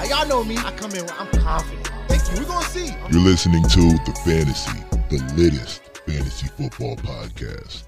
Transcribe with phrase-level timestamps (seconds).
[0.00, 0.56] Now y'all know me.
[0.56, 1.06] I come in.
[1.10, 1.86] I'm confident.
[2.08, 2.42] Thank you.
[2.42, 2.86] We're gonna see.
[3.10, 4.80] You're listening to The Fantasy,
[5.10, 7.82] the latest fantasy football podcast.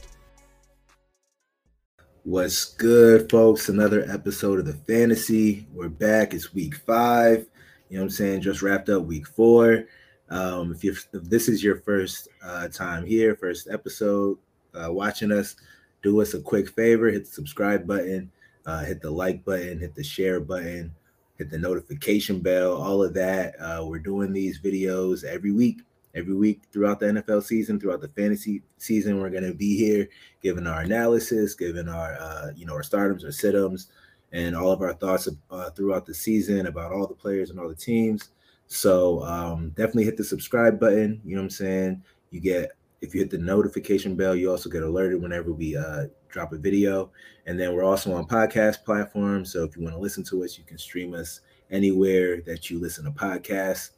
[2.24, 3.70] What's good, folks?
[3.70, 5.66] Another episode of the fantasy.
[5.72, 6.34] We're back.
[6.34, 7.46] It's week five.
[7.88, 8.42] You know what I'm saying?
[8.42, 9.86] Just wrapped up week four.
[10.28, 14.36] Um, if, you if this is your first uh, time here, first episode
[14.74, 15.56] uh, watching us,
[16.02, 18.30] do us a quick favor hit the subscribe button,
[18.66, 20.94] uh, hit the like button, hit the share button,
[21.42, 23.54] hit the notification bell, all of that.
[23.60, 25.82] Uh, we're doing these videos every week
[26.14, 29.20] every week throughout the NFL season, throughout the fantasy season.
[29.20, 30.08] We're going to be here
[30.42, 33.86] giving our analysis, giving our uh, you know our startums, our situms,
[34.32, 37.68] and all of our thoughts uh, throughout the season about all the players and all
[37.68, 38.30] the teams.
[38.66, 41.20] So um, definitely hit the subscribe button.
[41.24, 42.02] You know what I'm saying?
[42.30, 46.06] You get if you hit the notification bell, you also get alerted whenever we uh,
[46.32, 47.12] drop a video.
[47.46, 49.52] And then we're also on podcast platforms.
[49.52, 52.80] So if you want to listen to us, you can stream us anywhere that you
[52.80, 53.90] listen to podcasts.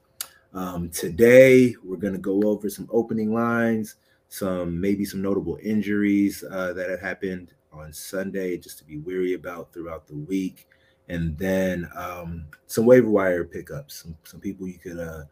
[0.53, 3.97] Um, today, we're going to go over some opening lines,
[4.29, 9.35] some maybe some notable injuries uh, that have happened on Sunday, just to be weary
[9.35, 10.69] about throughout the week,
[11.09, 15.25] and then um, some waiver wire pickups, some, some people you could uh,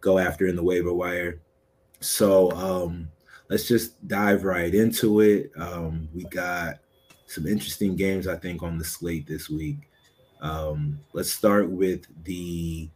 [0.00, 1.40] go after in the waiver wire.
[2.00, 3.08] So um,
[3.48, 5.50] let's just dive right into it.
[5.56, 6.78] Um, we got
[7.26, 9.88] some interesting games, I think, on the slate this week.
[10.40, 12.88] Um, let's start with the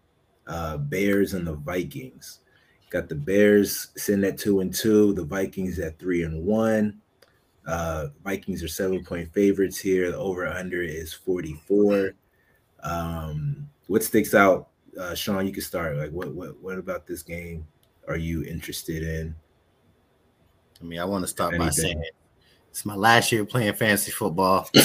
[0.47, 2.41] uh, Bears and the Vikings.
[2.91, 7.01] Got the Bears sitting at two and two, the Vikings at three and one.
[7.67, 10.11] Uh, Vikings are seven point favorites here.
[10.11, 12.15] The over under is 44.
[12.83, 14.69] Um, what sticks out,
[14.99, 15.47] uh, Sean?
[15.47, 15.97] You can start.
[15.97, 17.67] Like, what what what about this game
[18.07, 19.35] are you interested in?
[20.81, 22.03] I mean, I want to start by saying
[22.71, 24.69] it's my last year playing fantasy football.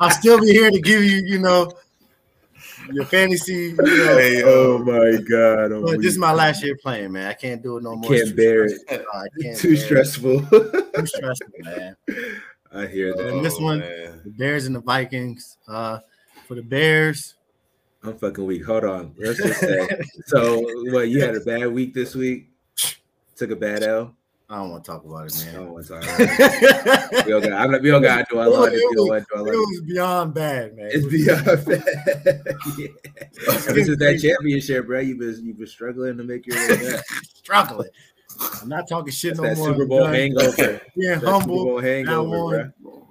[0.00, 1.70] I'll still be here to give you, you know,
[2.92, 3.74] your fantasy.
[3.76, 5.72] You know, hey, oh my god!
[5.72, 7.28] Oh but this is my last year playing, man.
[7.28, 8.10] I can't do it no more.
[8.10, 8.80] Can't bear it.
[8.88, 10.40] can't Too stressful.
[10.46, 11.96] Too stressful, man.
[12.72, 13.28] I hear that.
[13.28, 15.58] And this one, oh, the Bears and the Vikings.
[15.68, 15.98] Uh,
[16.46, 17.34] for the Bears,
[18.02, 18.64] I'm fucking weak.
[18.64, 19.14] Hold on.
[19.18, 19.88] Let's just say.
[20.26, 20.60] so,
[20.92, 21.08] what?
[21.08, 22.48] You had a bad week this week.
[23.36, 24.14] Took a bad L.
[24.48, 25.56] I don't want to talk about it, man.
[25.56, 27.26] I don't talk about it.
[27.26, 28.68] we all got, I'm, we all got to do a lot.
[28.68, 30.88] It, it, it was beyond bad, man.
[30.92, 31.84] It's beyond bad.
[32.78, 32.88] yeah.
[33.68, 37.04] Ever since that championship, bro, you've been you've been struggling to make your way back.
[37.34, 37.88] struggling.
[38.62, 39.72] I'm not talking shit That's no that more.
[39.72, 40.80] Super Bowl hangover.
[40.94, 41.40] Yeah, humble.
[41.40, 43.08] Super Bowl hangover, bro.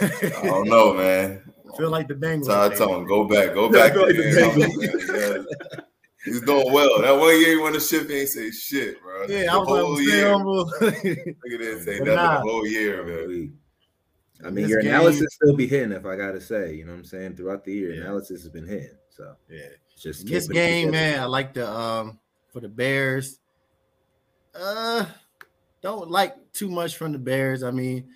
[0.00, 1.42] I don't know, man.
[1.70, 2.46] I feel like the Bengals.
[2.46, 3.94] So I told him, go back, go back.
[3.94, 5.84] Like the
[6.24, 7.00] He's doing well.
[7.00, 9.22] That one year he won the ship, he ain't say shit, bro.
[9.22, 10.36] Yeah, the I was whole year.
[10.44, 12.34] Look at this, say nothing nah.
[12.38, 13.52] the whole year, man.
[14.44, 16.92] I mean, this your game, analysis still be hitting, if I gotta say, you know
[16.92, 17.36] what I'm saying.
[17.36, 18.02] Throughout the year, yeah.
[18.02, 18.96] analysis has been hitting.
[19.10, 21.20] So yeah, just this game, man.
[21.20, 22.18] I like the um
[22.52, 23.40] for the Bears.
[24.54, 25.06] Uh,
[25.82, 27.62] don't like too much from the Bears.
[27.62, 28.08] I mean,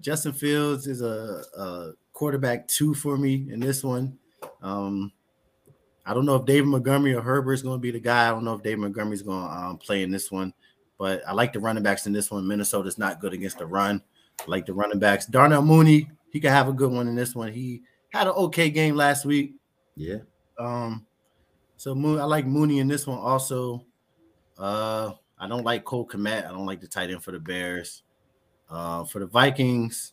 [0.00, 4.18] Justin Fields is a, a quarterback two for me in this one.
[4.62, 5.12] Um,
[6.06, 8.28] I don't know if David Montgomery or Herbert is going to be the guy.
[8.28, 10.52] I don't know if David Montgomery is going to um, play in this one,
[10.98, 12.46] but I like the running backs in this one.
[12.46, 14.02] Minnesota's not good against the run.
[14.40, 15.26] I like the running backs.
[15.26, 17.52] Darnell Mooney, he could have a good one in this one.
[17.52, 19.54] He had an okay game last week.
[19.96, 20.18] Yeah.
[20.58, 21.06] Um.
[21.76, 23.84] So Moon, I like Mooney in this one also.
[24.58, 26.46] Uh, I don't like Cole Kmet.
[26.46, 28.02] I don't like the tight end for the Bears.
[28.70, 30.12] Uh, for the Vikings,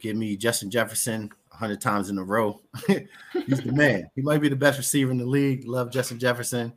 [0.00, 2.60] give me Justin Jefferson hundred times in a row.
[2.86, 4.08] He's the man.
[4.14, 5.66] He might be the best receiver in the league.
[5.66, 6.72] Love Justin Jefferson.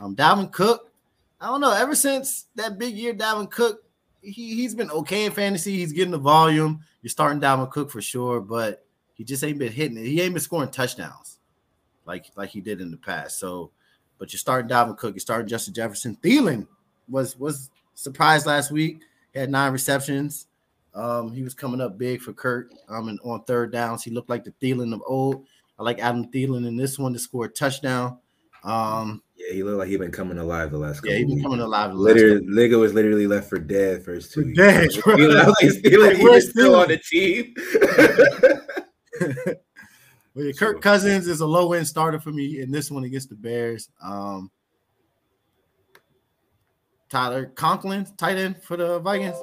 [0.00, 0.92] Um, Dalvin Cook.
[1.40, 1.72] I don't know.
[1.72, 3.82] Ever since that big year, Dalvin Cook,
[4.20, 5.76] he he's been okay in fantasy.
[5.78, 6.80] He's getting the volume.
[7.02, 10.04] You're starting Dalvin Cook for sure, but he just ain't been hitting it.
[10.04, 11.38] He ain't been scoring touchdowns
[12.04, 13.38] like like he did in the past.
[13.38, 13.70] So,
[14.18, 15.14] but you're starting Dalvin Cook.
[15.14, 16.16] You're starting Justin Jefferson.
[16.22, 16.66] Thielen
[17.08, 19.00] was was surprised last week.
[19.32, 20.46] He had nine receptions.
[20.96, 22.72] Um, he was coming up big for Kurt.
[22.88, 25.44] Um, and on third downs, he looked like the Thielen of old.
[25.78, 28.18] I like Adam Thielen in this one to score a touchdown.
[28.64, 31.02] Um, yeah, he looked like he'd been coming alive the last.
[31.04, 31.92] Yeah, he been coming alive.
[31.92, 34.54] literally, Liga was literally left for dead first two.
[34.54, 34.88] Dead.
[34.90, 37.54] Thielen, Thielen, he was still on the team.
[40.34, 43.28] well, yeah, Kirk Cousins is a low end starter for me in this one against
[43.28, 43.90] the Bears.
[44.02, 44.50] Um,
[47.10, 49.36] Tyler Conklin, tight end for the Vikings.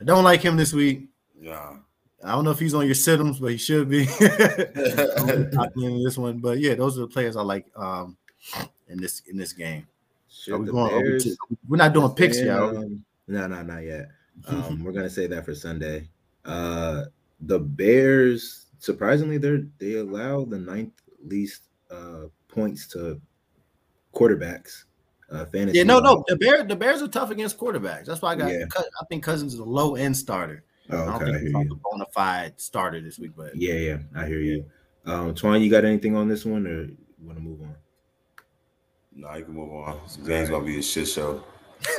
[0.00, 1.08] I don't like him this week.
[1.38, 1.76] Yeah.
[2.22, 4.00] I don't know if he's on your situms, but he should be.
[5.82, 8.16] in this one, but yeah, those are the players I like um,
[8.88, 9.86] in this in this game.
[10.50, 10.90] are we going?
[10.90, 11.36] Bears, to,
[11.66, 12.58] we're not doing picks yet.
[12.58, 14.08] Um, no, no, not yet.
[14.46, 16.08] Um, we're gonna say that for Sunday.
[16.44, 17.04] Uh,
[17.40, 23.18] the Bears surprisingly, they're they allow the ninth least uh, points to
[24.14, 24.84] quarterbacks.
[25.30, 25.78] Uh, fantasy.
[25.78, 26.24] Yeah, no, no.
[26.26, 28.06] The Bears, the Bears are tough against quarterbacks.
[28.06, 28.50] That's why I got.
[28.52, 28.64] Yeah.
[28.76, 30.64] I think Cousins is a low end starter.
[30.90, 33.74] Oh, I don't okay, I think he's a bona fide starter this week, but Yeah,
[33.74, 34.64] yeah, I hear you.
[35.06, 37.74] Um, Twan, you got anything on this one, or you want to move on?
[39.14, 40.00] No, you can move on.
[40.04, 41.44] This game's gonna be a shit show.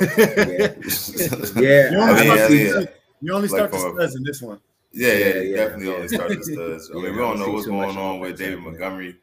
[0.18, 1.90] Yeah, You yeah.
[1.94, 2.88] only, I mean, start, I the- mean,
[3.22, 4.60] you only like start the studs in this one.
[4.92, 5.94] Yeah, yeah, Yeah, yeah, definitely yeah.
[5.94, 6.90] only started the studs.
[6.90, 8.64] I Yeah, mean, we I don't don't know what's going on with David happening.
[8.78, 9.16] Montgomery.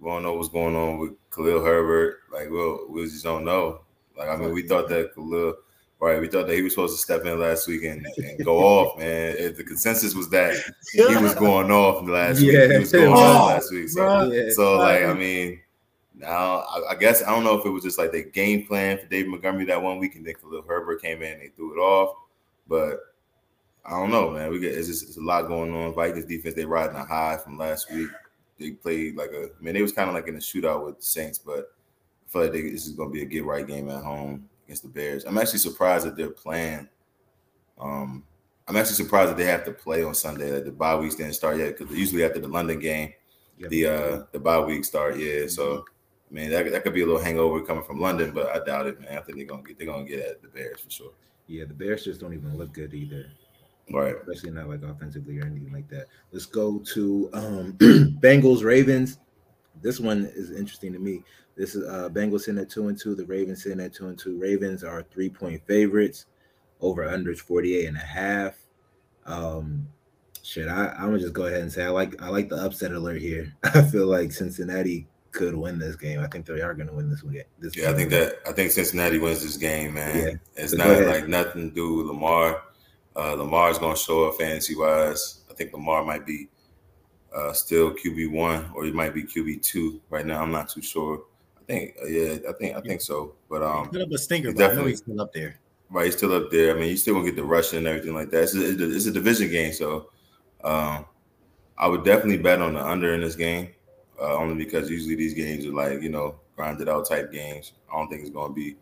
[0.00, 2.20] We don't know what's going on with Khalil Herbert.
[2.32, 3.82] Like, we'll, we just don't know.
[4.16, 5.54] Like, I mean, we thought that Khalil,
[6.00, 6.20] right?
[6.20, 8.98] We thought that he was supposed to step in last week and, and go off,
[8.98, 9.36] man.
[9.38, 10.54] If the consensus was that
[10.92, 12.50] he was going off last week.
[12.52, 13.88] He was going Oh, off last week.
[13.90, 14.32] So.
[14.32, 14.50] Yeah.
[14.50, 15.60] so like, I mean,
[16.14, 18.98] now I, I guess I don't know if it was just like the game plan
[18.98, 21.74] for David Montgomery that one week, and then Khalil Herbert came in and they threw
[21.74, 22.16] it off.
[22.68, 23.00] But
[23.84, 24.50] I don't know, man.
[24.50, 25.94] We get it's just it's a lot going on.
[25.94, 28.08] Vikings defense they riding a high from last week.
[28.60, 30.98] They played like a I mean they was kind of like in a shootout with
[30.98, 31.72] the Saints, but
[32.26, 34.48] I feel like they, this is going to be a get right game at home
[34.66, 35.24] against the Bears.
[35.24, 36.88] I'm actually surprised that they're playing.
[37.80, 38.22] Um,
[38.68, 40.50] I'm actually surprised that they have to play on Sunday.
[40.50, 43.14] That the bye weeks didn't start yet because usually after the London game,
[43.58, 43.70] Yep.
[43.70, 45.18] the uh the bye week start.
[45.18, 45.84] Yeah, so
[46.30, 48.86] I mean that, that could be a little hangover coming from London, but I doubt
[48.86, 49.18] it, man.
[49.18, 51.12] I think they're gonna get they're gonna get at the Bears for sure.
[51.46, 53.26] yeah, the Bears just don't even look good either.
[53.92, 54.14] Right.
[54.16, 56.06] especially not like offensively or anything like that.
[56.32, 57.72] Let's go to um
[58.20, 59.18] Bengals Ravens.
[59.82, 61.22] This one is interesting to me.
[61.56, 64.18] This is uh Bengals sitting at two and two, the Ravens sitting at two and
[64.18, 64.38] two.
[64.38, 66.26] Ravens are three point favorites,
[66.80, 68.54] over under is 48 and a half.
[69.26, 69.88] Um
[70.42, 72.92] shit, I, I'm gonna just go ahead and say I like I like the upset
[72.92, 73.52] alert here.
[73.62, 76.20] I feel like Cincinnati could win this game.
[76.20, 77.40] I think they are gonna win this one.
[77.58, 80.16] This Yeah, I think that I think Cincinnati wins this game, man.
[80.16, 80.34] Yeah.
[80.56, 82.62] It's So not like nothing to do with Lamar.
[83.20, 85.42] Uh, Lamar's going to show up fantasy wise.
[85.50, 86.48] I think Lamar might be
[87.36, 90.40] uh, still QB one, or he might be QB two right now.
[90.42, 91.24] I'm not too sure.
[91.60, 93.34] I think, uh, yeah, I think, I think so.
[93.50, 95.60] But um, Put up a stinker, he I know definitely- he's still up there.
[95.90, 96.74] right, he's still up there.
[96.74, 98.42] I mean, you still gonna get the rushing and everything like that.
[98.44, 100.10] It's a, it's a division game, so
[100.64, 101.04] um,
[101.76, 103.68] I would definitely bet on the under in this game,
[104.20, 107.72] uh, only because usually these games are like you know grinded out type games.
[107.92, 108.76] I don't think it's gonna be.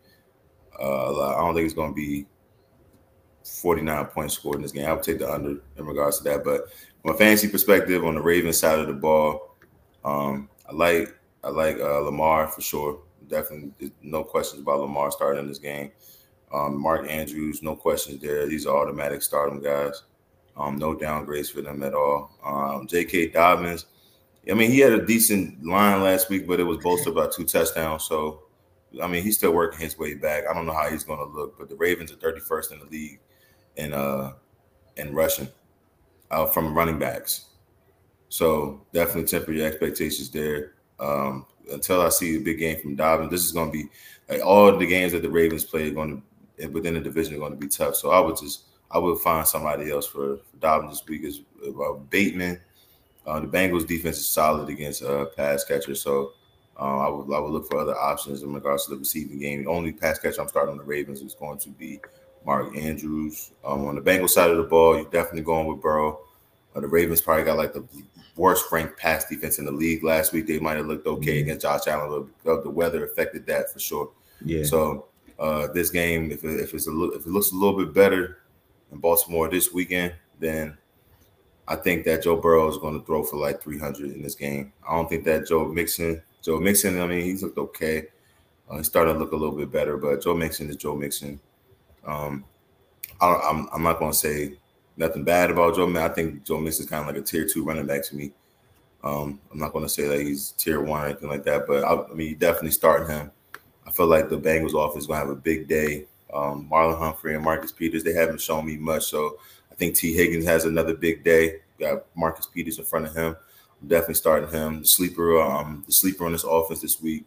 [0.81, 2.25] Uh, I don't think it's gonna be
[3.43, 4.87] 49 points scored in this game.
[4.87, 6.43] I would take the under in regards to that.
[6.43, 6.69] But
[7.01, 9.55] from a fantasy perspective, on the Ravens side of the ball,
[10.03, 13.01] um, I like I like uh, Lamar for sure.
[13.27, 15.91] Definitely, no questions about Lamar starting in this game.
[16.53, 18.47] Um, Mark Andrews, no questions there.
[18.47, 20.03] These are automatic stardom guys.
[20.57, 22.31] Um, no downgrades for them at all.
[22.43, 23.27] Um, J.K.
[23.29, 23.85] Dobbins,
[24.49, 27.45] I mean, he had a decent line last week, but it was bolstered by two
[27.45, 28.03] touchdowns.
[28.03, 28.43] So,
[29.01, 30.43] I mean, he's still working his way back.
[30.49, 32.85] I don't know how he's going to look, but the Ravens are 31st in the
[32.85, 33.19] league
[33.77, 34.33] in uh
[34.97, 35.47] in rushing
[36.31, 37.45] uh, from running backs.
[38.29, 40.73] So definitely temper your expectations there.
[40.99, 43.89] Um, until I see a big game from Dobbins, this is going to be
[44.27, 46.21] like all the games that the Ravens play going
[46.57, 47.95] to within the division are going to be tough.
[47.95, 51.23] So I would just I would find somebody else for, for Dobbins this week.
[51.23, 52.59] Is uh, Bateman.
[53.25, 56.33] Uh, the Bengals defense is solid against uh, pass catchers, so
[56.79, 59.63] uh, I would I would look for other options in regards to the receiving game.
[59.63, 61.99] The only pass catcher I'm starting on the Ravens is going to be
[62.45, 63.51] Mark Andrews.
[63.63, 66.21] Um, on the Bengals side of the ball, you're definitely going with Burrow.
[66.75, 67.83] Uh, the Ravens probably got like the
[68.35, 70.47] worst ranked pass defense in the league last week.
[70.47, 74.11] They might have looked okay against Josh Allen, but the weather affected that for sure.
[74.43, 74.63] Yeah.
[74.63, 77.77] So uh, this game, if, it, if it's a little, if it looks a little
[77.77, 78.39] bit better
[78.91, 80.77] in Baltimore this weekend, then
[81.67, 84.73] I think that Joe Burrow is going to throw for like 300 in this game.
[84.87, 88.07] I don't think that Joe Mixon, Joe Mixon, I mean, he's looked okay.
[88.69, 91.39] Uh, he's starting to look a little bit better, but Joe Mixon is Joe Mixon.
[92.05, 92.45] Um,
[93.21, 94.57] I, I'm I'm not going to say
[94.97, 95.87] nothing bad about Joe.
[95.87, 98.15] Man, I think Joe Mixon is kind of like a tier two running back to
[98.15, 98.31] me.
[99.03, 101.83] Um, I'm not going to say that he's tier one or anything like that, but
[101.83, 103.31] I, I mean, definitely starting him.
[103.87, 106.05] I feel like the Bengals offense is going to have a big day.
[106.33, 109.37] Um, Marlon Humphrey and Marcus Peters, they haven't shown me much, so
[109.71, 111.61] I think Tee Higgins has another big day.
[111.79, 113.35] Got Marcus Peters in front of him.
[113.81, 114.81] I'm definitely starting him.
[114.81, 117.25] The sleeper, um, the sleeper on this offense this week,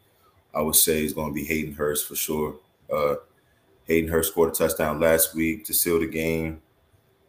[0.54, 2.56] I would say is going to be Hayden Hurst for sure.
[2.92, 3.14] Uh,
[3.84, 6.62] Hayden Hurst scored a touchdown last week to seal the game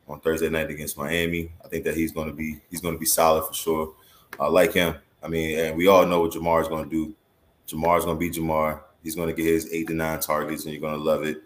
[0.08, 1.52] on Thursday night against Miami.
[1.64, 3.94] I think that he's going to be he's going to be solid for sure.
[4.40, 4.96] I like him.
[5.22, 7.16] I mean, and we all know what Ja'Marr is going to do.
[7.68, 8.82] Ja'Marr is going to be Ja'Marr.
[9.04, 11.44] He's going to get his eight to nine targets, and you're going to love it.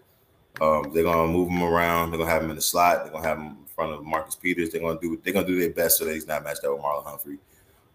[0.59, 2.09] Um, they're going to move him around.
[2.09, 3.03] They're going to have him in the slot.
[3.03, 4.71] They're going to have him in front of Marcus Peters.
[4.71, 6.63] They're going to do they're going to do their best so that he's not matched
[6.63, 7.37] up with Marlon Humphrey.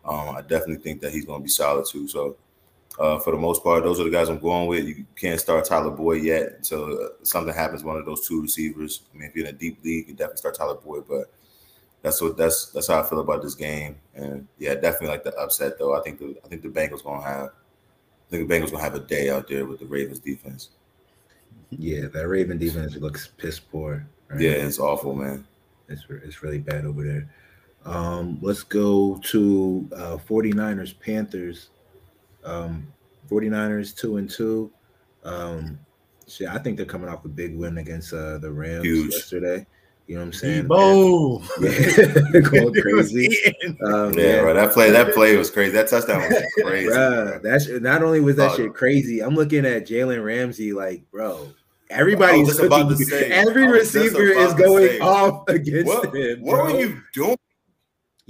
[0.04, 2.08] Um, I definitely think that he's going to be solid too.
[2.08, 2.36] So
[2.98, 4.84] uh, for the most part, those are the guys I'm going with.
[4.84, 7.82] You can't start Tyler Boyd yet until uh, something happens.
[7.84, 9.02] One of those two receivers.
[9.14, 11.04] I mean, if you're in a deep league, you definitely start Tyler Boyd.
[11.08, 11.32] But
[12.02, 13.96] that's what that's that's how I feel about this game.
[14.14, 15.96] And yeah, definitely like the upset though.
[15.98, 18.94] I think the I think the Bengals gonna have I think the Bengals gonna have
[18.94, 20.70] a day out there with the Ravens defense.
[21.70, 24.06] Yeah, that Raven defense looks piss poor.
[24.28, 24.40] right?
[24.40, 25.46] Yeah, it's awful, man.
[25.88, 27.30] It's it's really bad over there.
[27.84, 31.70] Um, let's go to uh 49ers Panthers.
[32.44, 32.86] Um
[33.30, 34.70] 49ers two and two.
[35.24, 35.78] Um
[36.28, 39.12] shit, I think they're coming off a big win against uh the Rams Huge.
[39.12, 39.66] yesterday.
[40.08, 40.64] You know what I'm saying?
[40.64, 41.42] Deebo.
[42.34, 43.28] Yeah, going crazy.
[43.86, 44.52] Um, Yeah, right.
[44.54, 45.72] That play that play was crazy.
[45.72, 46.88] That touchdown was crazy.
[46.90, 47.50] Bruh, bro.
[47.50, 48.56] that's not only was that Oh.
[48.56, 49.20] shit crazy.
[49.20, 51.48] I'm looking at Jalen Ramsey like, bro.
[51.90, 53.06] Everybody's just about to cooking.
[53.06, 56.40] say, every I was just receiver is going say, off against What, him.
[56.42, 56.72] what bro.
[56.74, 57.36] were you doing?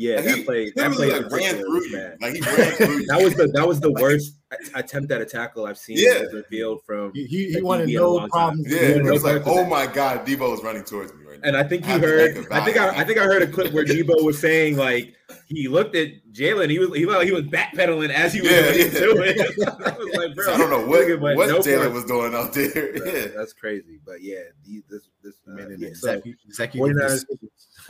[0.02, 0.64] Yeah, Like, that he, play.
[0.66, 1.92] he That play literally like ran through you.
[1.92, 2.16] bad.
[2.20, 3.06] Like he ran through you.
[3.06, 4.38] That was the that was the worst
[4.74, 6.24] attempt at a tackle I've seen Yeah.
[6.24, 7.12] in the field from.
[7.14, 8.28] He, he, he Like, wanted he be in a no long time.
[8.30, 8.66] problems.
[8.72, 11.40] yeah, Yeah, it was no like, oh my god, Deebo is running towards me right
[11.40, 11.48] now.
[11.48, 12.34] And I think he Have to heard.
[12.36, 12.88] make a I think I.
[13.00, 15.14] I think I heard a clip where Deebo was saying like
[15.46, 16.68] he looked at Jalen.
[16.70, 18.86] He was he, was- he was backpedaling as he was Yeah, running yeah.
[18.90, 19.58] to it.
[19.86, 21.92] I was like, bro, So I don't know nigga, what what no Jalen point.
[21.94, 22.70] was doing out there.
[22.98, 23.98] Bro, Yeah, that's crazy.
[24.04, 27.24] But yeah, the- this this uh, Man, yeah, and so, executive- executive 49ers.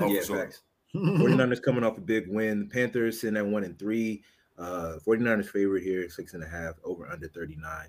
[0.00, 0.36] Oh, yeah, sure.
[0.38, 0.62] facts.
[0.94, 2.60] 49ers coming off a big win.
[2.60, 4.22] The Panthers sitting at one and three.
[4.58, 7.86] Uh 49ers favorite here, six and a half, over under 39.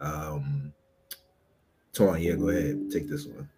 [0.00, 0.72] Um
[1.92, 2.90] Twan, yeah, go ahead.
[2.92, 3.48] Take this one.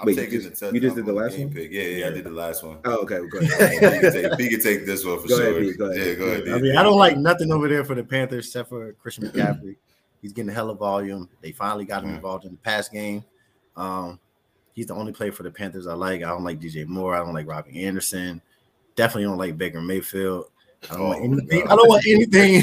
[0.00, 1.50] I'm Wait, you taking just- the you just did the last one?
[1.52, 1.70] Pick.
[1.70, 2.78] Yeah, yeah, I did the last one.
[2.84, 4.00] Oh, okay, go he, ahead.
[4.00, 5.60] can take, he can take this one for Go ahead, sure.
[5.60, 6.06] B, go ahead.
[6.06, 6.48] Yeah, go ahead.
[6.48, 6.62] I B.
[6.62, 9.76] mean, I don't like nothing over there for the Panthers except for Christian McCaffrey.
[10.20, 11.28] He's getting a hell of volume.
[11.40, 12.16] They finally got him Mhm.
[12.16, 13.24] involved in the pass game.
[13.76, 14.18] Um,
[14.74, 16.22] he's the only player for the Panthers I like.
[16.22, 17.14] I don't like DJ Moore.
[17.14, 18.40] I don't like Robbie Anderson.
[18.96, 20.46] Definitely don't like Baker Mayfield.
[20.90, 21.62] I don't want Oh, anything.
[21.68, 22.62] I don't want anything.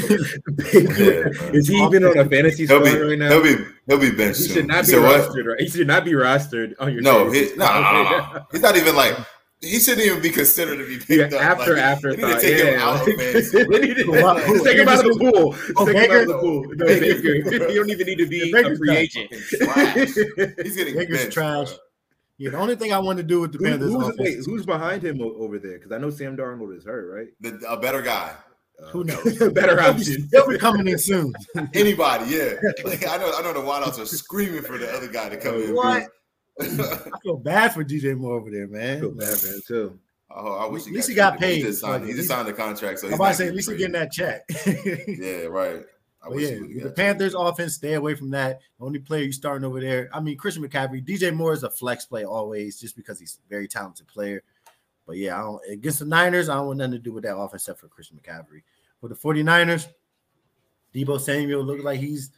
[0.72, 3.30] Yeah, Is he even on a fantasy squad right now?
[3.30, 4.54] he'll be he'll be benched He soon.
[4.54, 5.46] should not You be said rostered.
[5.46, 5.60] Right?
[5.60, 7.00] He should not be rostered oh, on your.
[7.02, 8.02] No, fantasy he, no, no, no,
[8.34, 8.46] no.
[8.52, 9.16] He's not even like
[9.62, 11.42] he shouldn't even be considered to be Yeah, picked up.
[11.42, 13.62] after like, after they need to take yeah, him out like, of fantasy.
[13.64, 15.54] they need to- Who- who- just take him out of the pool.
[15.76, 16.64] Oh, Just take him out of the pool.
[16.76, 17.22] No, Baker.
[17.50, 17.68] Baker.
[17.72, 19.30] You don't even need to be Yeah, a free agent.
[19.32, 21.68] He's getting Baker's benched, trash.
[21.70, 21.78] bro.
[22.40, 24.38] Yeah, the only thing I want to do with the Who- Panthers who's, offense, wait,
[24.46, 25.76] who's behind him over there?
[25.78, 27.28] Because I know Sam Darnold is hurt, right?
[27.40, 28.32] The, a better guy.
[28.82, 29.38] Uh, Who knows?
[29.52, 30.26] better option.
[30.32, 31.34] He'll be coming in soon.
[31.74, 32.54] Anybody, yeah.
[32.82, 35.56] Like, I know I know the wideouts are screaming for the other guy to come
[35.56, 35.74] in.
[35.74, 36.04] What?
[36.62, 36.64] I
[37.22, 38.96] feel bad for DJ Moore over there, man.
[38.96, 39.98] I Feel bad for him too.
[40.30, 41.66] oh, I wish At least he got traded, but He paid.
[41.66, 43.68] just signed, he just signed the contract, so I'm he's about to say, at least
[43.70, 44.10] he's getting traded.
[44.48, 45.18] that check.
[45.18, 45.82] Yeah, right.
[46.22, 48.60] I wish yeah, the Panthers offense, stay away from that.
[48.78, 51.70] The only player you starting over there, I mean, Christian McCaffrey, DJ Moore is a
[51.70, 54.42] flex play always, just because he's a very talented player.
[55.06, 57.36] But yeah, I don't, against the Niners, I don't want nothing to do with that
[57.36, 58.62] offense except for Christian McCaffrey.
[59.00, 59.88] For the 49ers,
[60.94, 62.30] Deebo Samuel looks like he's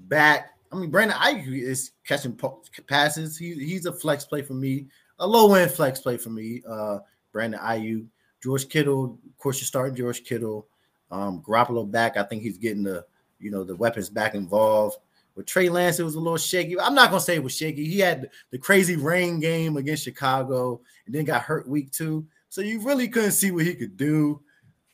[0.00, 0.50] back.
[0.72, 2.38] I mean, Brandon Aiyuk is catching
[2.86, 3.36] passes.
[3.36, 4.86] He, he's a flex play for me,
[5.18, 6.62] a low end flex play for me.
[6.68, 6.98] Uh,
[7.32, 8.06] Brandon Aiyuk,
[8.42, 10.68] George Kittle, of course, you're starting George Kittle.
[11.10, 12.16] Um, Garoppolo back.
[12.16, 13.04] I think he's getting the
[13.38, 14.98] you know the weapons back involved.
[15.34, 16.80] With Trey Lance, it was a little shaky.
[16.80, 17.86] I'm not gonna say it was shaky.
[17.86, 22.26] He had the crazy rain game against Chicago, and then got hurt week two.
[22.48, 24.40] So you really couldn't see what he could do.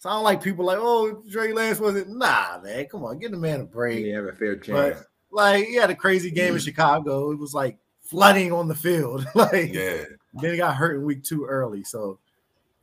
[0.03, 2.09] So I don't like people like, oh, Trey Lance wasn't.
[2.09, 3.99] Nah, man, come on, give the man a break.
[3.99, 4.99] He have a fair chance.
[4.99, 7.31] But like, he had a crazy game in Chicago.
[7.31, 9.25] It was like flooding on the field.
[9.37, 10.03] like, Yeah.
[10.35, 11.85] then he got hurt in week two early.
[11.85, 12.19] So,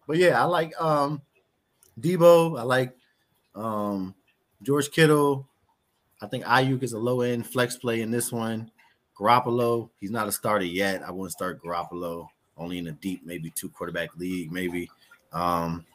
[0.07, 1.21] but yeah, I like um
[1.99, 2.57] Deebo.
[2.57, 2.95] I like
[3.53, 4.15] um
[4.61, 5.48] George Kittle.
[6.21, 8.71] I think Aiyuk is a low end flex play in this one.
[9.17, 11.03] Garoppolo, he's not a starter yet.
[11.03, 14.89] I wouldn't start Garoppolo only in a deep, maybe two quarterback league, maybe.
[15.33, 15.85] Um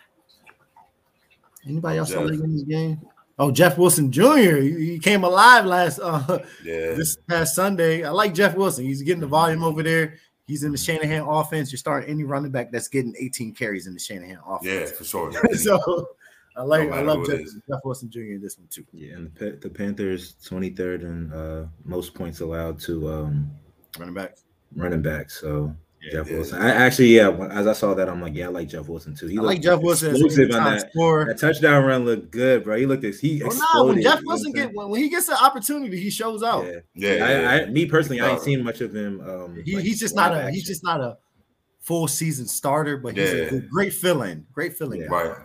[1.67, 2.21] anybody else Jeff.
[2.29, 3.01] in this game?
[3.39, 4.57] Oh, Jeff Wilson Jr.
[4.57, 6.95] He, he came alive last uh Yeah.
[6.95, 8.05] this past Sunday.
[8.05, 8.85] I like Jeff Wilson.
[8.85, 10.15] He's getting the volume over there.
[10.47, 11.73] He's in the Shanahan offense.
[11.73, 14.91] You're starting any running back that's getting 18 carries in the Shanahan offense.
[14.91, 15.33] Yeah, for sure.
[15.55, 16.09] so
[16.57, 17.41] I like No I love Jeff.
[17.69, 18.21] Jeff Wilson Jr.
[18.21, 18.85] in this one too.
[18.93, 23.51] Yeah, and the, the Panthers 23rd and uh, most points allowed to um,
[23.99, 24.37] Running back.
[24.77, 25.31] running back.
[25.31, 26.31] So Yeah, Jeff.
[26.31, 26.63] Wilson.
[26.63, 29.15] I actually, yeah, when, as I saw that, I'm like, yeah, I like Jeff Wilson
[29.17, 29.27] too.
[29.27, 30.91] He I like Jeff Wilson as explosive on that.
[30.93, 31.25] scorer.
[31.25, 32.77] That touchdown run looked good, bro.
[32.77, 33.19] He looked this.
[33.19, 33.75] He Well, exploded.
[33.75, 36.43] no, when Jeff you know Wilson get when, when he gets an opportunity, he shows
[36.45, 36.63] out.
[36.65, 36.81] saying?
[36.95, 37.41] Yeah, yeah.
[37.41, 37.51] yeah.
[37.51, 39.21] I, I, me personally, I ain't seen much of him.
[39.29, 41.17] Um, He, like, he's just not live a he's just not a
[41.81, 43.39] full season starter, but he's Yeah.
[43.41, 45.01] a good, great filling, great filling.
[45.01, 45.07] Yeah.
[45.09, 45.37] Right.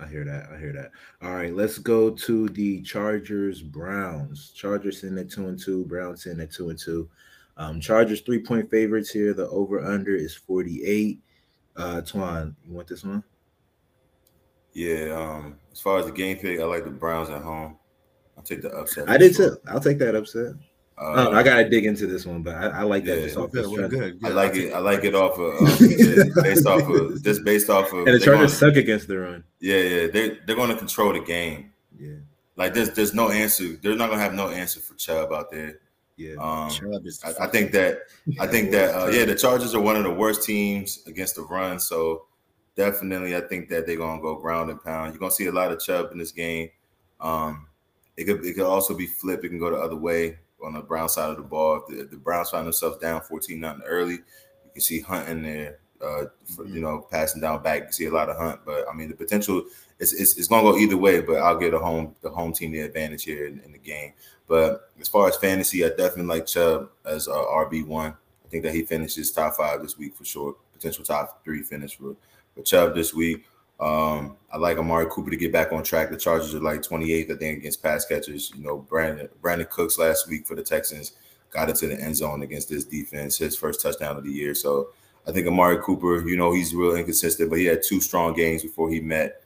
[0.00, 0.50] I hear that.
[0.52, 0.90] I hear that.
[1.22, 4.52] All right, let's go to the Chargers Browns.
[4.54, 5.84] Chargers sitting at two and two.
[5.86, 7.08] Browns sitting at two and two.
[7.56, 9.34] Um, Chargers three point favorites here.
[9.34, 11.20] The over under is forty eight.
[11.76, 13.22] Uh, Twan, you want this one?
[14.72, 15.14] Yeah.
[15.16, 17.76] Um, as far as the game pick, I like the Browns at home.
[18.36, 19.08] I'll take the upset.
[19.08, 19.56] I did too.
[19.68, 20.54] I'll take that upset.
[20.98, 23.24] Uh, Oh, I gotta dig into this one, but I, I like that Yeah.
[23.24, 23.90] just We're off good.
[23.90, 24.18] this good.
[24.24, 24.72] I like I'll it.
[24.74, 28.14] I like it off of um, yeah, based off of just based off of And
[28.14, 29.44] the Chargers gonna- suck against the run.
[29.60, 31.72] yeah, yeah, they they're going to control the game.
[31.98, 32.14] Yeah,
[32.56, 33.76] Like there's there's no answer.
[33.82, 35.78] They're not going to have no answer for Chubb out there.
[36.16, 36.34] yeah.
[36.38, 37.98] Um, Chubb is I, I think that
[38.40, 41.42] I think that uh, yeah, the Chargers are one of the worst teams against the
[41.42, 41.80] run.
[41.80, 42.26] So
[42.76, 45.12] definitely, I think that they're gonna go ground and pound.
[45.14, 46.68] You're gonna see a lot of Chubb in this game.
[47.20, 47.66] Um,
[48.16, 49.44] it could it could also be flipped.
[49.44, 51.76] It can go the other way on the Brown side of the ball.
[51.76, 55.28] If the, if the Browns find themselves down 14 nothing early, you can see Hunt
[55.28, 55.78] in there.
[56.00, 56.24] Uh,
[56.56, 58.60] for, you know, passing down back, you see a lot of Hunt.
[58.64, 59.64] But I mean, the potential
[60.00, 61.20] is it's, it's gonna go either way.
[61.20, 64.12] But I'll give the home the home team the advantage here in, in the game.
[64.48, 68.14] But as far as fantasy, I definitely like Chubb as uh, RB one.
[68.44, 70.56] I think that he finishes top five this week for sure.
[70.72, 72.16] Potential top three finish for,
[72.54, 73.44] for Chubb this week.
[73.82, 76.10] Um, I like Amari Cooper to get back on track.
[76.10, 78.52] The Chargers are like 28th, I think, against pass catchers.
[78.56, 81.12] You know, Brandin Brandin Cooks last week for the Texans
[81.50, 84.54] got into the end zone against this defense, his first touchdown of the year.
[84.54, 84.88] So
[85.26, 88.62] I think Amari Cooper, you know, he's real inconsistent, but he had two strong games
[88.62, 89.42] before he met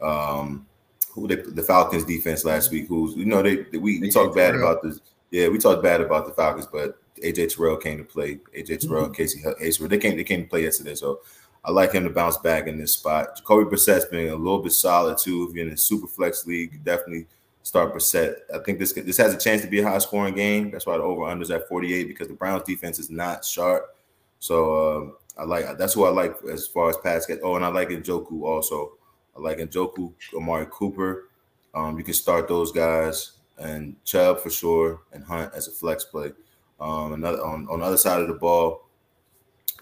[0.00, 0.66] um
[1.12, 2.88] who they, the Falcons defense last week.
[2.88, 4.70] Who's you know they, they- we, we talked bad Terrell.
[4.72, 5.00] about this.
[5.30, 8.40] Yeah, we talked bad about the Falcons, but AJ Terrell came to play.
[8.56, 10.94] AJ Terrell, Casey Hayward, they came they came to play yesterday.
[10.94, 11.20] So
[11.64, 13.36] I like him to bounce back in this spot.
[13.36, 15.46] Jacoby Brissett's been a little bit solid too.
[15.48, 17.26] If you're in a super flex league, definitely
[17.62, 18.36] start Brissett.
[18.54, 20.70] I think this this has a chance to be a high scoring game.
[20.70, 23.96] That's why the over under is at 48 because the Browns defense is not sharp.
[24.38, 27.40] So um, I like that's who I like as far as pass get.
[27.42, 28.92] Oh, and I like Njoku also.
[29.36, 31.28] I like Njoku, Amari Cooper.
[31.74, 36.04] Um, you can start those guys and Chubb for sure, and Hunt as a flex
[36.04, 36.32] play.
[36.80, 38.83] Um, another on, on the other side of the ball,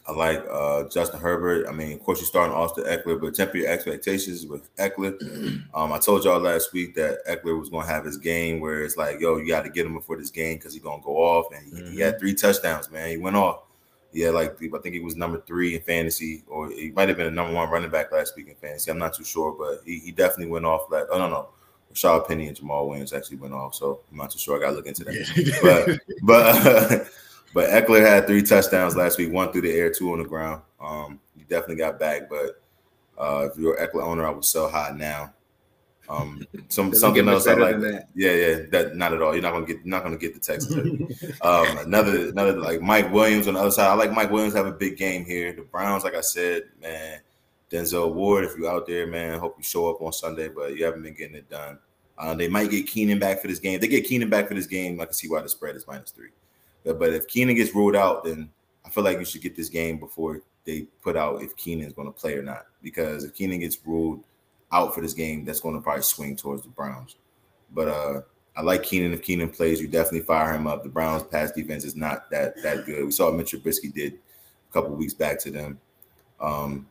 [0.06, 1.68] I like uh, Justin Herbert.
[1.68, 5.62] I mean, of course, you're starting Austin Ekeler, but temper your expectations with Ekeler.
[5.74, 8.84] Um, I told y'all last week that Ekeler was going to have his game where
[8.84, 11.04] it's like, yo, you got to get him before this game because he's going to
[11.04, 11.46] go off.
[11.50, 13.08] And he, he had three touchdowns, man.
[13.08, 13.62] He went off.
[14.12, 17.28] Yeah, like I think he was number three in fantasy, or he might have been
[17.28, 18.90] a number one running back last week in fantasy.
[18.90, 20.90] I'm not too sure, but he, he definitely went off.
[20.90, 21.48] Like, oh no, no,
[21.92, 23.74] Rashaad Penny and Jamaal Williams actually went off.
[23.74, 24.58] So I'm not too sure.
[24.58, 26.00] I got to look into that.
[26.22, 27.06] but but
[27.54, 30.62] but Ekeler had three touchdowns last week, one through the air, two on the ground.
[30.80, 32.62] Um, he definitely got back, but
[33.18, 35.32] uh, if you're an Ekeler owner, I would sell high now.
[36.08, 37.80] Um, some something else I like.
[37.80, 38.08] that.
[38.14, 39.32] Yeah, yeah, that not at all.
[39.32, 41.22] You're not gonna get not gonna get the Texans.
[41.42, 43.88] um, another another like Mike Williams on the other side.
[43.88, 45.52] I like Mike Williams have a big game here.
[45.52, 47.20] The Browns, like I said, man,
[47.70, 48.44] Denzel Ward.
[48.44, 51.14] If you're out there, man, hope you show up on Sunday, but you haven't been
[51.14, 51.78] getting it done.
[52.18, 53.74] Uh, they might get Keenan back for this game.
[53.74, 55.00] If they get Keenan back for this game.
[55.00, 56.30] I can see why the spread is minus three.
[56.84, 58.50] But, if Keenan gets ruled out, then
[58.84, 61.92] I feel like you should get this game before they put out if Keenan is
[61.92, 62.66] going to play or not.
[62.82, 64.24] Because if Keenan gets ruled
[64.70, 67.16] out for this game, that's going to probably swing towards the Browns.
[67.72, 68.20] But uh,
[68.56, 69.12] I like Keenan.
[69.12, 70.82] If Keenan plays, you definitely fire him up.
[70.82, 73.04] The Browns' pass defense is not that that good.
[73.04, 75.80] We saw what Mitch Trubisky did a couple weeks back to them.
[76.40, 76.86] Um,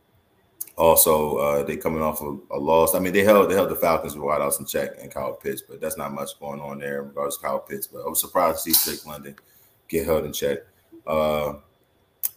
[0.76, 2.94] also, uh, they coming off of a loss.
[2.94, 5.62] I mean, they held they held the Falcons with wideouts in check and Kyle Pitts,
[5.62, 7.86] but that's not much going on there in regards to Kyle Pitts.
[7.86, 9.36] But I was surprised to see Drake London
[9.92, 10.58] get held in check.
[11.06, 11.54] Uh,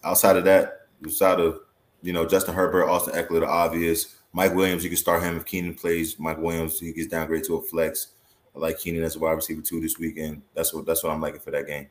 [0.04, 1.60] outside of that, outside of
[2.02, 4.14] you know Justin Herbert, Austin Ekeler, the obvious.
[4.32, 6.18] Mike Williams, you can start him if Keenan plays.
[6.18, 8.08] Mike Williams, he gets downgraded to a flex.
[8.54, 10.42] I like Keenan as a wide receiver too this weekend.
[10.54, 11.88] That's what that's what I'm liking for that game.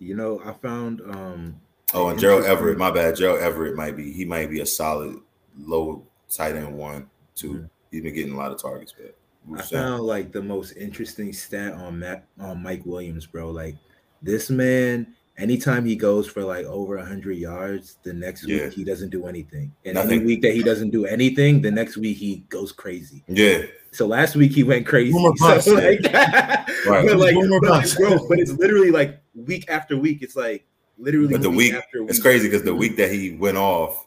[0.00, 1.60] You know, I found um
[1.92, 3.16] Oh, and Gerald Everett, my bad.
[3.16, 5.16] Gerald Everett might be he might be a solid
[5.58, 7.68] low tight end one too.
[7.90, 9.16] He's been getting a lot of targets, but
[9.48, 9.56] Mm-hmm.
[9.58, 13.50] I found like the most interesting stat on Matt on Mike Williams, bro.
[13.50, 13.76] Like
[14.22, 15.06] this man,
[15.38, 18.64] anytime he goes for like over hundred yards, the next Yeah.
[18.64, 19.72] week he doesn't do anything.
[19.84, 20.12] And Nothing.
[20.12, 23.22] any week that he doesn't do anything, the next week he goes crazy.
[23.28, 25.12] yeah, So last week he went crazy.
[25.12, 27.06] Boomer So, like, Right.
[27.06, 30.18] but like, but, like, bro, but it's literally like week after week.
[30.22, 30.64] It's like
[30.98, 32.10] literally but the week after week.
[32.10, 34.06] it's crazy because the week that he went off,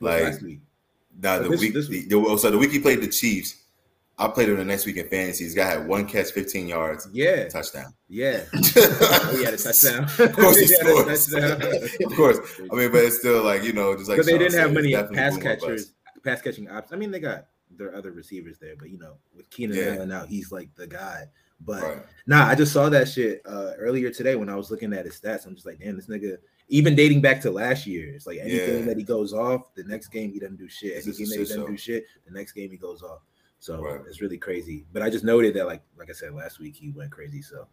[0.00, 0.60] like last week.
[1.20, 2.08] Nah, So the this- week, this week.
[2.08, 3.56] the- so the week he played the Chiefs,
[4.20, 5.44] I played him the next week in fantasy.
[5.44, 7.94] This guy had one catch, 15 yards, Yeah, touchdown.
[8.08, 8.40] yeah.
[8.76, 10.04] Oh, he had a touchdown.
[10.04, 11.62] Of course he He had a touchdown.
[12.04, 12.38] of course.
[12.72, 14.72] I mean, but it's still like, you know, just like but they Sean didn't have
[14.72, 15.92] many pass catchers,
[16.24, 16.92] pass catching options.
[16.92, 19.94] I mean, they got their other receivers there, but you know, with Keenan Yeah.
[19.94, 21.26] Allen out, he's like the guy.
[21.60, 21.98] But Right.
[22.26, 25.20] nah, I just saw that shit uh, earlier today when I was looking at his
[25.20, 25.46] stats.
[25.46, 26.38] I'm just like, damn, this nigga.
[26.68, 28.84] Even dating back to last year, it's like anything Yeah.
[28.86, 30.92] that he goes off, the next game he doesn't do shit.
[30.96, 33.20] It's Any game that he doesn't do shit, the next game he goes off.
[33.58, 34.00] So Right.
[34.06, 34.86] it's really crazy.
[34.92, 37.42] But I just noted that, like, like I said last week, he went crazy.
[37.42, 37.66] So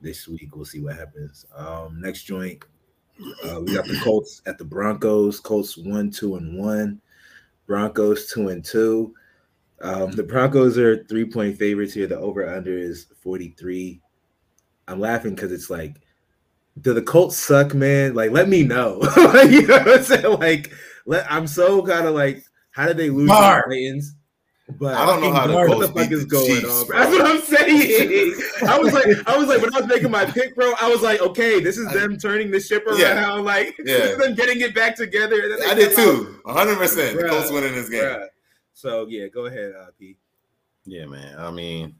[0.00, 1.44] this week we'll see what happens.
[1.54, 2.64] Um, next joint,
[3.44, 5.40] uh, we got the Colts at the Broncos.
[5.40, 7.00] Colts one, two, and one.
[7.66, 9.14] Broncos two and two.
[9.80, 12.06] Um, the Broncos are three point favorites here.
[12.06, 14.00] The over under is 43.
[14.88, 16.00] I'm laughing because it's like
[16.80, 18.14] do the Colts suck, man?
[18.14, 19.00] Like, let me know.
[19.48, 20.38] you know what I'm saying?
[20.38, 20.72] Like,
[21.06, 24.15] let, I'm so kind of like, how did they lose to the Titans?
[24.68, 26.86] But I don't know how the Colts the fuck beat is the going Chiefs, on.
[26.88, 26.98] bro.
[26.98, 28.34] That's what I'm saying.
[28.68, 31.02] I was like, I was like, when I was making my pick, bro, I was
[31.02, 32.98] like, okay, this is them turning the ship around.
[33.00, 33.32] Yeah.
[33.34, 33.98] Like, Yeah.
[33.98, 35.40] this is them getting it back together.
[35.40, 36.40] And then they I did too.
[36.42, 36.76] 100.
[36.78, 38.02] percent The Colts winning this game.
[38.02, 38.26] bruh.
[38.74, 40.16] So yeah, go ahead, uh, P.
[40.84, 41.38] Yeah, man.
[41.38, 41.94] I mean,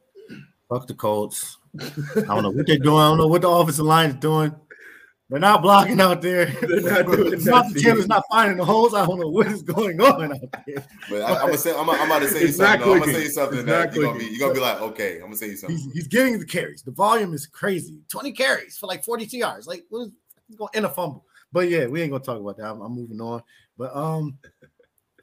[0.68, 1.58] fuck the Colts.
[1.80, 1.84] I
[2.20, 2.98] don't know what they're doing.
[2.98, 4.52] I don't know what the offensive line is doing.
[5.28, 6.46] They're not blocking out there.
[6.60, 8.06] They're not doing It's not the nothing.
[8.06, 8.94] Not finding the holes.
[8.94, 10.86] I don't know what is going on out there.
[11.10, 12.80] But I, I'm gonna say I'm, I'm about to say you something.
[12.80, 12.92] though.
[12.94, 15.16] I'm gonna say you something it's that you're gonna be you're gonna be like, okay,
[15.16, 15.76] I'm gonna say you something.
[15.76, 16.82] He's, he's getting the carries.
[16.82, 17.98] The volume is crazy.
[18.08, 19.66] 20 carries for like 42 yards.
[19.66, 20.12] Like what is
[20.56, 21.24] going in a fumble.
[21.50, 22.66] But yeah, we ain't gonna talk about that.
[22.66, 23.42] I'm, I'm moving on.
[23.76, 24.38] But um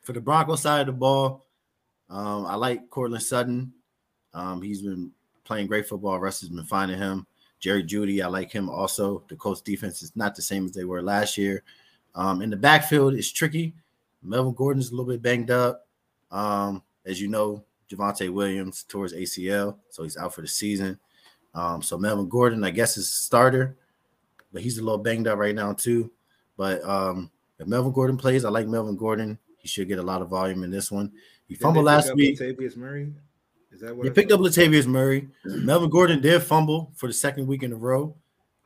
[0.02, 1.46] for the Broncos side of the ball,
[2.10, 3.72] um, I like Courtland Sutton.
[4.34, 5.12] Um, he's been
[5.46, 6.20] playing great football.
[6.20, 7.26] Russ has been finding him.
[7.64, 9.24] Jerry Jeudy, I like him also.
[9.30, 11.64] The Colts defense is not the same as they were last year.
[12.14, 13.74] Um, in the backfield, it's tricky.
[14.22, 15.88] Melvin Gordon's a little bit banged up.
[16.30, 21.00] Um, as you know, Javonte Williams towards ACL, so he's out for the season.
[21.56, 23.78] Um, so Melvin Gordon, I guess, is a starter,
[24.52, 26.12] but he's a little banged up right now too.
[26.58, 29.40] But um, if Melvin Gordon plays, I like Melvin Gordon.
[29.60, 31.14] He should get a lot of volume in this one.
[31.48, 32.38] He fumbled last week.
[32.38, 33.14] Latavius Murray.
[33.74, 34.36] Is that what They I picked saw?
[34.38, 35.28] up Latavius Murray.
[35.46, 38.16] Melvin Gordon did fumble for the second week in a row.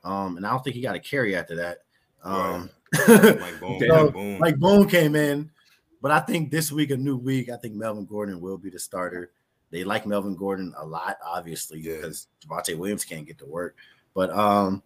[0.04, 1.80] Um, and I don't think he got a carry after that.
[2.24, 2.70] Um,
[3.08, 3.90] Like boom, Damn.
[4.06, 4.40] like boom.
[4.40, 5.52] like Boone came in,
[6.02, 8.80] but I think this week, a new week, I think Melvin Gordon will be the
[8.80, 9.32] starter.
[9.72, 11.98] They like Melvin Gordon a lot, obviously, Yeah.
[11.98, 13.76] because Javonte Williams can't get to work.
[14.14, 14.82] But um,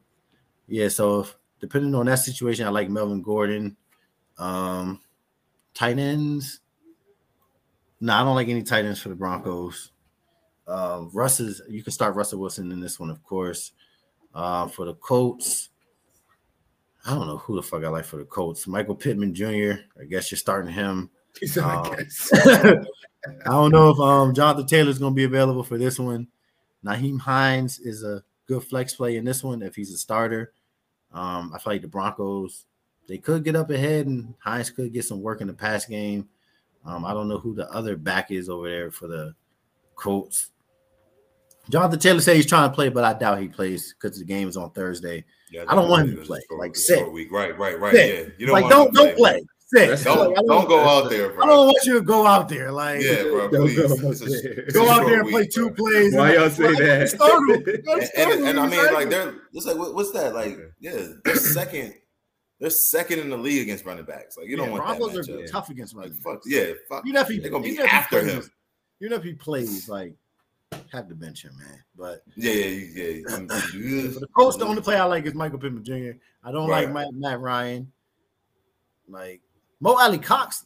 [0.67, 1.27] yeah, so
[1.59, 3.77] depending on that situation, I like Melvin Gordon.
[4.39, 4.99] Um,
[5.75, 6.59] tight ends.
[7.99, 9.90] No, I don't like any tight ends for the Broncos.
[10.67, 13.71] Um, Russ is you can start Russell Wilson in this one, of course.
[14.33, 15.69] Uh, for the Colts,
[17.05, 18.67] I don't know who the fuck I like for the Colts.
[18.67, 19.81] Michael Pittman Jr.
[19.99, 21.09] I guess you're starting him.
[21.57, 22.05] I Um.
[23.45, 26.27] I don't know if um Jonathan Taylor's gonna be available for this one.
[26.85, 30.53] Nyheim Hines is a good flex play in this one if he's a starter.
[31.13, 32.65] Um, I feel like the Broncos
[33.07, 36.29] they could get up ahead and Hines could get some work in the pass game.
[36.85, 39.35] Um, I don't know who the other back is over there for the
[40.01, 40.49] Colts.
[41.69, 44.49] Jonathan Taylor said he's trying to play, but I doubt he plays because the game
[44.49, 45.23] is on Thursday.
[45.51, 46.39] Yeah, I don't want him to play.
[46.49, 47.11] short- Like, it's sit.
[47.11, 47.31] week.
[47.31, 47.93] Right, right, right.
[47.93, 48.15] Sit.
[48.27, 49.43] Yeah, you don't like want don't to don't play.
[49.67, 49.87] Sit.
[49.87, 52.49] That's Like, Don't I don't go out there, I don't want you to go out
[52.49, 52.71] there.
[52.73, 53.47] Like Yeah, bro.
[53.47, 53.77] Please.
[53.77, 54.65] go out a- there.
[54.73, 55.75] go out there and play week, two bro.
[55.75, 56.13] plays.
[56.15, 57.09] Why and- y'all say like, that?
[57.09, 57.47] start 'em.
[57.49, 58.47] You gotta And, start and, 'em.
[58.47, 60.33] and I mean, like they're it's like what, what's that?
[60.33, 61.93] Like, yeah, they're second.
[62.59, 64.35] They're second in the league against running backs.
[64.37, 66.47] Like you don't Yeah, want Broncos that are tough against Like, running fuck backs.
[66.49, 67.03] yeah, fuck.
[67.07, 68.49] Even if he, They're gonna be even if he after plays,
[69.01, 69.05] him.
[69.05, 70.13] Even if he plays, like
[70.91, 71.83] have to bench him, man.
[71.97, 73.03] But Yeah, yeah, yeah.
[73.27, 73.33] yeah.
[73.35, 76.17] I'm- the Colts, the only player I like is Michael Pittman Jr.
[76.43, 76.85] I don't Right.
[76.85, 77.91] like Matt, Matt Ryan.
[79.07, 79.41] Like
[79.79, 80.65] Mo Alie-Cox,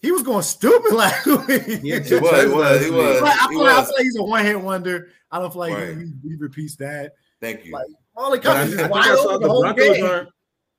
[0.00, 1.62] he was going stupid last week.
[1.62, 3.20] He He was, he was, he was.
[3.22, 5.08] Like, I, he feel like, I feel like he's a one hit wonder.
[5.30, 5.96] I don't feel like Right.
[5.98, 7.14] he, he repeats that.
[7.40, 7.72] Thank you.
[7.72, 9.96] Like, Molly But I, I Cox is think wide I open the the whole Broncos
[9.96, 10.04] game.
[10.06, 10.28] are.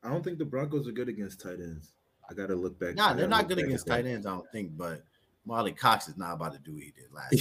[0.04, 1.92] I don't think the Broncos are good against tight ends.
[2.30, 2.96] I gotta look back.
[2.96, 4.76] Nah, they're not good against at tight ends, I don't think.
[4.78, 5.04] But
[5.46, 7.34] Mo Alie-Cox is not about to do what he did last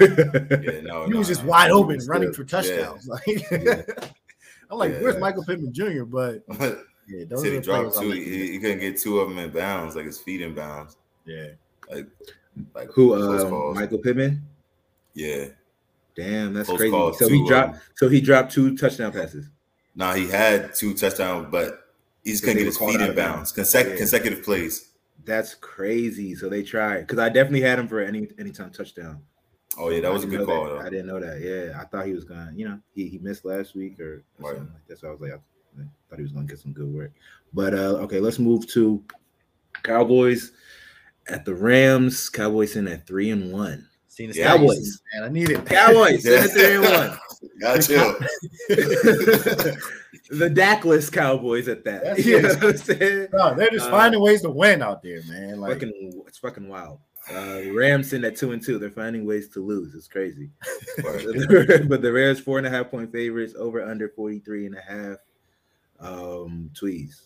[0.00, 0.70] year.
[0.74, 1.48] yeah, no, He no, was just no.
[1.50, 2.36] wide open, was running good.
[2.36, 3.08] for touchdowns.
[3.08, 3.82] Like, Yeah.
[4.70, 5.00] I'm like, Yeah.
[5.02, 6.04] where's Michael Pittman Jr.?
[6.04, 6.42] But
[7.08, 8.10] yeah, those Said he the dropped two.
[8.10, 8.18] like.
[8.18, 10.96] He, he couldn't get two of them in bounds, like his feet in bounds.
[11.24, 11.48] Yeah,
[11.90, 12.06] Like,
[12.74, 13.08] like Who?
[13.16, 13.74] close Um.
[13.74, 14.42] Michael Pittman.
[15.14, 15.46] Yeah.
[16.16, 16.90] Damn, that's Close crazy.
[16.90, 17.74] calls, So he dropped.
[17.76, 19.48] um, So he dropped two touchdown passes.
[19.94, 21.80] Now he had two touchdowns, but
[22.24, 23.52] he just But couldn't get his feet in bounds.
[23.52, 23.52] bounds.
[23.54, 23.96] Consec- Yeah.
[23.96, 24.88] Consecutive plays.
[25.28, 26.34] That's crazy.
[26.34, 29.22] So they tried because I definitely had him for any anytime touchdown.
[29.78, 30.78] Oh yeah, that was a good call that.
[30.78, 31.40] I didn't know that.
[31.40, 32.50] Yeah, I thought he was gonna.
[32.56, 34.56] You know, he, he missed last week or, or Right.
[34.56, 34.98] something like that.
[34.98, 37.12] So I was like, I thought he was gonna get some good work.
[37.52, 39.04] But uh okay, let's move to
[39.82, 40.52] Cowboys
[41.28, 42.30] at the Rams.
[42.30, 43.86] Cowboys in at three and one.
[44.18, 44.56] Seen the Yeah.
[44.56, 45.00] Cowboys.
[45.14, 45.24] man.
[45.24, 45.64] I need it.
[45.66, 46.46] Cowboys in Yeah.
[46.48, 47.18] three and one.
[47.60, 48.16] Got chill.
[48.68, 52.02] the Dackless Cowboys at that.
[52.04, 53.28] That's You know what I'm saying?
[53.32, 55.60] No, they're just Uh, finding ways to win out there, man.
[55.60, 56.98] Like, fucking, it's fucking wild.
[57.32, 58.78] Uh, Rams in at two and two.
[58.78, 59.94] They're finding ways to lose.
[59.94, 60.50] It's crazy.
[60.96, 65.16] But the Rams four and a half point favorites over under 43 and a half.
[66.00, 67.22] Um, tweez.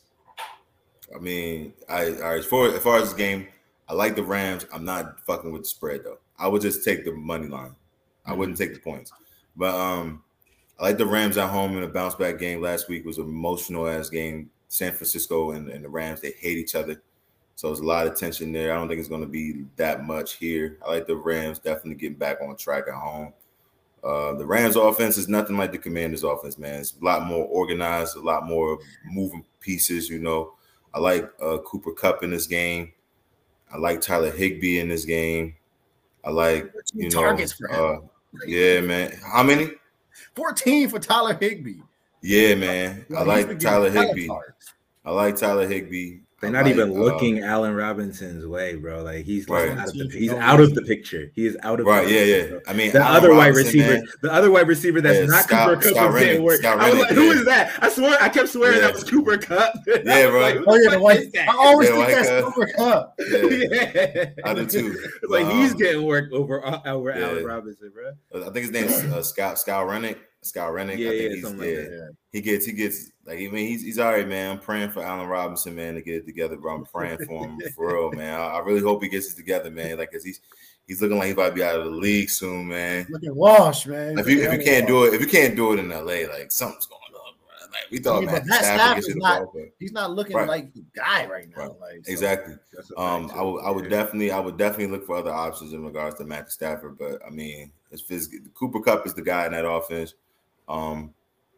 [1.14, 3.46] I mean, I all right, as far as far as this game,
[3.88, 4.66] I like the Rams.
[4.72, 6.18] I'm not fucking with the spread though.
[6.42, 7.76] I would just take the money line.
[8.26, 9.12] I wouldn't take the points.
[9.54, 10.24] But um,
[10.78, 12.60] I like the Rams at home in a bounce back game.
[12.60, 14.50] Last week was an emotional ass game.
[14.66, 17.00] San Francisco and, and the Rams, they hate each other.
[17.54, 18.72] So there's a lot of tension there.
[18.72, 20.78] I don't think it's going to be that much here.
[20.84, 23.32] I like the Rams definitely getting back on track at home.
[24.02, 26.80] Uh, the Rams offense is nothing like the Commanders offense, man.
[26.80, 30.08] It's a lot more organized, a lot more moving pieces.
[30.08, 30.54] You know,
[30.92, 32.92] I like uh, Cooper Kupp in this game.
[33.72, 35.54] I like Tyler Higbee in this game.
[36.24, 38.02] I like you know, targets for him.
[38.04, 38.06] uh,
[38.46, 39.18] yeah, man.
[39.24, 39.70] How many?
[40.36, 41.80] 14 for Tyler Higbee.
[42.22, 43.06] Yeah, man.
[43.16, 44.28] I like Tyler Higbee.
[45.04, 46.20] I like Tyler Higbee.
[46.42, 49.02] They're not like, even uh, looking Allen Robinson's way, bro.
[49.04, 49.78] Like he's like Right.
[49.78, 51.30] out of the, he's out of the picture.
[51.36, 52.50] He is out of Right, the yeah, picture, yeah.
[52.50, 52.60] bro.
[52.66, 55.44] I mean, The Allen other wide receiver, man, the other wide receiver that's Yeah, not
[55.44, 56.56] Scott- Cooper Kupp Scott was work.
[56.58, 57.38] Scott I was like, Rennick, who yeah.
[57.38, 57.72] is that?
[57.80, 58.80] I swear, I kept swearing Yeah.
[58.88, 59.72] that was Cooper Kupp.
[59.86, 60.40] Yeah, bro.
[60.40, 61.20] Like, Oh, yeah, the white.
[61.20, 61.32] is?
[61.36, 62.42] I always Yeah, think that's guy.
[62.42, 63.14] Cooper Kupp.
[63.20, 64.08] Yeah.
[64.16, 64.30] yeah.
[64.44, 64.96] I do too.
[65.22, 67.24] It's like he's Um, getting work over uh, over yeah.
[67.28, 68.10] Allen Robinson, bro.
[68.40, 70.18] I think his name is uh, Scott Scott Rennick.
[70.42, 70.98] Scott Rennick.
[70.98, 72.08] Yeah, I think yeah, like yeah.
[72.32, 74.50] He gets he gets like I mean he's he's all right, man.
[74.50, 76.74] I'm praying for Allen Robinson, man, to get it together, bro.
[76.74, 78.34] I'm praying for him for real, man.
[78.38, 79.98] I, I really hope he gets it together, man.
[79.98, 80.40] Like, cause he's
[80.86, 83.06] he's looking like he's about to be out of the league soon, man.
[83.10, 84.18] Look at Wash, man.
[84.18, 86.50] If you if you can't do it, if you can't do it in LA, like
[86.50, 87.66] something's going on, bro.
[87.70, 90.48] Like we thought Yeah, Matt Stafford Stafford is not- he's not looking Right.
[90.48, 91.68] like the guy right now.
[91.68, 91.80] Right.
[91.80, 92.54] Like so- exactly.
[92.96, 96.16] Um, I would, I would definitely, I would definitely look for other options in regards
[96.16, 96.98] to Matthew Stafford.
[96.98, 100.14] But I mean, it's phys- Cooper Kupp is the guy in that offense.
[100.68, 101.14] Um,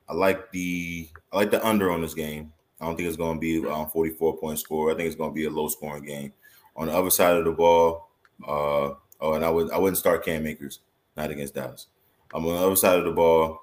[0.08, 2.52] I like the, I like the under on this game.
[2.80, 4.90] I don't think it's going to be um 44 point score.
[4.90, 6.32] I think it's going to be a low scoring game.
[6.76, 8.10] On the other side of the ball,
[8.46, 10.80] uh, oh, and I would, I wouldn't start Cam Akers,
[11.16, 11.86] not against Dallas.
[12.34, 13.60] I'm on the other side of the ball.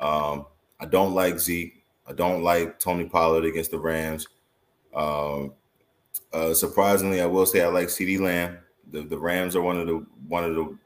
[0.00, 0.46] Um,
[0.80, 1.84] I don't like Zeke.
[2.06, 4.26] I don't like Tony Pollard against the Rams.
[4.94, 5.52] Um,
[6.32, 8.58] uh, surprisingly, I will say I like CeeDee Lamb.
[8.90, 10.76] The the Rams are one of the one of the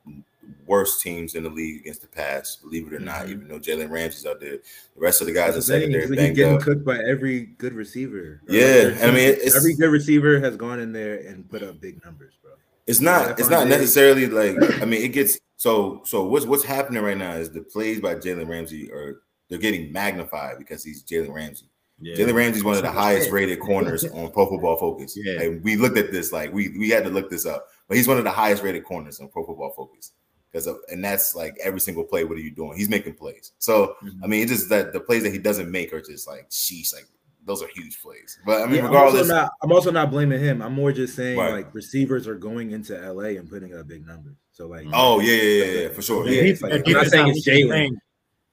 [0.66, 2.56] worst teams in the league against the pass.
[2.56, 3.30] Believe it or not, Mhm.
[3.30, 4.60] even though Jalen Ramsey's out there, the
[5.00, 6.62] rest of the guys are secondary is he's banged getting up.
[6.62, 8.40] cooked by every good receiver.
[8.48, 11.80] Yeah, Every- I mean, it's- every good receiver has gone in there and put up
[11.80, 12.52] big numbers, bro.
[12.86, 13.38] It's not.
[13.40, 14.56] It's not necessarily like.
[14.82, 16.02] I mean, it gets so.
[16.04, 19.92] So what's what's happening right now is the plays by Jalen Ramsey are they're getting
[19.92, 21.66] magnified because he's Jalen Ramsey.
[22.00, 22.16] Yeah.
[22.16, 25.16] Jalen Ramsey's one of the highest rated corners on Pro Football Focus.
[25.16, 25.40] Yeah.
[25.42, 28.08] and we looked at this like we we had to look this up, but he's
[28.08, 30.12] one of the highest rated corners on Pro Football Focus
[30.54, 32.24] because and that's like every single play.
[32.24, 32.76] What are you doing?
[32.78, 33.52] He's making plays.
[33.58, 34.24] So Mm-hmm.
[34.24, 36.94] I mean, it's just that the plays that he doesn't make are just like sheesh,
[36.94, 37.06] like
[37.44, 38.38] those are huge plays.
[38.46, 40.62] But I mean, Yeah, I'm, also regardless, not, I'm also not blaming him.
[40.62, 41.52] I'm more just saying Right.
[41.52, 44.36] like receivers are going into LA and putting up big numbers.
[44.52, 46.26] So like, oh yeah, yeah, yeah, yeah, for sure.
[46.28, 47.90] Yeah, Yeah, it's like- I'm not saying it's Jalen.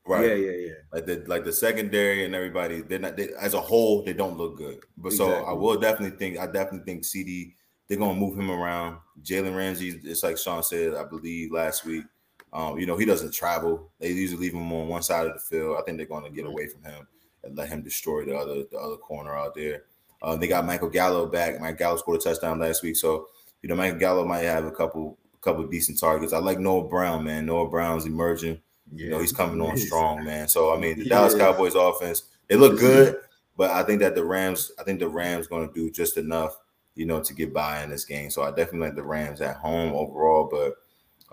[0.07, 0.27] right.
[0.27, 0.73] yeah, yeah, yeah.
[0.91, 4.35] like the like the secondary and everybody they're not they, as a whole they don't
[4.35, 7.53] look good but so i will definitely think i definitely think CeeDee
[7.91, 8.99] they're gonna move him around.
[9.21, 12.05] Jalen ramsey it's like sean said i believe last week.
[12.53, 13.91] Um you know he doesn't travel.
[13.99, 15.75] They usually leave him on one side of the field.
[15.77, 17.05] I think they're gonna get away from him
[17.43, 19.83] and let him destroy the other the other corner out there.
[20.21, 21.59] Uh, they got michael gallup back.
[21.59, 22.95] Michael gallo scored a touchdown last week.
[22.95, 23.27] So
[23.61, 26.31] you know michael gallup might have a couple couple decent targets.
[26.31, 27.45] I like noah brown man.
[27.45, 28.61] Noah brown's emerging.
[28.95, 30.47] You know, he's coming on He strong, man.
[30.47, 31.39] So I mean, the He Dallas is.
[31.39, 33.17] Cowboys offense, they look good,
[33.57, 36.57] but I think that the Rams, I think the Rams going to do just enough,
[37.01, 38.29] you know, to get by in this game.
[38.29, 40.75] So I definitely like the Rams at home overall, but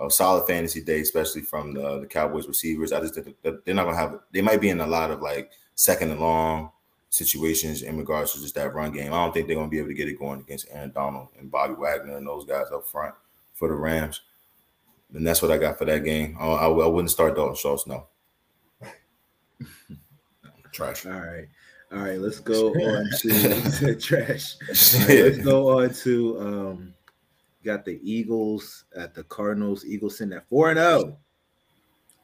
[0.02, 2.90] a solid fantasy day, especially from the, the Cowboys receivers.
[2.90, 4.18] I just think that they're not going to have.
[4.32, 6.70] They might be in a lot of like second and long
[7.10, 9.12] situations in regards to just that run game.
[9.12, 11.28] I don't think they're going to be able to get it going against Aaron Donald
[11.38, 13.14] and Bobby Wagner and those guys up front
[13.52, 14.22] for the Rams.
[15.12, 16.34] And that's what I got for that game.
[16.40, 18.06] I, I, I wouldn't start Dalton Schultz, no.
[20.72, 21.04] Trash.
[21.04, 21.48] All right,
[21.92, 22.18] all right.
[22.18, 24.56] Let's go on to trash.
[25.08, 26.94] Right, let's go on to um.
[27.64, 29.84] Got the Eagles at the Cardinals.
[29.84, 31.18] Eagles sitting at four and zero.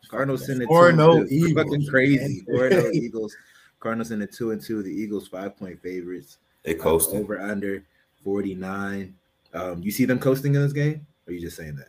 [0.09, 1.35] Cardinals sitting at 4-0 and two.
[1.35, 2.41] Eagles, Fucking crazy.
[2.47, 3.37] Four and zero Eagles.
[3.81, 4.83] Cardinals in the two and two.
[4.83, 6.39] The Eagles five point favorites.
[6.63, 7.21] They Uh, coasted.
[7.21, 7.85] over under
[8.23, 9.15] forty nine.
[9.53, 11.07] Um, you see them coasting in this game?
[11.27, 11.89] Or are you just saying that?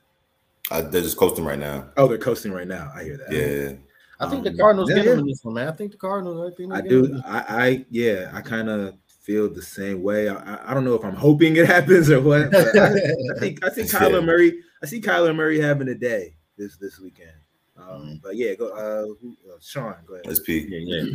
[0.72, 1.90] I, they're just coasting right now.
[1.98, 2.92] Oh, they're coasting right now.
[2.96, 3.32] I hear that.
[3.32, 3.74] Yeah.
[4.20, 5.14] I think the Um, Cardinals yeah, get yeah.
[5.14, 5.68] in this one, man.
[5.68, 6.52] I think the Cardinals.
[6.52, 7.20] I think I do.
[7.26, 8.32] I, I yeah.
[8.34, 10.30] I kind of feel the same way.
[10.30, 12.52] I, I- I don't know if I'm hoping it happens or what.
[12.52, 13.00] But I, I
[13.40, 14.20] think I see Kyler Yeah.
[14.22, 14.60] Murray.
[14.82, 17.32] I see Kyler Murray having a day this this weekend.
[17.78, 18.22] Um, Mhm.
[18.22, 18.70] But yeah, go.
[18.70, 20.26] Uh, who, uh, Sean, go ahead.
[20.28, 20.68] Let's peek.
[20.70, 21.12] Yeah, yeah,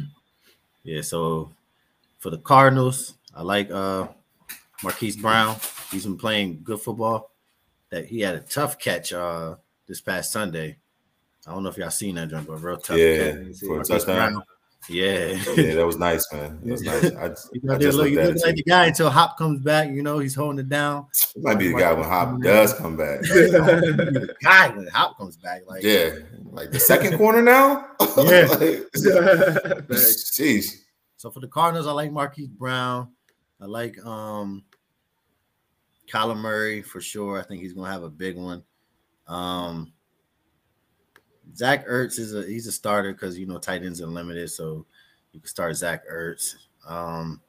[0.82, 1.00] yeah.
[1.02, 1.52] So
[2.18, 4.08] for the Cardinals, I like uh
[4.82, 5.56] Marquise Brown.
[5.90, 7.30] He's been playing good football.
[7.90, 9.56] That he had a tough catch uh
[9.88, 10.76] this past Sunday.
[11.46, 13.35] I don't know if y'all seen that jump, but real tough Yeah.
[13.66, 14.42] For a touchdown.
[14.88, 15.38] Yeah.
[15.57, 16.59] Yeah, that was nice, man.
[16.62, 17.05] That was nice.
[17.12, 19.11] I, just- He's I out there just look, looked he's at like the guy until
[19.11, 19.90] Hop comes back.
[19.90, 21.07] You know, he's holding it down.
[21.37, 23.20] It might be the guy when Hop does come back.
[23.22, 26.11] The guy when Hop comes back, like Yeah.
[26.44, 27.88] Like the second corner now?
[28.16, 28.46] Yeah.
[28.48, 28.88] Like,
[29.90, 30.72] Jeez.
[31.18, 33.09] So for the Cardinals, I like Marquise Brown.
[33.61, 34.64] I like um
[36.11, 37.38] Kyler Murray for sure.
[37.38, 38.62] I think he's gonna have a big one.
[39.26, 39.92] Um
[41.56, 44.86] Zach Ertz is a he's a starter because you know tight ends are limited, so
[45.32, 46.54] you can start Zach Ertz.
[46.86, 47.40] Um,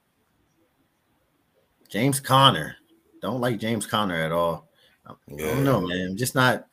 [1.89, 2.75] James Conner,
[3.21, 4.69] don't like James Conner at all.
[5.05, 6.15] I don't know, man.
[6.15, 6.67] Just not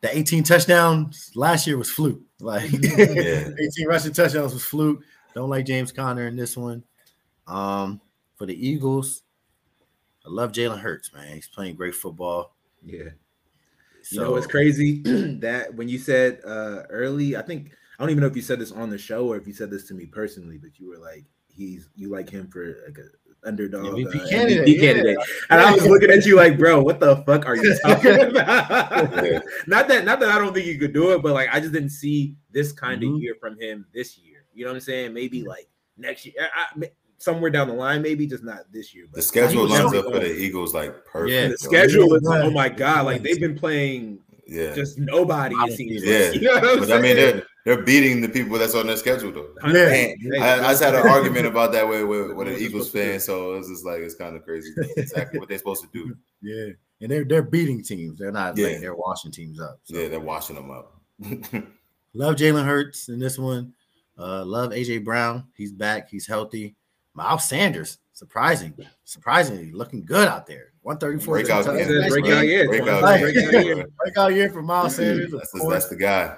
[0.00, 2.20] the 18 touchdowns last year was fluke.
[2.42, 3.50] Like Yeah.
[3.76, 5.02] 18 rushing touchdowns was fluke.
[5.34, 6.82] Don't like James Conner in this one.
[7.46, 8.00] Um,
[8.36, 9.24] for the Eagles,
[10.24, 11.34] I love Jalen Hurts, man.
[11.34, 12.54] He's playing great football.
[12.82, 13.10] Yeah.
[14.02, 15.02] So, You know what's crazy?
[15.40, 18.58] that when you said uh early, I think I don't even know if you said
[18.58, 20.98] this on the show or if you said this to me personally, but you were
[20.98, 23.08] like, he's you like him for like a
[23.46, 24.80] underdog MVP uh, candidate, MVP yeah.
[24.80, 25.18] candidate.
[25.50, 29.42] And I was looking at you like, bro, what the fuck are you talking about?
[29.66, 31.72] Not that not that I don't think you could do it, but like I just
[31.72, 33.16] didn't see this kind Mhm.
[33.16, 34.44] of year from him this year.
[34.54, 35.14] You know what I'm saying?
[35.14, 39.04] Maybe like next year, I, I- somewhere down the line, maybe just not this year.
[39.10, 41.32] But The schedule lines up for the Eagles like perfect.
[41.32, 41.42] Yeah.
[41.44, 41.56] the yo.
[41.56, 42.42] schedule is Yeah.
[42.42, 44.74] oh my god, like they've been playing Yeah.
[44.74, 45.54] just nobody.
[45.58, 46.32] I It seems see that.
[46.32, 46.42] like.
[46.42, 48.96] You know what I'm But I mean, they're they're beating the people that's on their
[48.96, 49.50] schedule though.
[49.66, 49.72] Yeah.
[49.72, 52.86] Man, Hey, I, I just had an argument about that with, with, with an Eagles
[52.86, 53.10] supposed to do?
[53.10, 54.70] fan, so it's just like it's kind of crazy.
[54.96, 56.16] Exactly what they're supposed to do.
[56.42, 58.18] yeah, and they're they're beating teams.
[58.18, 58.68] They're not Yeah.
[58.68, 59.78] like they're washing teams up.
[59.84, 59.98] So.
[59.98, 60.96] Yeah, they're washing them up.
[62.14, 63.72] Love Jalen Hurts in this one.
[64.18, 65.44] Uh, love AJ Brown.
[65.56, 66.08] He's back.
[66.10, 66.74] He's healthy.
[67.20, 68.72] Miles Sanders, surprising,
[69.04, 70.72] surprisingly looking good out there.
[70.82, 71.34] 134.
[71.34, 71.96] Breakout That's game.
[71.96, 72.48] a nice Breakout game.
[72.48, 72.68] year.
[72.68, 73.32] Breakout Like- game.
[73.50, 73.86] Breakout year.
[73.98, 75.30] Breakout year for Miles Sanders.
[75.30, 76.36] That's, the, that's the guy.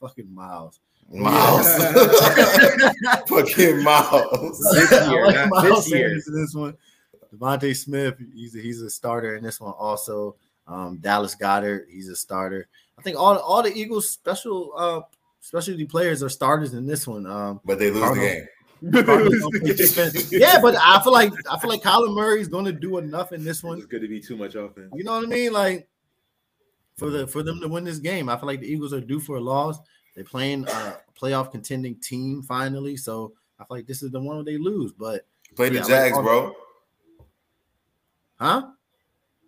[0.00, 0.80] fucking Miles.
[1.10, 1.66] Miles.
[3.28, 4.58] Fucking Miles.
[4.74, 6.08] This year, I like not Miles this year.
[6.12, 6.76] In this one.
[7.34, 10.34] DeVonta Smith, he's a, he's a starter in this one also.
[10.66, 12.66] Um, Dallas Goedert, he's a starter.
[12.98, 15.00] I think all all the Eagles special uh
[15.40, 17.26] specialty players are starters in this one.
[17.26, 18.28] Um, But they lose Cardinals.
[18.28, 18.46] the game.
[18.92, 20.32] Cardinals don't play defense.
[20.32, 23.44] yeah, but I feel like I feel like Kyler is going to do enough in
[23.44, 23.78] this one.
[23.78, 24.92] It's good to be too much offense.
[24.94, 25.52] You know what I mean?
[25.52, 25.88] Like
[26.96, 29.20] for the for them to win this game, I feel like the Eagles are due
[29.20, 29.78] for a loss.
[30.14, 34.36] They're playing a playoff contending team finally, so I feel like this is the one
[34.36, 34.92] where they lose.
[34.92, 36.54] But play Yeah, the Jags, all- bro.
[38.38, 38.66] huh?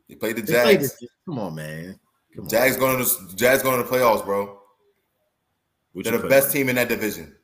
[0.09, 0.99] You played the They played Jags.
[0.99, 1.99] the- come on, man.
[2.35, 2.51] Come on.
[2.51, 4.59] Jags going to the Jags going to the playoffs, bro.
[5.93, 6.53] What They're the best on?
[6.53, 7.35] team in that division.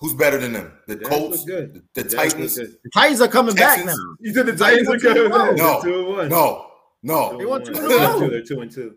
[0.00, 0.72] Who's better than them?
[0.86, 1.82] The Jags Colts, good.
[1.94, 2.56] the, the Titans.
[2.56, 2.74] good.
[2.82, 3.94] The Titans are coming back now.
[4.20, 5.30] You said the Titans are good.
[5.30, 5.50] No.
[5.52, 5.80] No.
[5.82, 6.28] two and one.
[6.30, 6.66] No,
[7.02, 7.36] no.
[7.38, 8.18] They won two in a row.
[8.18, 8.94] two, They're two and two.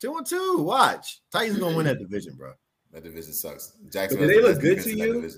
[0.00, 0.58] Two and two.
[0.58, 1.22] Watch.
[1.32, 2.52] Titans gonna win that division, bro.
[2.92, 3.72] That division sucks.
[3.82, 4.28] But Jacksonville.
[4.28, 5.30] do they look good to you?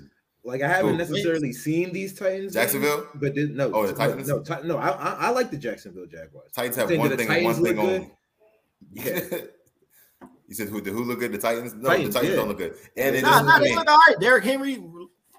[0.44, 0.96] Like I haven't Who?
[0.98, 2.54] necessarily seen these Titans.
[2.54, 2.98] Jacksonville?
[3.02, 3.70] games, but did, no.
[3.72, 4.28] Oh, the Titans?
[4.28, 4.78] No, Ti- no.
[4.78, 6.50] I, I I like the Jacksonville Jaguars.
[6.52, 8.10] Titans have one thing and one thing look only.
[8.92, 9.20] Yeah.
[10.48, 10.80] you said who?
[10.80, 11.30] The who look good?
[11.32, 11.74] The Titans?
[11.74, 12.36] No, Titans, the Titans yeah.
[12.36, 12.74] don't look good.
[12.96, 14.18] And it Nah, is nah, they look all right.
[14.18, 14.82] Derrick Henry,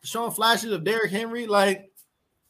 [0.04, 1.48] showing flashes of Derrick Henry.
[1.48, 1.92] Like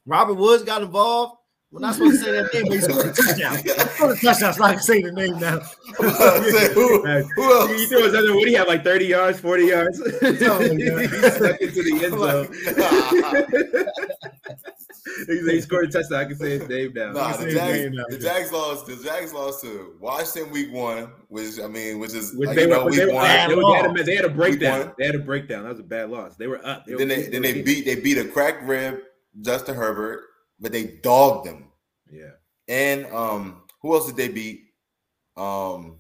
[0.05, 1.37] Robert Woods got involved.
[1.71, 3.55] We're not supposed to say that name, but he's scored a touchdown.
[3.57, 5.59] A touchdown, so I can say the name now.
[5.99, 7.03] Say, who,
[7.35, 7.69] who else?
[7.69, 8.13] You threw us.
[8.13, 8.67] What do you have?
[8.67, 9.99] Like thirty yards, forty yards.
[9.99, 12.47] like he stuck into the end zone.
[15.27, 16.19] He, scored a touchdown.
[16.19, 17.11] I can say his name now.
[17.11, 18.17] Nah, the Jags, name now, the.
[18.17, 18.85] Jags lost.
[18.85, 22.65] The Jags lost to Washington week one, which I mean, which is Which like, they,
[22.65, 24.93] were, know, they, were, they, were, they, had a, they had a breakdown.
[24.97, 25.63] They had a breakdown.
[25.63, 26.35] That was a bad loss.
[26.35, 26.85] They were up.
[26.85, 28.99] They then were, they then they beat they beat a crack rib
[29.41, 30.23] Justin Herbert,
[30.59, 31.71] but they dogged them.
[32.11, 32.31] Yeah.
[32.67, 34.61] And um, who else did they beat?
[35.37, 35.99] Um,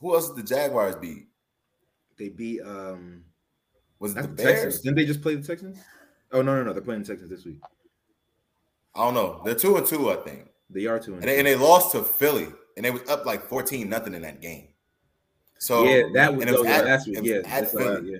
[0.00, 1.28] who else did the Jaguars beat?
[2.18, 3.24] They beat um
[3.98, 4.80] Was it the the Texans.
[4.80, 5.78] Didn't they just play the Texans?
[6.32, 6.72] Oh no, no, no.
[6.72, 7.60] They're playing the Texans this week.
[8.94, 9.40] I don't know.
[9.44, 10.48] They're two and two, I think.
[10.70, 13.24] They are two and And they, and they lost to Philly, and they was up
[13.26, 14.68] like fourteen nothing in that game.
[15.58, 18.12] So yeah, that was, and it oh, yeah, that's it what, yeah, that's like, Philly.
[18.12, 18.18] yeah.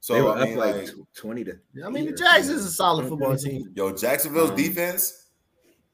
[0.00, 1.58] So they were I up mean, like, like, twenty to.
[1.84, 3.72] I mean, the eight or Jags is a solid football team.
[3.74, 5.28] Yo, Jacksonville's Um, defense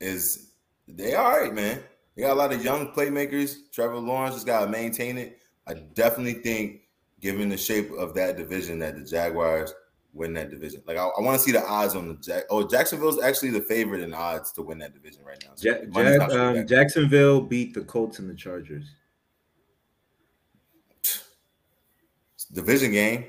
[0.01, 0.53] is
[0.87, 1.81] they all right, man.
[2.17, 3.71] They got a lot of young playmakers.
[3.73, 5.39] Trevor Lawrence just gotta maintain it.
[5.67, 6.83] I definitely think,
[7.21, 9.73] given the shape of that division, that the Jaguars
[10.13, 10.83] win that division.
[10.87, 12.45] Like I, I want to see the odds on the Jack.
[12.51, 15.53] Oh, Jacksonville's actually the favorite in odds to win that division right now.
[15.55, 16.69] So Ja- money's Jag- not so um, bad.
[16.69, 18.85] Jacksonville beat the Colts and the Chargers.
[21.03, 23.27] It's a division game.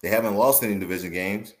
[0.00, 1.54] They haven't lost any division games.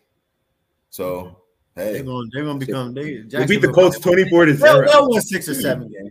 [0.90, 1.36] So
[1.74, 3.22] They're hey, gonna they're gonna become they.
[3.22, 4.88] They beat the Colts twenty-four to They'll, zero.
[4.88, 6.10] they'll win six or seven games.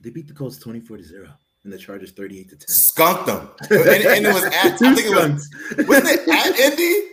[0.00, 1.28] They beat the Colts twenty-four to zero,
[1.64, 2.68] and the Chargers thirty-eight to ten.
[2.68, 3.48] skunked them.
[3.70, 5.48] And, and it was at, I think it was
[5.88, 7.08] wasn't it at Indy?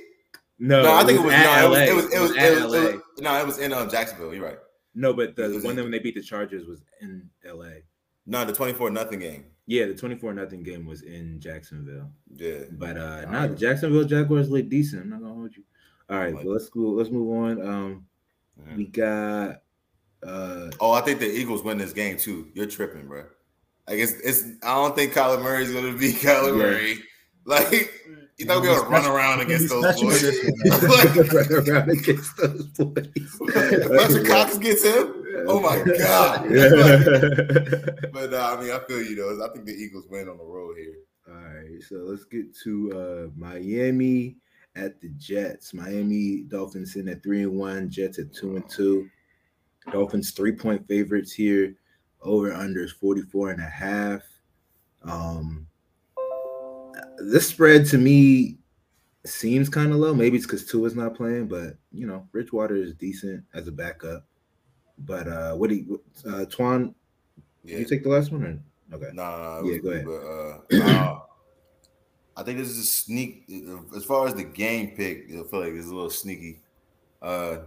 [0.58, 1.78] No, No, I think it was, no, LA.
[1.80, 3.00] it was it was it was, it was, LA.
[3.20, 4.34] no, it was in um, Jacksonville.
[4.34, 4.58] You're right.
[4.94, 7.82] No, but the one that when they beat the Chargers was in LA.
[8.26, 9.46] No, the 24 nothing game.
[9.68, 12.12] Yeah, the twenty-four nothing game was in Jacksonville.
[12.36, 12.66] Yeah.
[12.72, 15.02] But uh All nah, the Jacksonville Jaguars look decent.
[15.02, 15.64] I'm not gonna hold you.
[16.08, 16.82] All right, Like- well, let's go.
[16.82, 17.68] Let's move on.
[17.68, 18.06] Um,
[18.78, 19.64] we got
[20.22, 22.50] uh Oh, I think the Eagles win this game too.
[22.54, 23.26] You're tripping, bro.
[23.88, 24.44] Like it's it's.
[24.64, 26.64] I don't think Kyler Murray's gonna be Kyler Yeah.
[26.64, 26.98] Murray.
[27.48, 27.92] Like
[28.38, 30.24] you thought we were gonna run around against those boys.
[31.34, 33.08] Run around against those boys.
[33.38, 35.24] Fletcher Cox gets him.
[35.48, 36.46] Oh my god!
[38.16, 39.46] But uh, I mean, I feel you though.
[39.46, 40.96] I think the Eagles win on the road here.
[41.28, 44.38] All right, so let's get to uh Miami
[44.76, 45.74] at the Jets.
[45.74, 49.10] Miami Dolphins sitting at three and one, Jets at two and two.
[49.92, 51.76] Dolphins three point favorites here.
[52.22, 54.22] Over under is 44 and a half.
[55.04, 55.68] Um
[57.20, 58.58] this spread to me
[59.26, 60.14] seems kind of low.
[60.14, 64.26] Maybe it's because Tua's not playing, but you know, Bridgewater is decent as a backup.
[65.00, 66.94] But uh what do you uh Twan,
[67.64, 67.80] Yeah.
[67.80, 69.10] you take the last one or okay.
[69.14, 70.06] Nah, nah, Yeah, go ahead.
[70.06, 71.20] But, uh, uh,
[72.38, 73.46] I think this is a sneak.
[73.96, 76.62] As far as the game pick, I feel like it's a little sneaky.
[77.22, 77.60] Uh,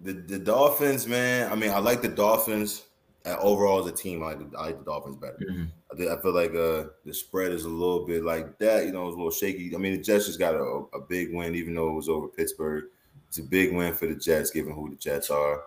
[0.00, 1.50] the the Dolphins, man.
[1.50, 2.84] I mean, I like the Dolphins.
[3.26, 5.38] Uh, overall, as a team, I like the, I like the Dolphins better.
[5.50, 5.68] Mhm.
[5.92, 8.86] I, think, I feel like uh, the spread is a little bit like that.
[8.86, 9.74] You know, it's a little shaky.
[9.74, 10.62] I mean, the Jets just got a,
[10.94, 12.84] a big win, even though it was over Pittsburgh.
[13.28, 15.64] It's a big win for the Jets, given who the Jets are.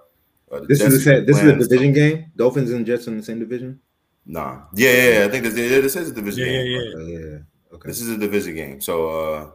[0.52, 2.32] Uh, the This Jets is a, this is a division game.
[2.36, 3.80] Dolphins and Jets in the same division.
[4.26, 5.26] Nah, yeah, yeah, yeah.
[5.26, 6.68] I think this, yeah, this is a division Yeah, game.
[6.72, 7.20] yeah, yeah.
[7.20, 7.38] Yeah.
[7.74, 7.88] Okay.
[7.88, 9.52] This is a division game, so uh,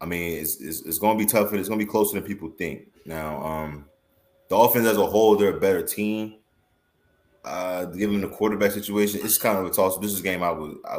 [0.00, 2.18] I mean, it's, it's it's going to be tough and It's going to be closer
[2.18, 2.88] than people think.
[3.04, 3.84] Now, um,
[4.48, 6.36] Dolphins as a whole, they're a better team.
[7.46, 9.96] Uh, given the quarterback situation, it's kind of a toss.
[9.98, 10.76] This is a game I would.
[10.84, 10.98] I,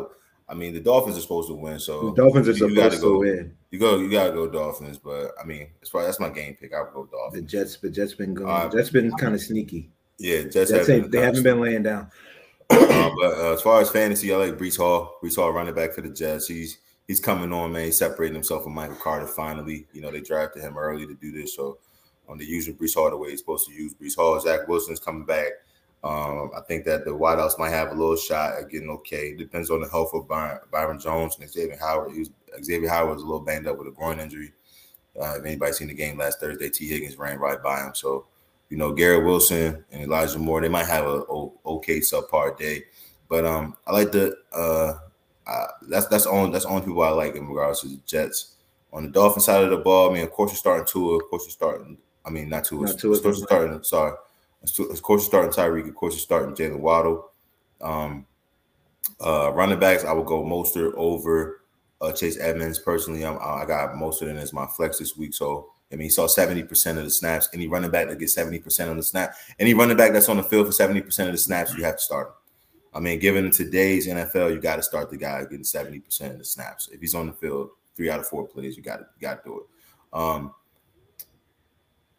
[0.50, 2.96] I mean, the Dolphins are supposed to win, so The Dolphins are you- you supposed
[2.96, 3.20] to go.
[3.20, 3.54] win.
[3.70, 4.98] You go, you gotta go Dolphins.
[4.98, 7.44] But I mean, as far that's my game pick, I would go Dolphins.
[7.44, 8.50] The Jets, the Jets been going.
[8.50, 9.90] Uh, Jets been kind of sneaky.
[10.20, 12.10] Yeah, Jets Jets have ain't, they haven't been laying down.
[12.70, 15.18] Uh, but uh, as far as fantasy, I like Breece Hall.
[15.24, 16.48] Breece Hall running back for the Jets.
[16.48, 16.78] He's
[17.08, 17.86] he's coming on, man.
[17.86, 19.86] He's separating himself from Michael Carter finally.
[19.92, 21.56] You know, they drafted him early to do this.
[21.56, 21.78] So
[22.30, 24.40] um, they're using Breece Hall the way he's supposed to use Breece Hall.
[24.40, 25.52] Zach Wilson's coming back.
[26.04, 29.36] Um, I think that the Whitehouse might have a little shot at getting okay.
[29.36, 32.14] Depends on the health of Byron, Byron Jones and Xavier Howard.
[32.14, 32.30] He was,
[32.64, 34.54] Xavier Howard was a little banged up with a groin injury.
[35.20, 37.96] Uh, if anybody's seen the game last Thursday, Tee Higgins ran right by him.
[37.96, 38.28] So,
[38.70, 41.24] you know, Garrett Wilson and Elijah Moore, they might have a
[41.66, 42.84] okay subpar day.
[43.28, 44.94] But um, I like the uh,
[45.48, 48.56] uh, that's that's only that's only people I like in regards to the Jets.
[48.94, 51.30] On the Dolphin side of the ball, I mean, of course you're starting Tua, of
[51.30, 51.98] course you're starting.
[52.26, 53.84] I mean, not Tua, Not of course you're starting.
[53.84, 54.14] Sorry,
[54.80, 55.88] of course you're starting Tyreek.
[55.88, 57.32] Of course you're starting Jaylen Waddle.
[57.82, 58.26] Um,
[59.24, 61.62] uh, running backs, I would go Mostert over
[62.02, 62.80] uh, Chase Edmonds.
[62.80, 65.34] Personally, I'm, I got Mostert in as my flex this week.
[65.34, 67.50] So I mean, he saw seventy percent of the snaps.
[67.54, 70.38] Any running back that gets seventy percent of the snap, any running back that's on
[70.38, 72.34] the field for seventy percent of the snaps, you have to start him.
[72.94, 76.40] I mean, given today's NFL, you got to start the guy getting seventy percent of
[76.40, 76.90] the snaps.
[76.92, 79.44] If he's on the field, three out of four plays, you got to you got
[79.44, 79.66] to do it.
[80.14, 80.54] Um,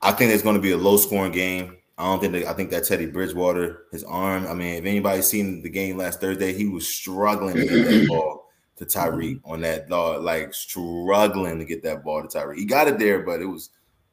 [0.00, 1.76] I think it's going to be a low scoring game.
[1.98, 4.46] I don't think that, I think that Teddy Bridgewater, his arm.
[4.46, 8.06] I mean, if anybody's seen the game last Thursday, he was struggling to get that
[8.08, 12.56] ball to Tyreek on that dog, like struggling to get that ball to Tyreek.
[12.56, 13.70] He got it there, but it was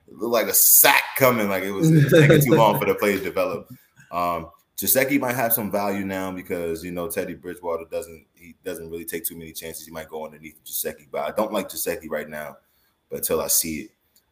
[0.08, 2.86] it looked like a sack coming, like it was, it was taking too long for
[2.86, 3.70] the play to develop.
[4.12, 8.90] Um, Gesicki might have some value now because you know Teddy Bridgewater doesn't he doesn't
[8.90, 9.86] really take too many chances.
[9.86, 12.58] He might go underneath Gesicki, but I don't like Gesicki right now.
[13.10, 13.92] But until I see it,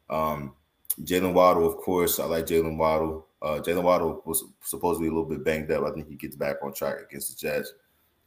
[0.10, 0.56] um,
[1.01, 3.28] Jaylen Waddle, of course, I like Jaylen Waddle.
[3.44, 5.84] Uh, Jaylen Waddle was supposedly a little bit banged up.
[5.84, 7.74] I think he gets back on track against the Jets.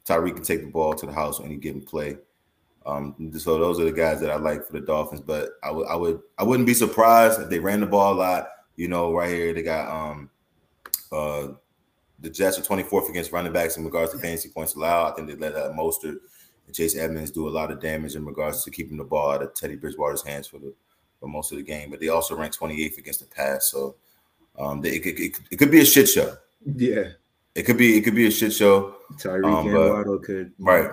[0.06, 2.18] Tyreek can take the ball to the house on any given play.
[2.84, 5.22] Um, so those are the guys that I like for the Dolphins.
[5.22, 8.14] But I would, I would, I wouldn't be surprised if they ran the ball a
[8.14, 8.48] lot.
[8.76, 10.30] You know, right here they got um,
[11.10, 11.48] uh,
[12.20, 15.12] the Jets are 24th against running backs in regards to fantasy points allowed.
[15.12, 16.18] I think they let uh, Mostert
[16.66, 19.42] and Chase Edmonds do a lot of damage in regards to keeping the ball out
[19.42, 20.74] of Teddy Bridgewater's hands for the
[21.18, 21.90] for most of the game.
[21.90, 23.70] But they also rank 28th against the pass.
[23.70, 23.96] So
[24.58, 26.36] um, they, it, could, it, it could be a shit show.
[26.64, 27.10] Yeah,
[27.54, 28.96] It could be it could be a shit show.
[29.18, 30.52] Tyreek Um, and Waddle could.
[30.58, 30.90] Right.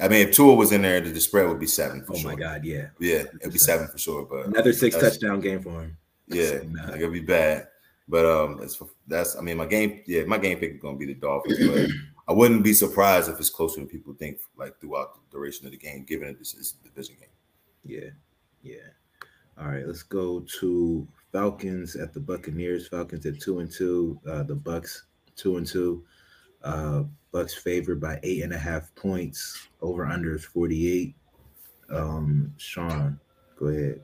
[0.00, 2.30] I mean, if Tua was in there, the, spread would be seven for Oh sure.
[2.32, 2.88] my God, yeah.
[2.98, 4.24] Yeah, it'd be seven for sure.
[4.24, 5.96] But Another six touchdown game for him.
[6.26, 6.86] yeah, Nah.
[6.90, 7.68] like it'd be bad.
[8.08, 9.36] But um, that's that's.
[9.36, 10.02] I mean, my game.
[10.06, 11.58] Yeah, my game pick is gonna be the Dolphins.
[11.66, 11.88] But
[12.28, 14.40] I wouldn't be surprised if it's closer than people think.
[14.58, 17.28] Like throughout the duration of the game, given that this is a division game.
[17.84, 18.10] Yeah,
[18.62, 18.88] yeah.
[19.58, 22.86] All right, let's go to Falcons at the Buccaneers.
[22.86, 24.20] Falcons at two and two.
[24.26, 26.04] Uh, the Bucks two and two.
[26.62, 29.66] Uh, Bucks favored by eight and a half points.
[29.82, 31.16] Over under is forty eight.
[31.90, 33.18] Um, Sean,
[33.58, 34.00] go ahead.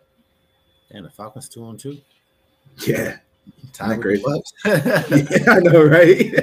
[0.91, 1.99] And the Falcons two on two.
[2.85, 3.18] Yeah,
[3.78, 4.22] crazy?
[4.22, 4.53] the Bucks.
[5.47, 6.35] yeah, I know, right?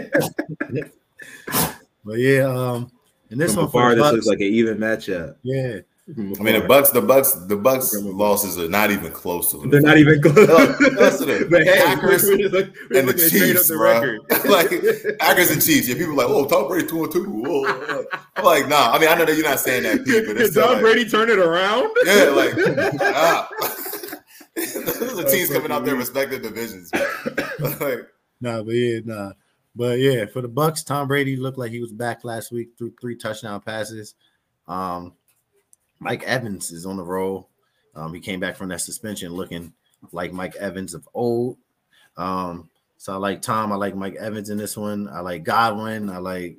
[2.05, 2.89] but yeah, um,
[3.29, 5.35] and this From one far, this looks like an even matchup.
[5.43, 5.79] yeah.
[6.09, 9.57] I mean, the Bucks, the Bucks, the Bucks losses are not even close to.
[9.57, 9.69] them.
[9.69, 10.35] They're not even close.
[10.47, 14.21] The but hey, Packers we're, we're, we're and the looking straight up Chiefs, the record.
[14.45, 15.89] like Packers and Chiefs.
[15.89, 17.25] Yeah, people are like, oh, Tom Brady two and two.
[17.25, 18.05] Whoa.
[18.37, 18.91] I'm like, nah.
[18.91, 20.81] I mean, I know that you're not saying that, Pete, but Did it's Tom like,
[20.81, 21.89] Brady turn it around?
[22.05, 22.53] yeah, like,
[23.01, 23.49] ah.
[24.55, 26.89] Those teams coming out their respective divisions.
[27.59, 28.07] Like,
[28.39, 29.31] Nah, but yeah, nah.
[29.75, 32.93] But yeah, for the Bucks, Tom Brady looked like he was back last week through
[33.01, 34.15] three touchdown passes.
[34.67, 35.13] Um,
[35.99, 37.49] Mike Evans is on the roll.
[37.95, 39.73] Um, he came back from that suspension looking
[40.11, 41.57] like Mike Evans of old.
[42.15, 43.71] Um, so I like Tom.
[43.71, 45.09] I like Mike Evans in this one.
[45.09, 46.09] I like Godwin.
[46.09, 46.57] I like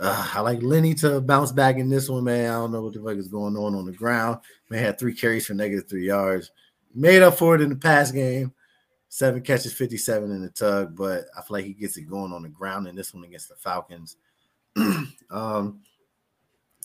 [0.00, 2.50] uh, I like Lenny to bounce back in this one, man.
[2.50, 4.38] I don't know what the fuck is going on on the ground.
[4.70, 6.50] Man had three carries for negative three yards.
[6.94, 8.52] Made up for it in the pass game.
[9.10, 12.42] Seven catches, 57 in the tug, but I feel like he gets it going on
[12.42, 14.16] the ground in this one against the Falcons.
[15.30, 15.80] um,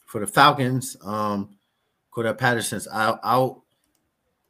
[0.05, 1.57] for the Falcons, um,
[2.11, 3.61] Cordarrelle Patterson's out, out.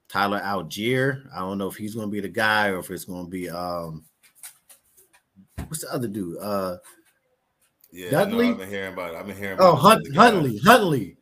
[0.08, 1.26] Tyler Allgeier.
[1.36, 3.30] I don't know if he's going to be the guy or if it's going to
[3.30, 4.06] be um,
[5.68, 6.38] what's the other dude?
[6.40, 6.78] Uh,
[7.92, 8.48] yeah, Dudley?
[8.48, 9.18] No, I've been hearing about it.
[9.18, 9.58] I've been hearing.
[9.60, 10.36] oh, about Hunt, this other guy.
[10.36, 11.18] Huntley, Huntley.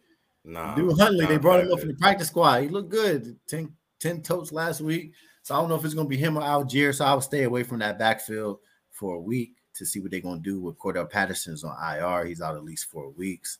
[0.45, 2.63] Nah, Dude, Huntley, they brought him up for the practice squad.
[2.63, 3.37] He looked good.
[3.47, 5.13] 10, 10 totes last week.
[5.43, 6.93] So I don't know if it's going to be him or Allgeier.
[6.93, 8.59] So I would stay away from that backfield
[8.91, 12.25] for a week to see what they're going to do with Cordarrelle Patterson's on IR.
[12.25, 13.59] He's out at least four weeks.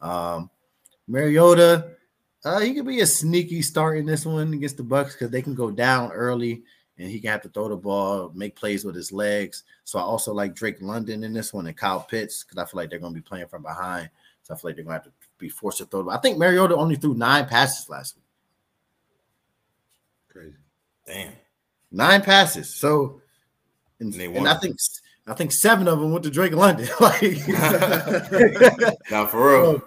[0.00, 0.50] Um,
[1.08, 1.92] Mariota,
[2.44, 5.42] uh, he could be a sneaky start in this one against the Bucks because they
[5.42, 6.62] can go down early
[6.98, 9.64] and he can have to throw the ball, make plays with his legs.
[9.84, 12.80] So I also like Drake London in this one and Kyle Pitts because I feel
[12.80, 14.10] like they're going to be playing from behind.
[14.42, 16.14] So I feel like they're going to have to be forced to throw the ball.
[16.14, 18.24] I think Mariota only threw nine passes last week.
[20.28, 20.56] Crazy.
[21.06, 21.32] Damn.
[21.90, 22.72] Nine passes.
[22.72, 23.20] So,
[24.00, 24.46] and, And they and won.
[24.46, 24.78] I think
[25.26, 26.88] I think seven of them went to Drake London.
[27.00, 27.22] like,
[29.10, 29.82] not for real.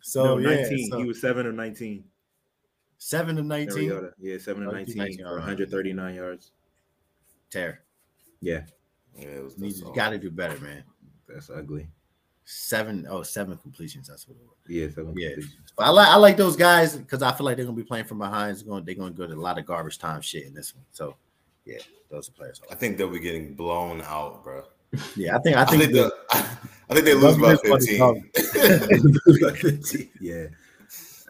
[0.00, 0.90] so no, yeah, 19.
[0.90, 2.04] so he was seven of 19.
[2.98, 4.10] seven to nineteen.
[4.18, 6.52] Yeah, seven of Oh, 19 19, for 139 yards.
[7.50, 7.80] Tear.
[8.40, 8.62] Yeah,
[9.18, 10.84] Yeah, it was You, that's got to do better, man.
[11.28, 11.88] that's ugly.
[12.44, 14.08] Seven oh seven completions.
[14.08, 14.56] That's what it was.
[14.68, 15.30] Yeah, seven Yeah.
[15.34, 15.72] completions.
[15.76, 18.04] But I like I like those guys because I feel like they're gonna be playing
[18.06, 18.52] from behind.
[18.52, 20.84] It's going they're gonna go to a lot of garbage time shit in this one.
[20.90, 21.16] So
[21.64, 21.78] yeah,
[22.10, 22.60] those are players.
[22.68, 24.64] I I think they'll be getting blown out, bro.
[25.16, 26.30] Yeah, I think I I think, think, the, the,
[26.90, 27.56] I think they lose by
[29.56, 30.10] 15.
[30.20, 30.46] yeah,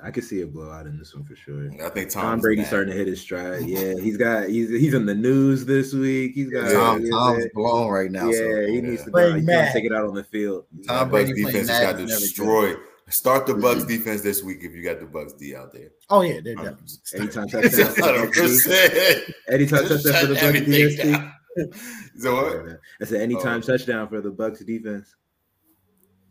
[0.02, 1.70] I could see a blowout in this one for sure.
[1.84, 3.62] I think Tom Tom Brady's starting to hit his stride.
[3.62, 6.32] Yeah, he's got he's he's in the news this week.
[6.34, 8.28] He's got Tom, yeah, Tom's blown right now.
[8.30, 8.66] yeah, so.
[8.66, 8.80] he yeah.
[8.80, 9.34] needs to go.
[9.34, 9.60] He's mad.
[9.66, 10.64] gonna take it out on the field.
[10.88, 12.26] Tom Bucks Brady playing defense just Madden got is never good.
[12.26, 12.76] destroyed.
[13.12, 13.88] Start the Bucks mm-hmm.
[13.88, 15.90] defense this week if you got the Bucks D out there.
[16.08, 16.86] Oh yeah, they're definitely.
[17.14, 17.70] Anytime touchdown.
[17.70, 18.70] for the Bucks D.
[18.70, 19.32] 100%.
[19.52, 21.10] Anytime touchdown for the shut Bucks everything defense.
[21.18, 21.32] down.
[22.18, 22.78] So what?
[22.98, 23.60] That's an anytime Oh.
[23.60, 25.14] touchdown for the Bucks defense.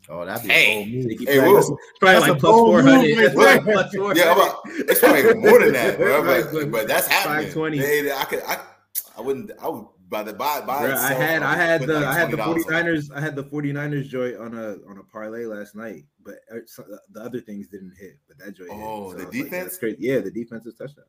[0.10, 0.82] Oh, that'd be Hey.
[0.82, 1.06] a bold move.
[1.06, 1.54] Hey, play.
[1.54, 3.62] That's probably That's like a plus bold four right That's probably there.
[3.62, 6.24] plus four Yeah, about, it's probably more than that, bro.
[6.24, 7.52] Right, But, but but that's happening.
[7.52, 7.78] 520.
[7.80, 8.58] They- I could, I,
[9.16, 10.90] I wouldn't, I would by the by, buy.
[10.90, 13.36] Bruh, I had I had the like I had the $20 on 49ers I had
[13.36, 16.58] the 49ers joy on a on a parlay last night, but uh,
[17.12, 18.74] the other things didn't hit, but that joy hit.
[18.74, 19.80] Oh, So the I was like, defense?
[19.98, 21.06] Yeah, the defensive touchdown.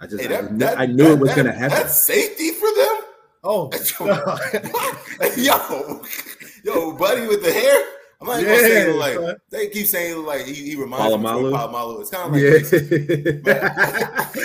[0.00, 1.78] I just Hey, I, that, just knew, that, I knew that- it was gonna happen.
[1.78, 2.98] That's safety for them.
[3.44, 3.70] Oh,
[5.36, 6.02] yo,
[6.64, 7.84] yo, buddy with the hair.
[8.22, 9.36] I'm not even gonna say Yeah, like son.
[9.50, 11.52] they keep saying like he, he reminds me of Polamalu?
[11.52, 12.00] Polamalu.
[12.00, 12.50] It's kind of like yeah,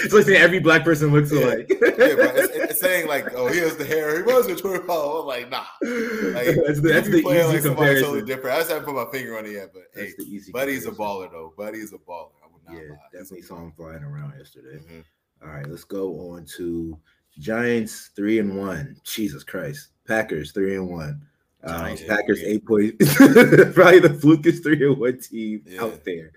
[0.03, 1.39] it's like saying every black person looks Yeah.
[1.45, 1.67] alike.
[1.69, 2.25] yeah, bro.
[2.35, 4.15] It's, it's saying like, oh, here's the hair.
[4.15, 5.21] He reminds me of Twitter Palo.
[5.21, 5.63] I'm like, nah.
[5.81, 8.03] Like, that's the, that's you the playing easy like comparison.
[8.05, 8.55] totally different.
[8.55, 10.51] I just haven't put my finger on it yet, but hey, That's the easy.
[10.51, 11.53] Buddy's a baller though.
[11.57, 12.29] Buddy's a baller.
[12.43, 12.97] I would not Yeah, lie.
[13.11, 14.79] Definitely saw him flying around yesterday.
[14.79, 15.03] Mhm.
[15.43, 16.97] All right, let's go on to
[17.39, 18.97] Giants three and one.
[19.03, 21.21] Jesus Christ, Packers three and one.
[21.67, 22.97] Um, Packers eight point,
[23.75, 25.83] probably the flukest three and one team Yeah.
[25.83, 26.31] out there.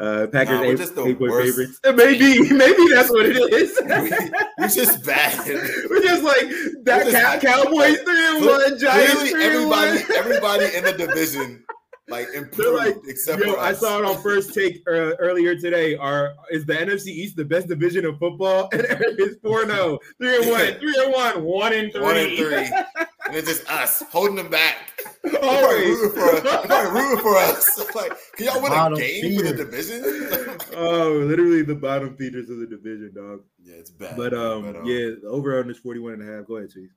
[0.00, 1.78] Uh, Packers Nah, eight, just the eight point favorites.
[1.84, 3.78] Uh, Maybe, maybe that's what it is.
[4.58, 5.46] We're just bad.
[5.90, 6.48] We're just like
[6.84, 7.04] that.
[7.10, 8.78] Just- Cow- Cowboys three and one.
[8.78, 10.16] Giants three and everybody, one.
[10.16, 11.62] everybody in the division
[12.10, 15.96] like improved like, except Yo, for I saw it on first take uh, earlier today.
[15.96, 18.68] Are is the NFC East the best division of football?
[18.80, 18.84] And
[19.18, 19.98] it's 4 0.
[20.20, 22.00] 3 and 1, 3 and 1, 1 and 3.
[22.02, 22.54] One and three,
[23.26, 24.76] and it's just us holding them back.
[25.22, 25.88] They're probably Always.
[25.88, 26.66] rooting for us.
[26.68, 27.94] They're rooting for us.
[27.94, 30.58] Like, can y'all win a Bottom game for the division?
[30.76, 33.40] oh, literally the bottom feeders of the division, dog.
[33.62, 34.16] yeah, it's bad.
[34.16, 36.46] But um, yeah, the over on is 41 and a half.
[36.46, 36.90] Go ahead, Chief.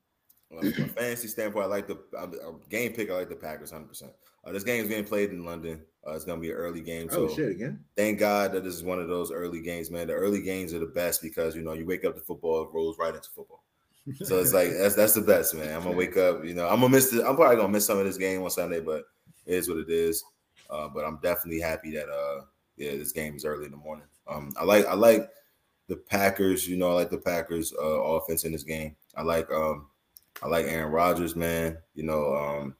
[0.60, 3.10] From a fantasy standpoint, I like the uh, uh, game pick.
[3.10, 3.88] I like the Packers 100.
[3.88, 4.12] percent
[4.44, 5.82] uh, This game is being played in London.
[6.06, 7.08] Uh, it's gonna be an early game.
[7.08, 7.82] So Oh shit, again.
[7.96, 10.06] thank God that this is one of those early games, man.
[10.08, 12.68] The early games are the best because you know you wake up to football, it
[12.72, 13.62] rolls right into football.
[14.22, 15.74] So it's like that's that's the best, man.
[15.74, 17.98] I'm gonna wake up, you know, I'm gonna miss the, I'm probably gonna miss some
[17.98, 19.04] of this game on Sunday, but
[19.46, 20.22] it is what it is.
[20.68, 22.42] Uh, but I'm definitely happy that uh
[22.76, 24.04] yeah this game is early in the morning.
[24.28, 25.30] Um, I like I like
[25.88, 26.68] the Packers.
[26.68, 28.94] You know, I like the Packers uh, offense in this game.
[29.16, 29.86] I like um
[30.44, 31.78] I like Aaron Rodgers, man.
[31.94, 32.74] You know, um,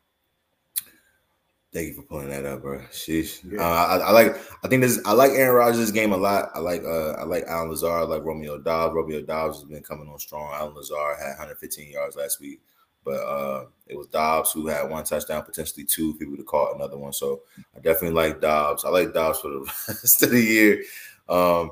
[1.73, 2.79] thank you for pulling that up, bro.
[2.93, 3.41] Sheesh.
[3.51, 3.62] Yeah.
[3.62, 4.37] Uh, I, I like.
[4.62, 5.01] I think this.
[5.07, 6.51] I like Aaron Rodgers' game a lot.
[6.55, 6.85] I like.
[6.85, 8.03] Uh, I like Allen Lazard.
[8.03, 8.95] I like Romeo Doubs.
[8.95, 10.53] Romeo Doubs has been coming on strong.
[10.53, 12.61] Allen Lazard had 115 yards last week,
[13.03, 16.15] but uh, it was Doubs who had one touchdown, potentially two.
[16.17, 17.15] People to caught another one.
[17.15, 17.43] So
[17.75, 18.85] I definitely like Doubs.
[18.85, 20.83] I like Doubs for the rest of the year.
[21.31, 21.71] Um,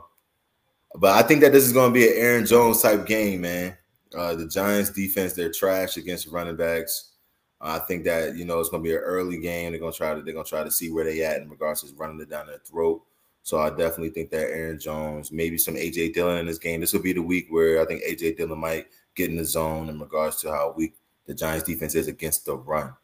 [0.95, 3.76] but I think that this is going to be an Aaron Jones type game, man.
[4.14, 7.12] Uh, the Giants defense, they're trash against running backs.
[7.60, 9.70] I think that you know it's going to be an early game.
[9.70, 11.48] They're going to try to they're going to try to see where they at in
[11.48, 13.02] regards to running it down their throat.
[13.44, 16.80] So I definitely think that Aaron Jones, maybe some AJ Dillon in this game.
[16.80, 19.88] This will be the week where I think AJ Dillon might get in the zone
[19.88, 20.94] in regards to how weak
[21.26, 22.94] the Giants defense is against the run.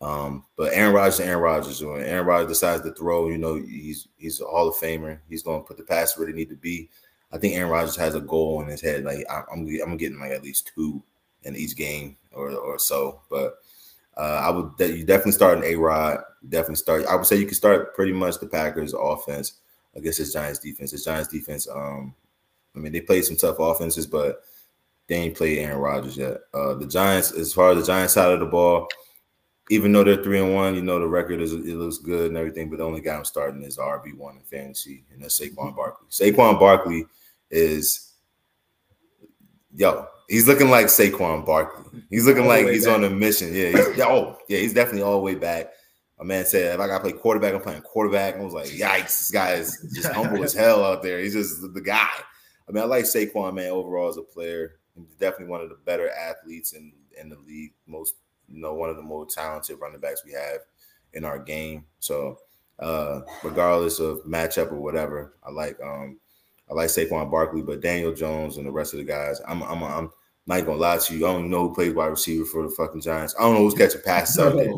[0.00, 4.08] Um, but Aaron Rodgers, Aaron Rodgers, when Aaron Rodgers decides to throw, you know, he's
[4.16, 5.18] he's a Hall of Famer.
[5.28, 6.90] He's going to put the pass where they need to be.
[7.34, 9.04] I think Aaron Rodgers has a goal in his head.
[9.04, 11.02] Like I, I'm, I'm getting like at least two
[11.42, 13.22] in each game or or so.
[13.28, 13.56] But
[14.16, 16.20] uh, I would you definitely start an A Rod.
[16.48, 17.04] Definitely start.
[17.06, 19.60] I would say you can start pretty much the Packers offense
[19.96, 20.92] against this Giants defense.
[20.92, 21.68] This Giants defense.
[21.68, 22.14] Um,
[22.76, 24.42] I mean they played some tough offenses, but
[25.08, 26.38] they ain't played Aaron Rodgers yet.
[26.54, 28.88] Uh, the Giants, as far as the Giants side of the ball,
[29.70, 32.36] even though they're three and one, you know the record is it looks good and
[32.36, 35.74] everything, but the only guy I'm starting is RB one in fantasy, and that's Saquon
[35.74, 36.06] Barkley.
[36.10, 37.06] Saquon Barkley
[37.50, 38.14] is
[39.74, 42.02] yo, he's looking like Saquon Barkley.
[42.10, 42.94] He's looking All like he's back.
[42.94, 43.54] on a mission.
[43.54, 45.70] Yeah, he's, oh yeah, he's definitely all the way back.
[46.20, 48.36] A man said, if I got to play quarterback, I'm playing quarterback.
[48.36, 51.18] I was like, yikes, this guy is just humble as hell out there.
[51.18, 52.08] He's just the guy.
[52.68, 54.76] I mean, I like Saquon, man, overall as a player.
[54.94, 57.72] He's definitely one of the better athletes in, in the league.
[57.86, 58.14] Most,
[58.48, 60.60] you know, one of the more talented running backs we have
[61.14, 61.84] in our game.
[61.98, 62.38] So,
[62.78, 66.20] uh, regardless of matchup or whatever, I like um
[66.70, 69.82] I like Saquon Barkley, but Daniel Jones and the rest of the guys, I'm I'm
[69.82, 70.10] I'm
[70.46, 71.26] not gonna lie to you.
[71.26, 73.34] I don't know who plays wide receiver for the fucking Giants.
[73.38, 74.72] I don't know who's catching passes out there.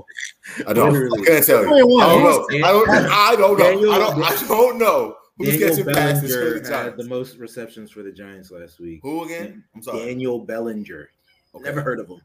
[0.67, 0.93] I don't.
[0.93, 1.23] Literally.
[1.23, 1.75] I can't tell you.
[2.01, 2.47] I don't know.
[2.51, 2.89] I don't.
[2.91, 3.93] I don't know.
[3.93, 4.23] I don't.
[4.23, 7.03] I don't know who's Daniel catching passes for the had Giants.
[7.03, 9.01] the most receptions for the Giants last week.
[9.03, 9.65] Who again?
[9.75, 10.07] I'm sorry.
[10.07, 11.09] Daniel Bellinger.
[11.55, 11.65] Okay.
[11.65, 12.21] Never heard of him.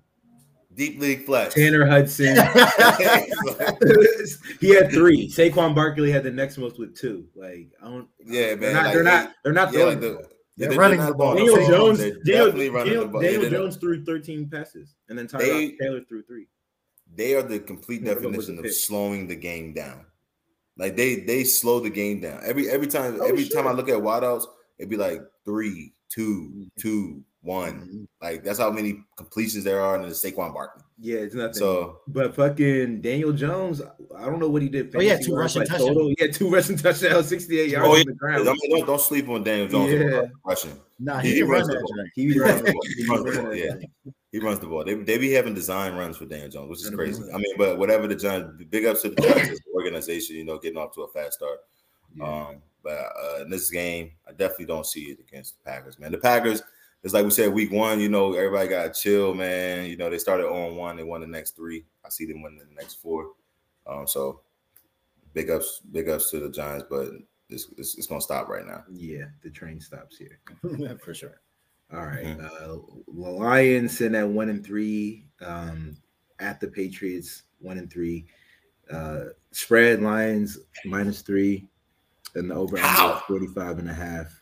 [0.73, 1.53] Deep league flex.
[1.53, 2.27] Tanner Hudson.
[4.59, 5.29] he had three.
[5.29, 7.25] Saquon Barkley had the next most with two.
[7.35, 8.07] Like I don't.
[8.25, 8.83] Yeah, They're man, not.
[8.85, 9.27] like, they're not.
[9.27, 9.89] they- They're not yeah, throwing.
[9.89, 10.25] like the the, ball.
[10.57, 11.35] yeah, They're running the ball.
[11.35, 11.55] Daniel.
[11.67, 11.99] Jones.
[12.25, 13.07] Daniel, Daniel.
[13.21, 16.47] Daniel Jones threw 13 passes, and then Tyrod Taylor threw three.
[17.15, 18.73] they are the complete One of definition a of pick.
[18.73, 20.05] slowing the game down.
[20.77, 22.39] Like they they slow the game down.
[22.43, 24.45] Every every time Oh, every time I look at wideouts,
[24.79, 26.63] it'd be like three, two, Mm-hmm.
[26.79, 28.07] two, one.
[28.21, 30.83] Like that's how many completions there are in the Saquon Barkley.
[30.99, 31.53] Yeah, it's nothing.
[31.55, 33.81] So but fucking Daniel Jones,
[34.15, 34.95] I don't know what he did.
[34.95, 35.89] Oh, yeah, two rushing like, touchdowns.
[35.89, 36.13] total.
[36.19, 38.03] Yeah, two rushing touchdowns, 68 yards Oh, on yeah.
[38.05, 38.45] the I ground.
[38.45, 40.21] mean, don't, don't sleep on Daniel Jones Yeah.
[40.45, 40.79] rushing.
[40.99, 42.05] Nah, He he can run runs the ball.
[42.13, 42.81] He He runs the ball.
[42.95, 44.11] He runs the ball, yeah.
[44.31, 44.83] He runs the ball.
[44.85, 47.23] They, they be having design runs for Daniel Jones, which is crazy.
[47.33, 50.77] I mean, but whatever the Giants, big ups to the Giants organization, you know, getting
[50.77, 51.57] off to a fast start.
[52.15, 52.23] Yeah.
[52.49, 56.11] Um, but uh, in this game, I definitely don't see it against the Packers, man.
[56.11, 56.61] The Packers,
[57.03, 59.85] it's like we said, week one, you know, everybody got to chill, man.
[59.85, 61.85] You know, they started on one, they won the next three.
[62.05, 63.31] I see them winning the next four.
[63.87, 64.41] Um, so
[65.33, 67.09] big ups, big ups to the Giants, but
[67.49, 68.83] it's, it's, it's gonna stop right now.
[68.91, 70.39] Yeah, the train stops here.
[71.03, 71.41] for sure.
[71.91, 72.25] All right.
[72.25, 72.45] Mhm.
[72.45, 75.25] Uh, the Lions sitting at one and three.
[75.41, 75.97] Um,
[76.41, 78.25] at the Patriots, one and three.
[78.91, 81.67] Uh, spread Lions minus three,
[82.35, 84.40] and the over under 45 and a half.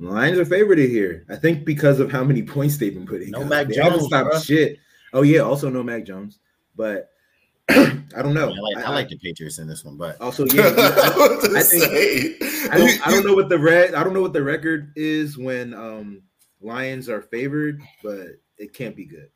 [0.00, 1.24] The Lions are favored here.
[1.28, 3.30] I think because of how many points they've been putting.
[3.32, 3.48] No up.
[3.48, 4.44] Mac They haven't Jones, stopped bruh.
[4.44, 4.78] shit.
[5.12, 6.38] Oh yeah, also no Mac Jones,
[6.74, 7.10] but
[7.68, 8.48] I don't know.
[8.50, 12.42] I, like, I like the Patriots in this one, but Also, yeah, I, I think-
[12.72, 13.94] I don't, I don't know what the red.
[13.94, 16.22] I don't know what the record is when um
[16.62, 18.28] Lions are favored, but
[18.58, 19.28] it can't be good.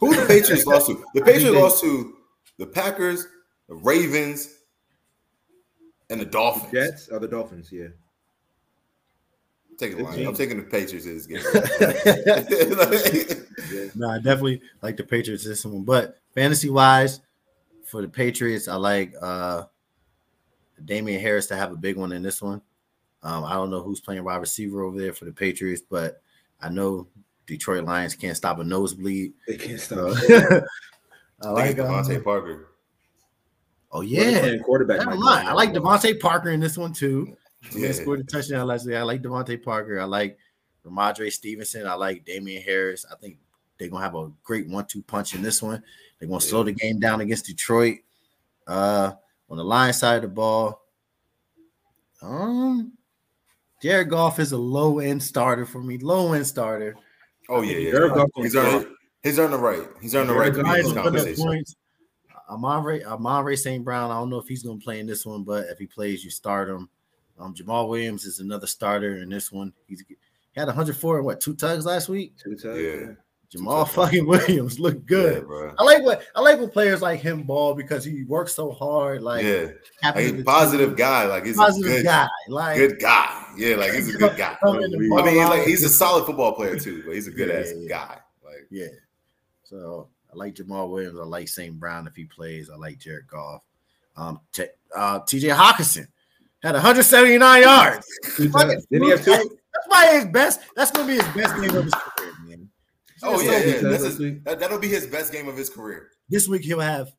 [0.00, 1.04] Who the Patriots lost to?
[1.14, 2.14] The Patriots they- lost to
[2.58, 3.26] the Packers,
[3.68, 4.48] the Ravens,
[6.10, 6.70] and the Dolphins.
[6.72, 7.88] Jets are the Dolphins, yeah.
[9.82, 10.28] I'm taking the Lions.
[10.28, 11.42] I'm taking the Patriots in this game.
[13.72, 13.90] yeah.
[13.94, 15.82] no, I definitely like the Patriots in this one.
[15.82, 17.20] But fantasy wise,
[17.84, 19.64] for the Patriots, I like uh
[20.84, 22.62] Damien Harris to have a big one in this one.
[23.22, 26.20] Um, I don't know who's playing wide receiver over there for the Patriots, but
[26.60, 27.06] I know
[27.46, 29.34] Detroit Lions can't stop a nosebleed.
[29.46, 30.64] They can't So, stop.
[31.42, 32.68] I I like like DeVante um, Parker.
[33.90, 35.02] Oh yeah, playing quarterback.
[35.02, 35.44] I, might don't be lie.
[35.44, 37.36] I like the DeVante Parker in this one too.
[37.70, 37.92] He Yeah.
[37.92, 38.96] scored a touchdown last week.
[38.96, 40.00] I like DeVante Parker.
[40.00, 40.38] I like
[40.84, 41.86] Rhamondre Stevenson.
[41.86, 43.06] I like Damien Harris.
[43.10, 43.38] I think
[43.78, 45.82] they're gonna have a great one-two punch in this one.
[46.18, 47.98] They're gonna slow the game down against Detroit.
[48.66, 49.12] Uh,
[49.50, 50.82] On the line side of the ball,
[52.22, 52.92] um,
[53.82, 55.98] Jared Goff is a low end starter for me.
[55.98, 56.96] Low end starter.
[57.48, 57.90] Oh yeah, yeah.
[57.90, 58.86] Jared Goff He's is earned,
[59.22, 59.86] he's earned the right.
[60.00, 61.44] He's earned the right to be in Lions this will put up conversation.
[61.44, 61.76] points.
[62.48, 63.84] Amon-Ra Amon-Ra St.
[63.84, 64.10] Brown.
[64.10, 66.22] I don't know if he's going to play in this one, but if he plays,
[66.24, 66.88] you start him.
[67.38, 69.72] Um, Jamaal Williams is another starter in this one.
[69.86, 72.36] He's he had 104 and what two tugs last week.
[72.36, 72.78] Two times.
[72.80, 73.14] Yeah.
[73.52, 73.94] Jamaal tugs.
[73.94, 75.38] fucking Williams look good.
[75.38, 75.74] Yeah, bro.
[75.78, 79.22] I like what I like when players like him ball because he works so hard.
[79.22, 79.68] Like, yeah,
[80.02, 81.26] like, he's a positive team, guy.
[81.26, 82.28] Like he's positive a good guy.
[82.48, 83.46] Like, good guy.
[83.56, 84.56] Yeah, like he's a good guy.
[84.62, 87.54] I mean, he's like he's a solid football player too, but he's a good Yeah,
[87.56, 87.88] ass yeah, yeah.
[87.88, 88.18] guy.
[88.44, 88.86] Like Yeah.
[89.64, 91.18] So I like Jamaal Williams.
[91.18, 91.78] I like St.
[91.78, 92.70] Brown if he plays.
[92.70, 93.64] I like Jared Goff.
[94.16, 96.06] Um, T- uh, TJ Hockenson
[96.62, 98.06] had 179 yards.
[98.36, 98.82] Two Fucking.
[98.90, 99.30] Didn't he have two?
[99.30, 100.60] That's probably his best.
[100.76, 102.68] That's gonna be his best game of his career, man.
[103.22, 103.74] oh Yeah, yeah, so yeah.
[103.74, 106.10] he This is, that, that'll be his best game of his career.
[106.28, 107.12] This week he'll have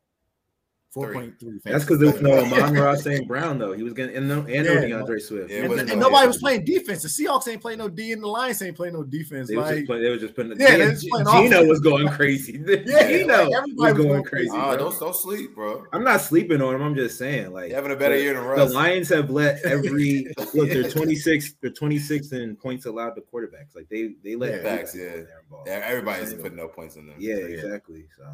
[0.94, 1.62] 4.3.
[1.64, 3.26] That's because there was no Amon Ross St.
[3.26, 3.72] Brown though.
[3.72, 4.80] He was getting and no and no Yeah.
[4.82, 5.50] DeAndre Swift.
[5.50, 7.02] Yeah, And, wasn't and no- nobody was playing defense.
[7.02, 9.48] The Seahawks ain't playing no D, and the Lions ain't playing no defense.
[9.48, 11.68] They was just playing, they was just putting Yeah, they Geno- was playing Geno offense.
[11.68, 12.52] was going crazy.
[12.86, 14.48] Yeah, Geno like, was everybody was going going crazy.
[14.50, 14.62] crazy.
[14.62, 15.84] Ah, don't don't sleep, bro.
[15.92, 16.82] I'm not sleeping on him.
[16.82, 19.64] I'm just saying, like You having a better the- year than The Lions have let
[19.64, 20.68] every look.
[20.68, 21.54] They're 26.
[21.60, 23.74] They're 26 in points allowed to quarterbacks.
[23.74, 24.56] Like they they let Yeah.
[24.68, 25.04] everybody yeah.
[25.04, 25.64] go there and ball.
[25.66, 27.16] Yeah, everybody's putting no points in them.
[27.18, 27.44] Yeah, Yeah.
[27.46, 28.06] exactly.
[28.16, 28.24] So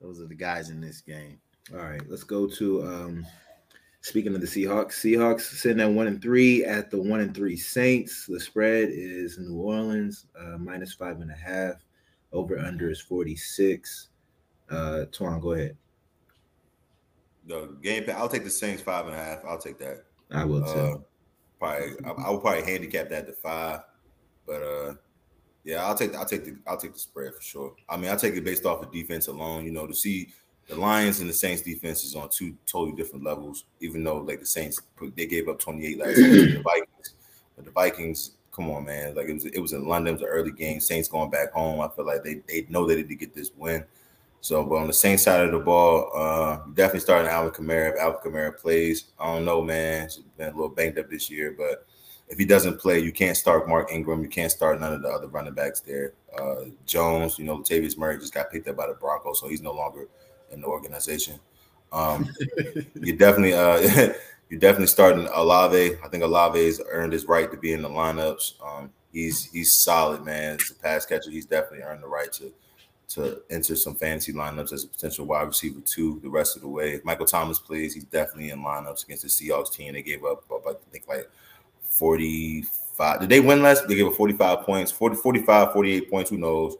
[0.00, 1.38] those are the guys in this game.
[1.72, 3.26] All right, let's go to um
[4.00, 4.92] speaking of the Seahawks.
[4.92, 8.26] Seahawks sitting at one and three at the one and three Saints.
[8.26, 11.84] The spread is New Orleans uh minus five and a half.
[12.32, 14.08] Over under is 46.
[14.70, 15.76] Uh Twan, go ahead.
[17.46, 18.04] The game.
[18.14, 19.44] I'll take the Saints five and a half.
[19.46, 20.04] I'll take that.
[20.30, 20.68] I will too.
[20.68, 20.96] Uh,
[21.58, 23.80] probably, I, I would probably handicap that to five,
[24.46, 24.94] but uh,
[25.64, 27.74] yeah, I'll take, the, I'll take the, I'll take the spread for sure.
[27.88, 29.64] I mean, I'll take it based off of defense alone.
[29.64, 30.28] You know, to see
[30.68, 33.64] the Lions and the Saints defenses on two totally different levels.
[33.80, 34.80] Even though like the Saints,
[35.14, 37.14] they gave up twenty eight last year to the Vikings,
[37.54, 40.22] but the Vikings, come on, man, like it was, it was in London, it was
[40.22, 40.80] an early game.
[40.80, 41.80] Saints going back home.
[41.80, 43.84] I feel like they, they know they need to get this win.
[44.40, 47.94] So, but on the Saints side of the ball, uh, definitely starting Alvin Kamara.
[47.94, 50.04] If Alvin Kamara plays, I don't know, man.
[50.04, 51.86] He's been a little banged up this year, but
[52.28, 54.22] if he doesn't play, you can't start Mark Ingram.
[54.22, 56.12] You can't start none of the other running backs there.
[56.38, 59.62] Uh, Jones, you know, Latavius Murray just got picked up by the Broncos, so he's
[59.62, 60.08] no longer
[60.50, 61.38] in the organization.
[61.92, 62.28] Um,
[62.94, 63.78] you definitely, uh,
[64.50, 65.96] you're definitely starting Olave.
[66.04, 68.54] I think Olave's earned his right to be in the lineups.
[68.64, 70.58] Um, he's he's solid, man.
[70.60, 72.52] As a pass catcher, he's definitely earned the right to
[73.08, 76.20] to enter some fantasy lineups as a potential wide receiver too.
[76.22, 79.28] The rest of the way, if Michael Thomas plays, he's definitely in lineups against the
[79.28, 79.92] Seahawks team.
[79.92, 81.30] They gave up, I think, like
[81.82, 83.20] 45.
[83.20, 83.86] Did they win last?
[83.86, 86.30] They gave up 45 points, 40, 45, 48 points.
[86.30, 86.76] Who knows?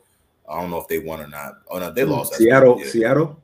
[0.48, 1.58] I don't know if they won or not.
[1.70, 2.34] Oh no, they lost.
[2.34, 2.80] Seattle.
[2.80, 3.40] Seattle.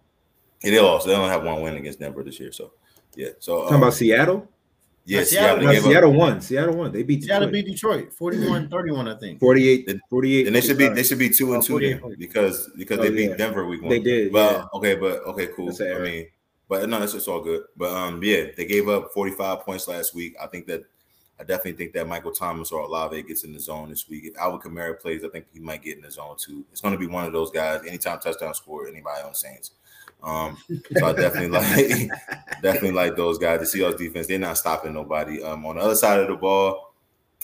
[0.65, 1.07] Yeah, they lost.
[1.07, 2.53] They only have one win against Denver this year.
[2.53, 2.73] So
[3.15, 3.29] yeah.
[3.39, 4.49] So Talking um, about Seattle.
[5.05, 5.91] yeah, No, Seattle, Seattle- No, they gave up.
[5.91, 6.41] Seattle won.
[6.41, 6.93] Seattle won.
[6.93, 7.65] They beat Seattle Detroit.
[7.67, 9.41] beat Detroit 41 31, I think.
[9.41, 10.47] 48, Then- 48.
[10.47, 13.11] And they should be they should be two and two then because because Oh, they
[13.11, 13.37] beat yeah.
[13.37, 13.91] Denver week one.
[13.91, 14.79] They did, Well, yeah.
[14.79, 15.71] okay, but okay, cool.
[15.81, 16.27] I mean,
[16.69, 17.65] but no, that's just all good.
[17.77, 20.35] But um, yeah, they gave up 45 points last week.
[20.43, 20.83] I think that
[21.41, 24.25] I definitely think that Michael Thomas or Olave gets in the zone this week.
[24.27, 26.65] If Alvin Kamara plays, I think he might get in the zone too.
[26.71, 27.81] It's going to be one of those guys.
[27.87, 29.73] Anytime touchdown score, anybody on Saints.
[30.23, 30.57] Um,
[30.97, 32.11] so I definitely like
[32.63, 33.73] definitely like those guys.
[33.73, 35.43] The Seahawks defense, they're not stopping nobody.
[35.43, 36.95] Um, on the other side of the ball,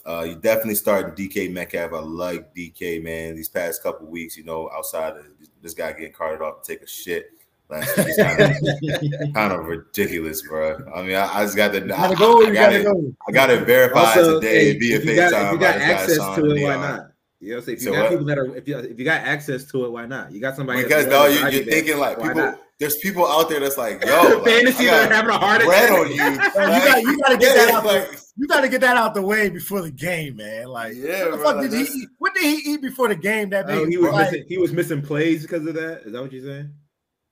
[0.07, 1.93] uh, you definitely starting DK Metcalf.
[1.93, 3.35] I like DK, man.
[3.37, 5.25] These past couple weeks, you know, outside of
[5.61, 7.31] this guy getting carted off to take a shit
[7.69, 10.79] last week, kind, of, kind of ridiculous, bro.
[10.95, 12.43] I mean, I, I just got the I, gotta go.
[12.43, 12.85] I You got it.
[12.85, 13.15] go.
[13.29, 15.47] I got it verified Also, today hey, via if you got, FaceTime.
[15.47, 17.11] if you got access to it, why not?
[17.41, 17.77] You know, what I'm saying?
[17.79, 18.11] if you So got what?
[18.11, 20.33] people that are, if you if you got access to it, why not?
[20.33, 22.59] You got somebody Because no, you, to you're thinking like people.
[22.81, 22.89] Not?
[22.91, 25.63] There's people out there that's like, yo, like, fantasy I that are having a heart
[25.65, 25.99] bread attack.
[25.99, 26.15] on you.
[26.15, 28.97] you Like, got- you gotta get yeah, that out the- You got to get that
[28.97, 30.67] out the way before the game, man.
[30.69, 32.09] Like, Yeah, what the bro, fuck did he eat?
[32.19, 35.03] What did he eat before the game that Oh, he was missing, he was missing
[35.03, 36.03] plays because of that.
[36.05, 36.73] Is that what you're saying?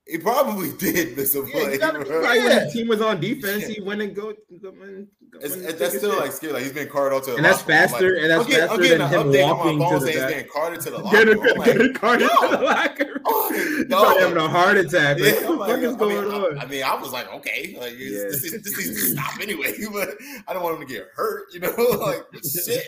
[0.08, 1.78] He probably did miss a Yeah, you play.
[1.78, 2.20] gotta be bro.
[2.22, 2.64] Right when Yeah.
[2.66, 4.32] the team was on defense, he went and go.
[4.62, 6.52] go and, go It's, and it's, that's still like scary.
[6.52, 7.88] Like he's been carted out to the And that's locker room.
[7.88, 10.18] Faster- Like, and that's I'm getting, I'm faster getting than him walking to the saying
[10.18, 10.28] back.
[10.30, 11.38] getting carted to the locker Get room.
[11.38, 12.50] a, I'm get like, a card into yo.
[12.52, 13.20] the locker.
[13.26, 13.98] Oh, He's no.
[14.04, 15.18] probably having a heart attack.
[15.18, 16.58] Like, Yeah, what the fuck I'm like, is I going mean, on?
[16.58, 18.08] I, I mean, I was like, okay, like Yeah.
[18.30, 19.72] this, is, this needs to stop anyway.
[19.92, 20.10] But
[20.46, 21.74] I don't want him to get hurt, you know.
[22.00, 22.84] like shit.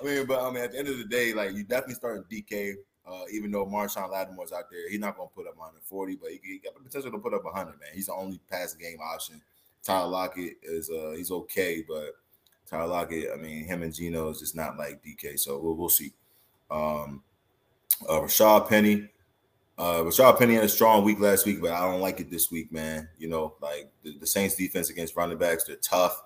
[0.00, 2.24] I mean, but I mean, at the end of the day, like you definitely starting
[2.30, 2.74] DK.
[3.06, 6.30] Uh, even though Marshon Lattimore's out there, he's not going to put up 140, but
[6.30, 7.78] he, he got the potential to put up 100.
[7.78, 9.40] Man, he's the only pass game option.
[9.82, 12.16] Tyler Lockett is uh he's okay, but
[12.68, 15.38] Tyler Lockett, I mean, him and Geno is just not like DK.
[15.38, 16.12] So we'll we'll see.
[16.70, 17.22] Um,
[18.08, 19.08] uh, Rashaad Penny,
[19.78, 22.50] Uh, Rashaad Penny had a strong week last week, but I don't like it this
[22.50, 23.08] week, man.
[23.18, 26.24] You know, like the, the Saints defense against running backs, they're tough.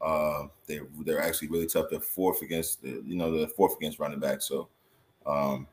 [0.00, 1.86] Uh, they're they're actually really tough.
[1.90, 4.46] They're fourth against the, you know, they're fourth against running backs.
[4.48, 4.68] So
[5.26, 5.66] um,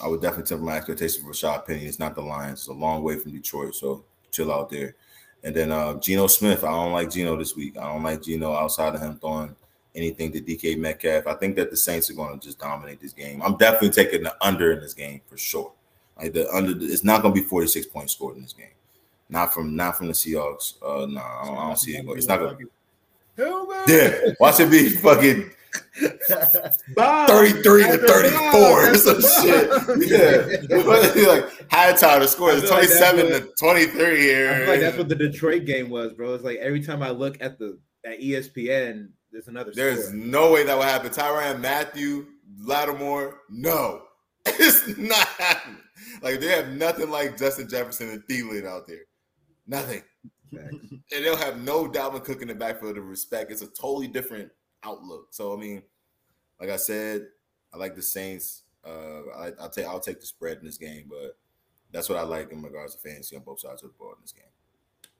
[0.00, 1.86] I would definitely temper my expectations for Rashaad Penny.
[1.86, 2.60] It's not the Lions.
[2.60, 3.74] It's a long way from Detroit.
[3.74, 4.94] So chill out there.
[5.44, 6.64] And then uh Geno Smith.
[6.64, 7.76] I don't like Geno this week.
[7.76, 9.54] I don't like Geno outside of him throwing
[9.94, 11.26] anything to DK Metcalf.
[11.26, 13.42] I think that the Saints are going to just dominate this game.
[13.42, 15.72] I'm definitely taking the under in this game for sure.
[16.18, 18.66] Like the under, it's not going to be 46 points scored in this game.
[19.28, 20.74] Not from not from the Seahawks.
[20.82, 22.04] Uh, no, nah, I, don't, I don't see it.
[22.08, 22.50] It's not going.
[22.52, 22.64] to be,
[23.88, 25.50] Yeah, watch it be fucking
[25.94, 29.68] 33 to 34 or some shit.
[30.08, 30.46] Yeah.
[31.28, 34.50] like high time to score is 27 like to 23 here.
[34.50, 36.34] I feel like that's what the Detroit game was, bro.
[36.34, 40.16] It's like every time I look at the at ESPN, there's another There's score.
[40.16, 41.10] no way that would happen.
[41.10, 42.26] Tyrann Mathieu,
[42.60, 44.02] Lattimore, no.
[44.46, 45.78] It's not happening.
[46.20, 49.02] Like they have nothing like Justin Jefferson and Thielen out there.
[49.66, 50.02] Nothing.
[50.52, 53.50] and they'll have no Dalvin Cook in the backfield to respect.
[53.52, 54.50] It's a totally different
[54.84, 55.28] outlook.
[55.30, 55.82] So I mean,
[56.60, 57.26] like I said,
[57.72, 58.62] I like the Saints.
[58.84, 61.36] Uh, I, will take I'll take the spread in this game, but
[61.92, 64.22] that's what I like in regards to fantasy on both sides of the ball in
[64.22, 64.44] this game.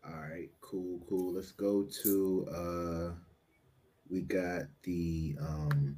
[0.04, 1.34] All right, cool, cool.
[1.34, 3.14] Let's go to uh
[4.10, 5.96] we got the um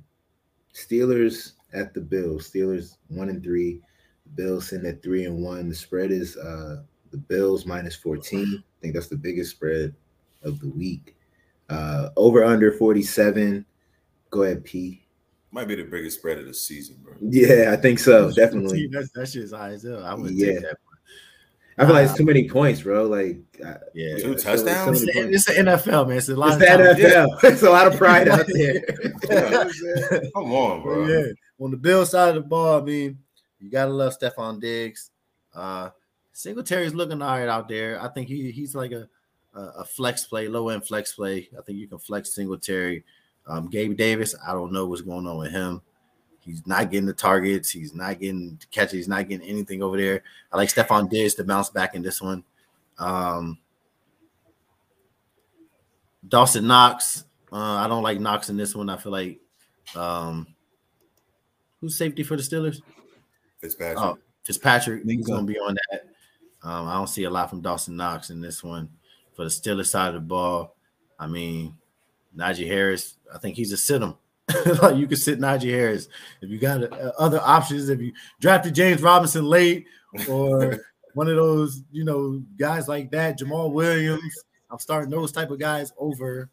[0.75, 2.51] Steelers at the Bills.
[2.51, 3.81] Steelers one and three.
[4.25, 5.69] The Bills in at three and one.
[5.69, 6.83] The spread is uh
[7.15, 8.45] the Bills minus 14.
[8.45, 9.95] I think that's the biggest spread
[10.43, 11.17] of the week.
[11.69, 13.65] Uh, over under 47.
[14.31, 15.07] Go ahead, P.
[15.51, 17.15] Might be the biggest spread of the season, bro.
[17.21, 18.31] Yeah, I think so.
[18.33, 18.89] Definitely.
[18.89, 20.05] That's that shit's high as hell.
[20.05, 20.47] I would Yeah.
[20.55, 20.77] take that.
[21.79, 23.05] I feel like it's too many points, bro.
[23.07, 24.19] Like, uh, Yeah.
[24.19, 25.07] Two it's so- so touchdowns?
[25.07, 26.19] many It's, it's the NFL, man.
[26.19, 27.53] It's a lot It's of the times- NFL.
[27.53, 28.81] It's a lot of pride out there.
[30.35, 31.07] Come on, bro.
[31.07, 31.27] Yeah.
[31.61, 33.19] On the Bill side of the ball, I mean,
[33.61, 35.11] you gotta love Stefon Diggs.
[35.55, 35.91] Uh
[36.33, 38.01] Singletary's looking all right out there.
[38.03, 39.09] I think he he's like a
[39.55, 41.49] a, a flex play, low end flex play.
[41.59, 43.05] I think you can flex Singletary.
[43.47, 45.83] Um, Gabe Davis, I don't know what's going on with him.
[46.41, 47.71] He's not getting the targets.
[47.71, 48.93] He's not getting the catches.
[48.93, 50.23] He's not getting anything over there.
[50.53, 52.45] I like Stefon Diggs to bounce back in this one.
[52.99, 53.59] Um,
[56.27, 57.25] Dawson Knox.
[57.51, 58.91] Uh, I don't like Knox in this one.
[58.91, 59.41] I feel like
[59.95, 60.47] um,
[61.81, 62.83] who's safety for the Steelers?
[63.61, 63.99] Fitzpatrick.
[63.99, 65.05] Oh, Fitzpatrick.
[65.05, 66.01] He's going to be on that.
[66.63, 68.91] Um, I don't see a lot from Dawson Knox in this one.
[69.35, 70.77] For the Steelers side of the ball,
[71.19, 71.77] I mean,
[72.37, 73.17] Najee Harris.
[73.33, 74.15] I think he's a sit him.
[74.83, 76.09] like you could sit Najee Harris
[76.43, 77.89] if you got uh, other options.
[77.89, 79.87] If you drafted James Robinson late,
[80.29, 80.79] or
[81.15, 84.45] one of those, you know, guys like that, Jamaal Williams.
[84.71, 86.51] I'm starting those type of guys over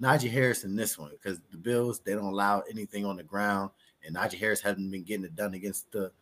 [0.00, 3.70] Najee Harris in this one because the Bills they don't allow anything on the ground,
[4.04, 6.12] and Najee Harris hasn't been getting it done against the,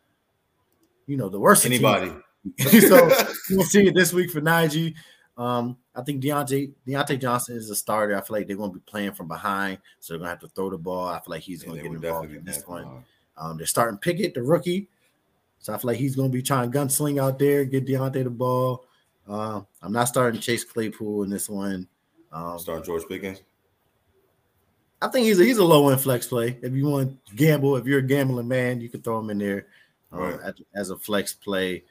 [1.07, 1.65] you know, the worst.
[1.65, 2.11] Anybody.
[2.79, 3.11] so
[3.51, 4.95] we'll see it this week for Najee.
[5.41, 8.15] Um, I think Diontae Diontae Johnson is a starter.
[8.15, 10.39] I feel like they're going to be playing from behind, so they're going to have
[10.41, 11.07] to throw the ball.
[11.07, 13.03] I feel like he's going to get involved in this one.
[13.37, 14.87] Um, they're starting Pickett, the rookie,
[15.59, 18.23] so I feel like he's going to be trying to gunsling out there, get Diontae
[18.23, 18.85] the ball.
[19.27, 21.87] Uh, I'm not starting Chase Claypool in this one.
[22.31, 23.41] Um, Starting George Pickens.
[25.01, 26.57] I think he's a, he's a low end flex play.
[26.61, 29.39] If you want to gamble, if you're a gambling man, you can throw him in
[29.39, 29.65] there
[30.13, 30.39] uh, Right.
[30.43, 31.83] as, as a flex play.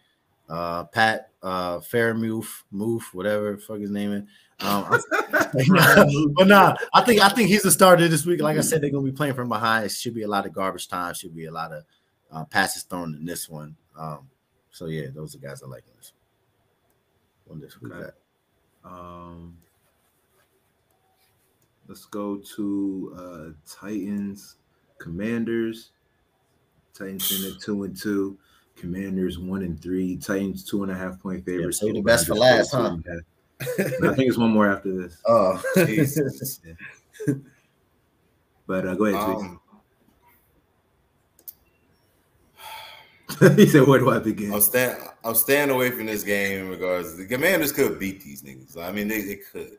[0.51, 4.23] Uh, Pat uh, Fairmouth, Moof, whatever the fuck his name is.
[4.67, 4.85] Um,
[6.35, 8.43] but nah, I think I think he's a starter this week.
[8.43, 9.87] Like I said, they're gonna be playing from behind.
[9.87, 11.15] It should be a lot of garbage time.
[11.15, 11.85] Should be a lot of
[12.33, 13.77] uh, passes thrown in this one.
[13.97, 14.29] Um,
[14.71, 16.13] so yeah, those are guys I like in this.
[17.47, 17.95] One this Okay.
[18.01, 18.15] that?
[18.85, 19.57] Um,
[21.89, 24.57] let's go to uh, Titans,
[24.99, 25.93] Commanders.
[26.93, 28.37] Titans in at two and two.
[28.77, 30.17] Commanders one and three.
[30.17, 31.81] Titans two and a half point favorites.
[31.81, 32.97] save the best for last, huh?
[33.61, 33.65] I
[34.15, 35.19] think it's one more after this.
[35.27, 36.61] Oh, Jesus.
[38.67, 39.61] But uh, go ahead, Um,
[43.57, 44.97] he said, "Where do I begin?" I'm staying.
[45.25, 47.17] I'm staying away from this game in regards.
[47.17, 48.77] The Commanders could beat these niggas.
[48.77, 49.79] I mean, they, they could.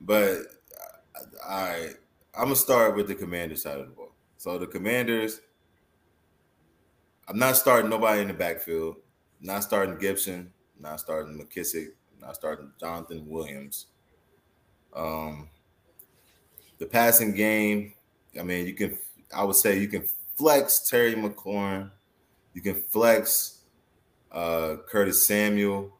[0.00, 0.38] But
[1.46, 1.90] I,
[2.34, 4.12] I'm gonna start with the Commanders side of the ball.
[4.36, 5.40] So the Commanders,
[7.28, 8.96] I'm not starting nobody in the backfield.
[9.40, 10.50] Not starting Gibson.
[10.80, 11.88] Not starting McKissic.
[12.20, 13.86] Not starting Jonathan Williams.
[14.94, 15.48] Um,
[16.78, 17.92] the passing game.
[18.38, 18.98] I mean, you can.
[19.34, 20.04] I would say you can
[20.36, 21.90] flex Terry McLaurin.
[22.54, 23.58] You can flex
[24.32, 25.92] uh, Curtis Samuel.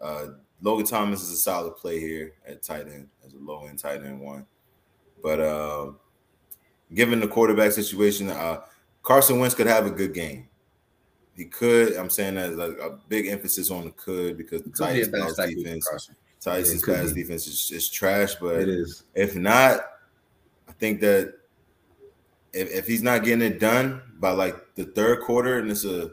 [0.00, 0.28] Uh,
[0.62, 4.02] Logan Thomas is a solid play here at tight end as a low end tight
[4.02, 4.46] end one.
[5.22, 5.92] But uh,
[6.94, 8.60] given the quarterback situation, uh,
[9.08, 10.46] Carson Wentz could have a good game.
[11.34, 11.96] he could.
[11.96, 15.24] I'm saying that like a big emphasis on the could because the be Titans bounce
[15.24, 16.10] pass back week for defense.
[16.42, 17.22] Titans pass be.
[17.22, 19.04] defense is, is trash, but It is.
[19.14, 19.80] if not,
[20.68, 21.32] I think that
[22.52, 26.10] if, if he's not getting it done by like the third quarter and it's a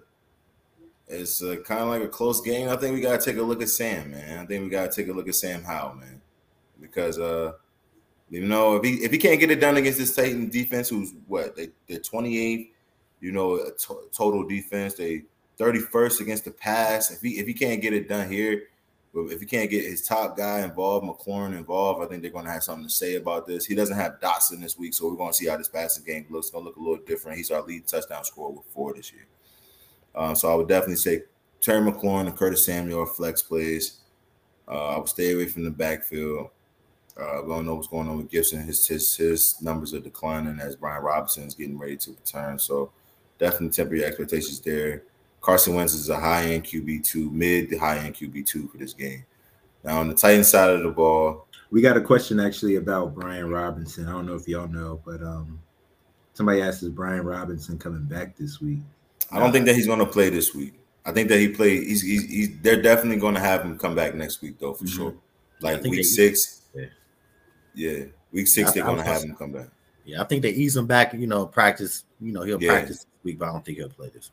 [1.10, 3.62] it's a, kind of like a close game, I think we gotta take a look
[3.62, 4.39] at Sam, man.
[4.39, 6.22] I think we gotta take a look at Sam Howell, man,
[6.80, 7.52] because uh,
[8.30, 11.14] you know if he if he can't get it done against this Titan defense, who's
[11.28, 12.70] what they they're 28th,
[13.22, 13.59] you know,
[14.11, 15.24] total defense, they
[15.57, 17.11] 31st against the pass.
[17.11, 18.63] If he if he can't get it done here,
[19.16, 22.51] if he can't get his top guy involved, McLaurin involved, I think they're going to
[22.51, 23.66] have something to say about this.
[23.66, 26.26] He doesn't have Dotson this week, so we're going to see how this passing game
[26.30, 26.47] looks.
[26.47, 27.38] It's going to look a little different.
[27.38, 29.26] He's our lead touchdown scorer with four this year.
[30.16, 31.24] Um, so I would definitely say
[31.61, 33.99] Terry McLaurin and Curtis Samuel are flex plays.
[34.68, 36.49] Uh, I would stay away from the backfield.
[37.18, 38.66] Uh, we don't know what's going on with Gibson.
[38.66, 42.59] His his his numbers are declining as Brian Robinson is getting ready to return.
[42.59, 42.91] So
[43.40, 45.04] definitely temper your expectations there.
[45.42, 48.78] Carson Wentz is a high end QB two, mid to high end QB two for
[48.78, 49.26] this game.
[49.84, 53.50] Now on the Titan side of the ball, We got a question actually about Brian
[53.50, 54.08] Robinson.
[54.08, 55.60] I don't know if y'all know, but um,
[56.34, 58.80] somebody asked is Brian Robinson coming back this week?
[59.32, 60.74] I don't think that he's going to play this week.
[61.06, 61.84] I think that he played.
[61.84, 64.86] He's, he's, he's they're definitely going to have him come back next week though for
[64.86, 64.96] Mhm.
[64.96, 65.16] sure.
[65.62, 66.86] Like week they- six, Yeah.
[67.76, 69.68] yeah, week six I- they're going to have him come back.
[70.06, 71.14] Yeah, I think they ease him back.
[71.14, 72.04] You know, practice.
[72.22, 72.70] You know, he'll Yeah.
[72.72, 74.32] practice this week, but I don't think he'll play this.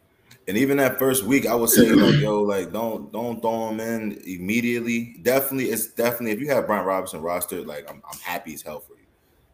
[0.49, 3.81] And even that first week, I would say like, yo, like don't don't throw him
[3.81, 5.17] in immediately.
[5.23, 8.81] Definitely, it's definitely if you have Brian Robinson rostered, like I'm, I'm happy as hell
[8.81, 9.07] for you.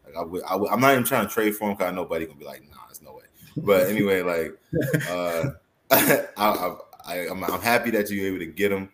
[0.05, 2.25] Like I would, I would, I'm not even trying to trade for him because nobody
[2.25, 3.23] gonna be like, nah, there's no way.
[3.57, 4.57] But anyway, like,
[5.09, 5.49] uh,
[5.91, 6.75] I, I,
[7.05, 8.89] I, I'm, I'm happy that you're able to get him.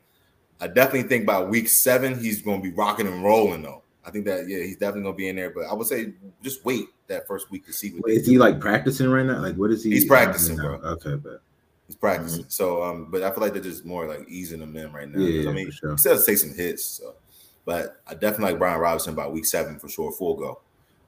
[0.59, 3.83] I definitely think by week seven he's gonna be rocking and rolling though.
[4.05, 5.49] I think that yeah, he's definitely gonna be in there.
[5.49, 8.37] But I would say just wait that first week to see what Wait, is he
[8.37, 9.39] like practicing right now?
[9.39, 9.91] Like, what is he?
[9.91, 10.75] He's practicing, bro.
[10.75, 11.41] Okay, but
[11.87, 12.45] He's practicing.
[12.47, 15.19] So, um, but I feel like they're just more like easing them in right now.
[15.19, 15.91] Yeah, I mean, sure.
[15.91, 16.83] he still has to take some hits.
[16.83, 17.15] So,
[17.63, 20.61] but I definitely like Brian Robinson by week seven for sure, full go.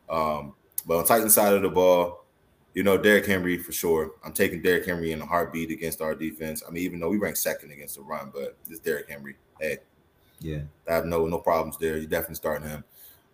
[0.09, 0.53] Um,
[0.85, 2.25] but on Titan side of the ball,
[2.75, 4.11] you know, Derrick Henry for sure.
[4.23, 6.61] I'm taking Derrick Henry in a heartbeat against our defense.
[6.67, 9.35] I mean, even though we rank second against the run, but it's Derrick Henry.
[9.59, 9.79] Hey,
[10.39, 11.97] yeah, I have no no problems there.
[11.97, 12.83] You definitely starting him.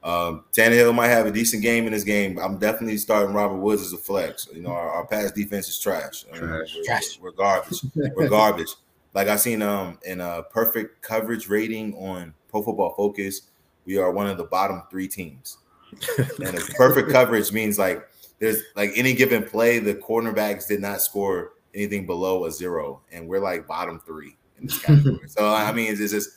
[0.03, 2.37] Um, Tannehill might have a decent game in this game.
[2.37, 4.47] I'm definitely starting Robert Woods as a flex.
[4.53, 6.25] You know, our, our pass defense is trash.
[6.29, 6.75] I mean, Trash.
[6.75, 7.19] we're, Trash.
[7.21, 7.81] We're garbage.
[8.15, 8.75] we're garbage.
[9.13, 13.43] Like I seen um in a perfect coverage rating on Pro Football Focus,
[13.85, 15.57] we are one of the bottom three teams.
[16.17, 18.05] and a perfect coverage means like
[18.39, 23.27] there's like any given play, the cornerbacks did not score anything below a zero, and
[23.27, 25.19] we're like bottom three in this category.
[25.27, 26.29] so I mean, it's just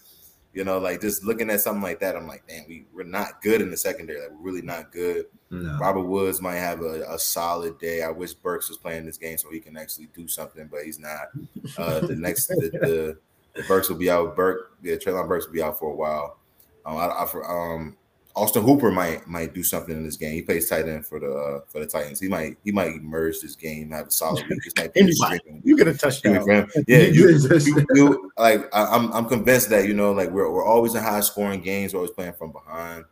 [0.56, 3.42] you know, like just looking at something like that, I'm like, damn, we we're not
[3.42, 4.22] good in the secondary.
[4.22, 5.26] Like we're really not good.
[5.50, 8.02] no, Robert Woods might have a, a solid day.
[8.02, 10.98] I wish Burks was playing this game so he can actually do something, but he's
[10.98, 11.28] not.
[11.76, 13.18] Uh, the next, the, the,
[13.54, 14.34] the Burks will be out.
[14.34, 16.38] Burke, yeah, Treylon Burks will be out for a while.
[16.86, 17.96] Um, I, I, um,
[18.36, 20.34] Austin Hooper might might do something in this game.
[20.34, 22.20] He plays tight end for the uh, for the Titans.
[22.20, 24.60] He might he might emerge this game, have a solid week.
[24.62, 25.38] This might be his Anybody.
[25.38, 26.68] streaming You get a touchdown.
[26.86, 27.30] Yeah, you,
[27.64, 31.02] you, you like I, I'm I'm convinced that you know like we're we're always in
[31.02, 31.94] high scoring games.
[31.94, 33.06] We're always playing from behind.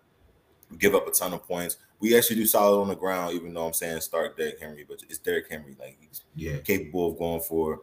[0.71, 1.79] We give up a ton of points.
[2.01, 5.03] We actually do solid on the ground, even though I'm saying start Derrick Henry, but
[5.09, 5.75] it's Derrick Henry.
[5.81, 7.81] Like he's yeah, capable of going for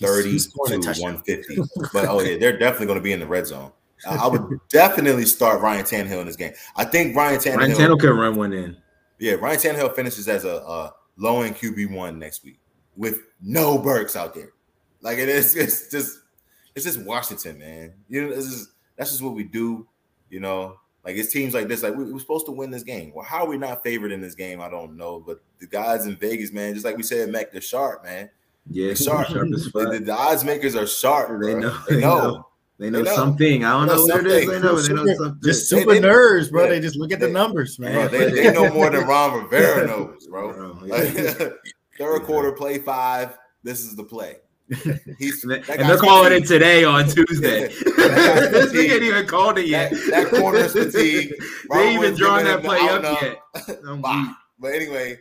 [0.00, 1.56] 30 he's a to 150.
[1.92, 3.72] But oh yeah, they're definitely going to be in the red zone.
[4.08, 6.52] I would definitely start Ryan Tannehill in this game.
[6.76, 7.56] I think Ryan Tannehill.
[7.58, 8.76] Ryan Tannehill could run one in.
[9.18, 12.58] Yeah, Ryan Tannehill finishes as a, a low end QB one next week
[12.96, 14.50] with no Burks out there.
[15.00, 16.18] Like it is, it's just
[16.74, 17.94] it's just Washington, man.
[18.08, 19.86] You know, this is that's just what we do.
[20.30, 21.82] You know, like it's teams like this.
[21.82, 23.12] Like we, we're supposed to win this game.
[23.14, 24.60] Well, how are we not favored in this game?
[24.60, 25.20] I don't know.
[25.24, 28.30] But the guys in Vegas, man, just like we said, Mac, they're sharp, man.
[28.70, 29.28] Yeah, They're sharp.
[29.28, 29.92] sharp as The, fuck.
[29.92, 31.40] the, the odds makers are sharp.
[31.42, 32.46] They know- they know.
[32.78, 32.84] Know.
[32.84, 33.16] They know, They know.
[33.16, 33.64] something.
[33.64, 34.46] I don't know know what it is.
[34.48, 34.76] They know.
[34.80, 35.40] They know something.
[35.44, 36.64] Just super they- nerds, bro.
[36.64, 36.68] yeah.
[36.70, 37.94] They just look at the numbers, man.
[37.94, 40.52] Bro, they, they know more than Ron Rivera knows, bro.
[40.52, 41.48] Bro, Like, yeah.
[41.98, 43.36] third quarter, play five.
[43.62, 44.36] This is the play.
[45.18, 47.72] He's And they- that and guy's they're calling it today on Tuesday.
[48.04, 49.90] That guy's we ain't even called it yet.
[49.92, 51.34] That, that corner's fatigued.
[51.72, 53.22] they even Woods drawing giving that play up out
[53.68, 54.02] yet.
[54.02, 54.32] Bye.
[54.58, 55.18] But anyway,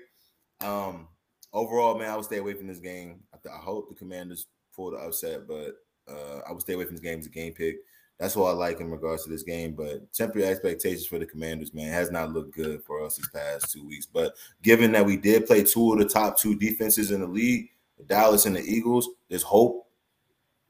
[0.61, 1.07] um,
[1.53, 3.21] overall, man, I would stay away from this game.
[3.33, 4.45] I, th- I hope the Commanders
[4.75, 5.75] pull the upset, but
[6.07, 7.77] uh, I would stay away from this game as a game pick.
[8.19, 9.73] That's what I like in regards to this game.
[9.73, 13.71] But temporary expectations for the Commanders, man, has not looked good for us these past
[13.71, 14.05] two weeks.
[14.05, 17.69] But given that we did play two of the top two defenses in the league,
[17.97, 19.87] the Dallas and the Eagles, there's hope.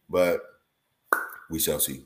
[0.09, 0.41] But
[1.49, 2.05] we shall see.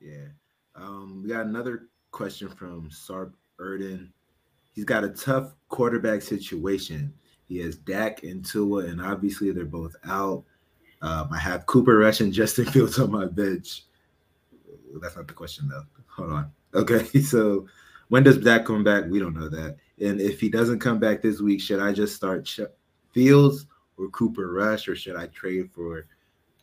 [0.00, 0.28] Yeah.
[0.74, 4.12] Um, we got another question from Sarp Erden.
[4.72, 7.12] He's got a tough quarterback situation.
[7.46, 10.44] He has Dak and Tua, and obviously they're both out.
[11.02, 13.84] Um, I have Cooper Rush and Justin Fields on my bench.
[15.00, 15.84] That's not the question though.
[16.08, 16.52] Hold on.
[16.74, 17.66] Okay, so
[18.08, 19.04] when does Dak come back?
[19.08, 19.76] We don't know that.
[20.00, 22.60] And if he doesn't come back this week, should I just start Ch-
[23.12, 26.06] Fields or Cooper Rush, or should I trade for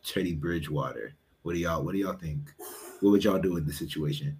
[0.04, 1.14] Teddy Bridgewater?
[1.42, 2.52] What do y'all What do y'all think?
[3.00, 4.38] What would y'all do in this situation?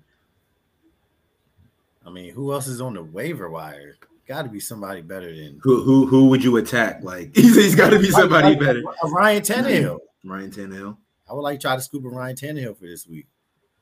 [2.05, 3.97] I mean, who else is on the waiver wire?
[4.29, 7.03] Got to be somebody better than Who who who would you attack?
[7.03, 8.83] Like he's, he's got to be somebody Like- better.
[8.83, 9.99] like Ryan Tannehill.
[10.25, 10.97] Ryan Tannehill.
[11.29, 13.27] I would like to try to scoop a Ryan Tannehill for this week.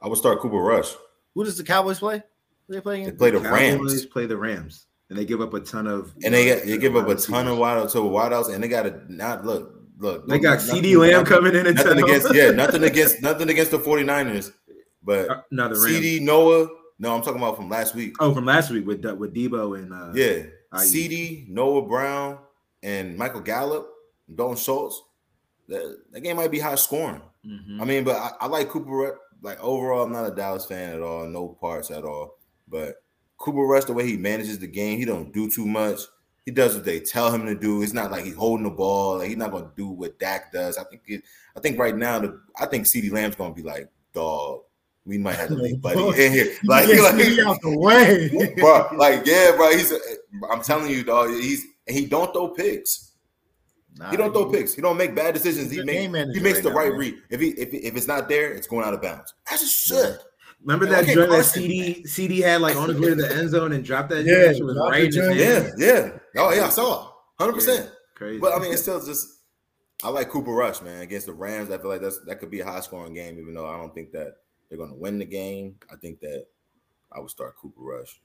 [0.01, 0.93] I would start Cooper Rush.
[1.35, 2.23] Who does the Cowboys play?
[2.69, 3.05] Who they playing?
[3.07, 3.53] They play the Cowboys
[3.93, 6.67] Rams, play the Rams, and they give up a ton of and they get uh,
[6.67, 7.59] they give up a ton of receivers.
[7.59, 10.29] wideouts to wideouts, and they got to not look look.
[10.29, 13.79] They got CeeDee Lamb coming in and Nothing against yeah, nothing against nothing against the
[13.79, 14.53] 49ers,
[15.03, 15.87] but Uh, no, the Rams.
[15.97, 16.69] CeeDee Noah.
[16.99, 18.15] No, I'm talking about from last week.
[18.21, 20.93] Oh, from last week with with Deebo and uh, Yeah, Aiyuk.
[20.93, 22.39] CeeDee Noah Brown
[22.83, 23.89] and Michael Gallup,
[24.35, 25.03] Dalton Schultz.
[25.69, 27.21] That, that game might be high scoring.
[27.45, 27.81] mhm.
[27.81, 29.19] I mean, but I, I like Cooper.
[29.43, 31.27] Like overall, I'm not a Dallas fan at all.
[31.27, 32.39] No parts at all.
[32.69, 33.03] But
[33.37, 36.01] Cooper Rush, the way he manages the game, he don't do too much.
[36.47, 37.83] He does what they tell him to do.
[37.83, 39.19] It's not like he's holding the ball.
[39.19, 40.79] Like he's not going to do what Dak does.
[40.79, 41.03] I think.
[41.09, 41.23] It,
[41.57, 44.61] I think right now, the, I think CeeDee Lamb's going to be like, dog.
[45.07, 46.53] We might have to leave Buddy in here.
[46.65, 48.55] Like, Get like me out the way.
[48.59, 49.71] bro, like yeah, bro.
[49.71, 49.93] He's.
[50.51, 51.31] I'm telling you, dog.
[51.31, 51.65] He's.
[51.87, 53.13] and He don't throw picks.
[53.99, 54.75] Nah, He don't throw picks.
[54.75, 55.71] He don't make bad decisions.
[55.71, 56.99] He He's a makes—he makes right the now, right man.
[56.99, 57.15] read.
[57.31, 59.33] If he if, if it's not there, it's going out of bounds.
[59.51, 60.19] As just should.
[60.63, 61.63] Remember Yeah, that joint that Carson.
[61.63, 64.25] CeeDee CeeDee had like on his way to the end zone and dropped that?
[64.25, 64.65] Yeah, joint?
[64.65, 66.11] Was right in his Yeah, yeah.
[66.37, 67.13] Oh yeah, I saw.
[67.39, 67.91] Hundred percent.
[68.17, 68.41] Crazy.
[68.41, 69.29] But I mean, it's still just.
[70.05, 71.71] I like Cooper Rush, man, against the Rams.
[71.71, 73.95] I feel like that's that could be a high scoring game, even though I don't
[73.95, 74.35] think that
[74.69, 75.77] they're going to win the game.
[75.93, 76.47] I think that
[77.13, 78.21] I would start Cooper Rush.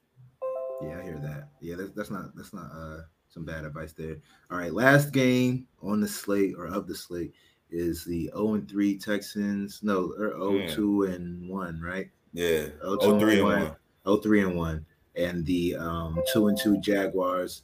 [0.82, 1.50] Yeah, I hear that.
[1.60, 4.18] Yeah, that's, that's not that's not uh some bad advice there.
[4.50, 7.34] All right, last game on the slate or of the slate
[7.70, 9.80] is the 0 and 3 Texans.
[9.84, 10.76] No, or 0 Yeah.
[10.76, 12.10] 2 and 1, right?
[12.34, 12.66] Yeah.
[12.66, 13.76] 0 Oh, three and one.
[14.06, 14.86] 0 3 and 1.
[15.16, 17.64] And the um 2 and 2 Jaguars.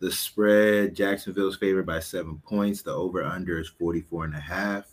[0.00, 2.82] The spread, Jacksonville's favored by seven points.
[2.82, 4.86] The over under is 44 and a half.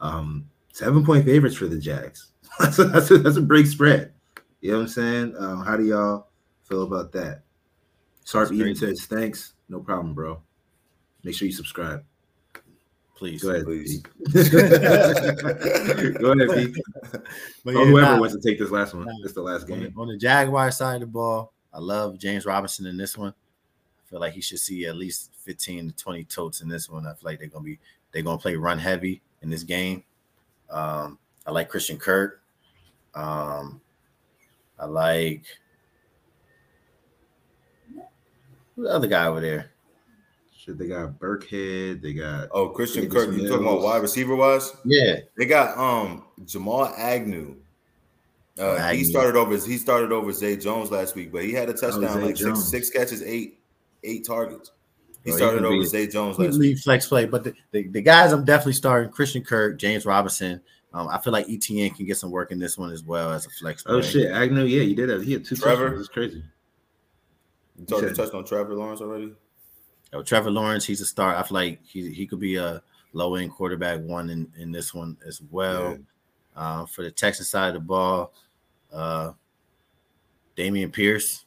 [0.00, 2.32] Um, seven point favorites for the Jags.
[2.58, 4.12] that's, a, that's, a, that's a big spread.
[4.60, 5.34] You know what I'm saying?
[5.38, 6.28] Um, how do y'all
[6.64, 7.42] feel about that?
[8.24, 8.86] Sarp That's even crazy.
[8.86, 9.54] says thanks.
[9.68, 10.40] No problem, bro.
[11.24, 12.04] Make sure you subscribe.
[13.18, 13.42] Please.
[13.42, 13.64] Go ahead.
[13.64, 13.98] Please.
[14.32, 16.76] Go ahead, Pete.
[17.64, 19.06] But Or yeah, whoever nah, wants to take this last one.
[19.06, 19.12] Nah.
[19.24, 19.94] It's the last on, the, game.
[19.98, 23.30] on the Jaguar side of the ball, I love James Robinson in this one.
[23.30, 27.06] I feel like he should see at least 15 to 20 totes in this one.
[27.06, 27.78] I feel like they're gonna be
[28.12, 30.04] they're gonna play run heavy in this game.
[30.70, 31.18] Um,
[31.48, 32.42] I like Christian Kirk.
[33.14, 33.80] Um,
[34.78, 35.44] I like
[38.76, 39.70] the other guy over there?
[40.54, 42.02] Shit, they got Burkhead.
[42.02, 43.34] They got Oh, Christian Davis Kirk.
[43.34, 44.76] You talking about wide receiver wise?
[44.84, 47.56] Yeah, They got um Jamal Agnew.
[48.58, 49.56] Uh, he started over.
[49.56, 52.64] He started over Zay Jones last week, but he had a touchdown, Oh, like six,
[52.64, 53.58] six catches, eight
[54.04, 54.72] eight targets.
[55.24, 56.78] He Oh, started could over be- Zay Jones he last week.
[56.78, 60.60] flex play, but the, the, the guys I'm definitely starting Christian Kirk, James Robinson.
[60.94, 63.44] Um, I feel like ETN can get some work in this one as well as
[63.46, 63.84] a flex.
[63.86, 64.08] oh play.
[64.08, 64.64] shit, Agnew.
[64.64, 65.84] Yeah, you did have he had two Trevor?
[65.90, 66.00] touchdowns.
[66.06, 66.42] It's crazy.
[67.78, 69.32] You talked said- touched on Trevor Lawrence already.
[70.14, 71.36] Oh, Trevor Lawrence, he's a star.
[71.36, 72.82] I feel like he he could be a
[73.12, 75.98] low end quarterback one in, in this one as well.
[76.56, 78.32] Uh, for the Texas side of the ball,
[78.92, 79.32] uh,
[80.56, 81.44] Dameon Pierce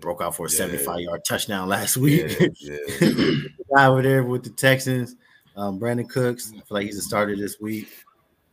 [0.00, 0.56] broke out for a Yeah.
[0.58, 2.38] 75 yard touchdown last week.
[2.40, 2.76] Yeah, yeah.
[3.00, 5.16] The guy over there with the Texans,
[5.56, 6.50] um, Brandin Cooks.
[6.52, 7.88] I feel like he's a starter this week.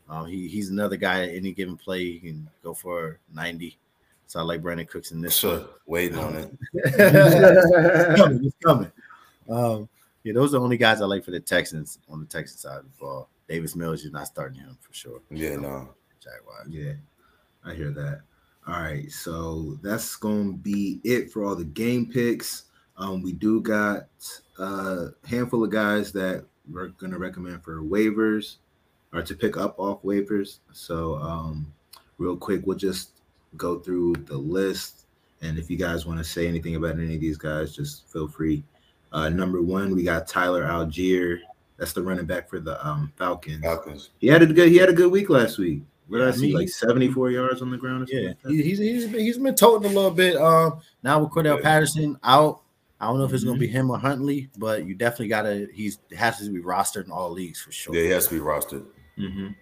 [0.09, 3.77] Um, he, he's another guy at any given play he can go for 90.
[4.27, 5.59] So I like Brandin Cooks in this one.
[5.59, 6.51] Sure, waiting on it.
[6.73, 8.45] it's coming.
[8.45, 8.91] It's coming.
[9.49, 9.89] Um,
[10.23, 12.79] yeah, those are the only guys I like for the Texans on the Texans side
[12.79, 13.29] of the ball.
[13.47, 15.21] Davis Mills, you're not starting him for sure.
[15.29, 15.89] Yeah, no.
[16.67, 16.93] Yeah,
[17.63, 18.21] I hear that.
[18.67, 22.63] All right, so that's gonna be it for all the game picks.
[22.97, 24.07] Um, we do got
[24.57, 28.55] a handful of guys that we're gonna recommend for waivers
[29.15, 30.59] or to pick up off waivers.
[30.73, 31.71] So, um,
[32.17, 33.21] real quick, we'll just
[33.57, 35.05] go through the list,
[35.41, 38.27] and if you guys want to say anything about any of these guys, just feel
[38.27, 38.63] free.
[39.13, 41.39] Uh, number one, we got Tyler Allgeier.
[41.77, 43.63] That's the running back for the um, Falcons.
[43.63, 44.09] Falcons.
[44.19, 45.81] He had a good he had a good week last week.
[46.07, 46.53] What did I I see?
[46.53, 48.15] like 74 yards on the ground or.
[48.15, 50.35] Yeah, like he, he's he's been, he's been toting a little bit.
[50.37, 52.61] Um, now with Cordarrelle Patterson out,
[52.99, 53.61] I don't know if it's gonna Mhm.
[53.61, 55.67] be him or Huntley, but you definitely gotta.
[55.73, 57.93] He's has to be rostered in all leagues for sure.
[57.95, 58.85] Yeah, he has to be rostered.
[59.17, 59.55] Mhm.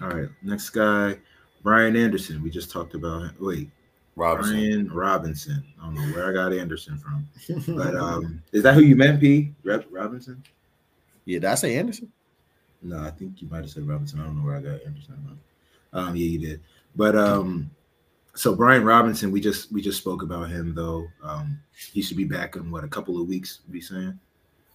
[0.00, 1.18] All right, next guy,
[1.62, 2.42] Brian Anderson.
[2.42, 3.36] We just talked about him.
[3.40, 3.70] Wait,
[4.16, 4.54] Robinson.
[4.54, 5.64] Brian Robinson.
[5.80, 7.28] I don't know where I got Anderson from,
[7.76, 9.54] but um, is that who you meant, P?
[9.62, 10.42] Robinson?
[11.24, 12.10] yeah, did I say Anderson?
[12.82, 14.20] No, I think you might have said Robinson.
[14.20, 15.38] I don't know where I got Anderson.
[15.92, 16.60] Um, yeah, you did.
[16.96, 17.70] But um,
[18.34, 21.06] so Brian Robinson, we just we just spoke about him though.
[21.22, 21.58] Um,
[21.92, 23.60] he should be back in what a couple of weeks.
[23.70, 24.18] Be saying.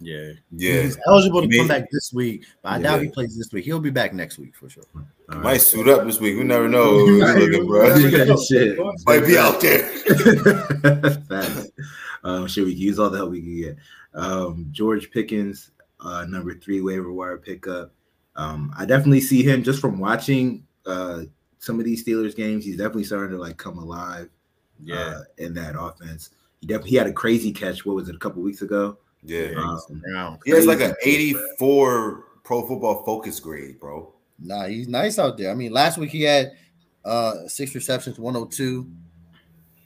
[0.02, 2.84] Yeah, Yeah, he's eligible to He come back this week, but I Yeah.
[2.84, 3.66] doubt he plays this week.
[3.66, 4.84] He'll be back next week for sure.
[4.96, 6.38] All might suit up this week.
[6.38, 7.00] We never know.
[7.06, 8.36] who looking, bro.
[8.50, 8.78] Shit.
[9.06, 9.84] Might be out there.
[11.28, 11.68] Facts.
[12.24, 13.78] um, shit, we can use all the help we can get.
[14.14, 17.92] Um, George Pickens, uh, number three waiver wire pickup.
[18.36, 21.24] Um, I definitely see him just from watching uh,
[21.60, 22.64] some of these Steelers games.
[22.64, 24.30] He's definitely starting to like come alive.
[24.94, 26.30] uh, in that offense.
[26.62, 27.86] He definitely he had a crazy catch.
[27.86, 28.16] What was it?
[28.16, 28.98] A couple weeks ago.
[29.24, 30.40] Yeah, Um, Brown.
[30.46, 34.14] he has like an 84 Pro Football Focus grade, bro.
[34.40, 35.52] Nah, he's nice out there.
[35.52, 36.52] I mean, last week he had
[37.06, 38.90] uh six receptions, 102,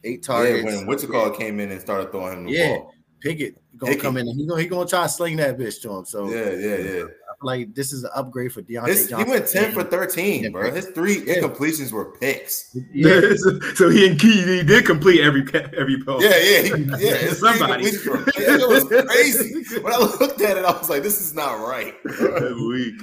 [0.04, 0.60] eight targets.
[0.60, 2.76] Yeah, when what's it called came in and started throwing him the Yeah.
[2.78, 2.94] ball.
[3.22, 4.04] Pickett gonna Pickett.
[4.04, 6.06] come in and he gonna he gonna try to sling that bitch to him.
[6.06, 7.04] So Yeah, yeah, yeah.
[7.44, 10.44] I feel like this is an upgrade for Diontae His, he went 10 for 13,
[10.44, 10.72] Yeah, bro.
[10.72, 11.36] His three Yeah.
[11.42, 12.76] incompletions were picks.
[12.94, 16.22] Yeah, so, so he and Key he did complete every ca- every ball.
[16.24, 17.16] Yeah, yeah, he, yeah.
[17.18, 17.86] His Somebody.
[17.86, 18.60] incompletions.
[18.62, 19.80] It was crazy.
[19.82, 21.94] When I looked at it, I was like, this is not right.
[22.06, 22.96] week.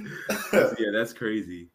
[0.52, 1.68] yeah, that's crazy.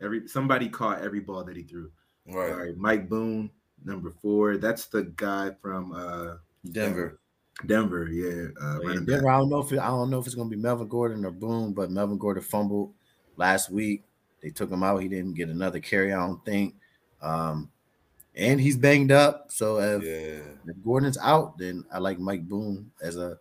[0.00, 1.90] Every somebody caught every ball that he threw.
[2.30, 2.54] All right.
[2.56, 3.50] right, Mike Boone,
[3.84, 4.56] number four.
[4.56, 6.34] That's the guy from uh
[6.70, 6.70] Denver.
[6.72, 7.20] Denver.
[7.66, 9.06] Denver, yeah, uh, Yeah, back.
[9.06, 9.28] Denver.
[9.30, 11.30] I don't know if it, I don't know if it's gonna be Melvin Gordon or
[11.30, 12.92] Boone, but Melvin Gordon fumbled
[13.36, 14.04] last week.
[14.42, 14.98] They took him out.
[15.02, 16.12] He didn't get another carry.
[16.12, 16.74] I don't think.
[17.20, 17.70] Um,
[18.36, 19.46] and he's banged up.
[19.50, 20.40] So if, Yeah.
[20.66, 23.36] if Gordon's out, then I like Mike Boone as a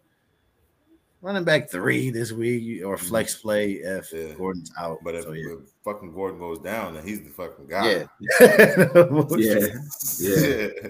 [1.22, 4.34] running back three this week or flex play if Yeah.
[4.34, 4.98] Gordon's out.
[5.04, 5.54] But if, so, yeah.
[5.54, 8.08] if fucking Gordon goes down, then he's the fucking guy.
[8.20, 8.38] yeah.
[9.38, 9.68] Yeah,
[10.20, 10.90] yeah.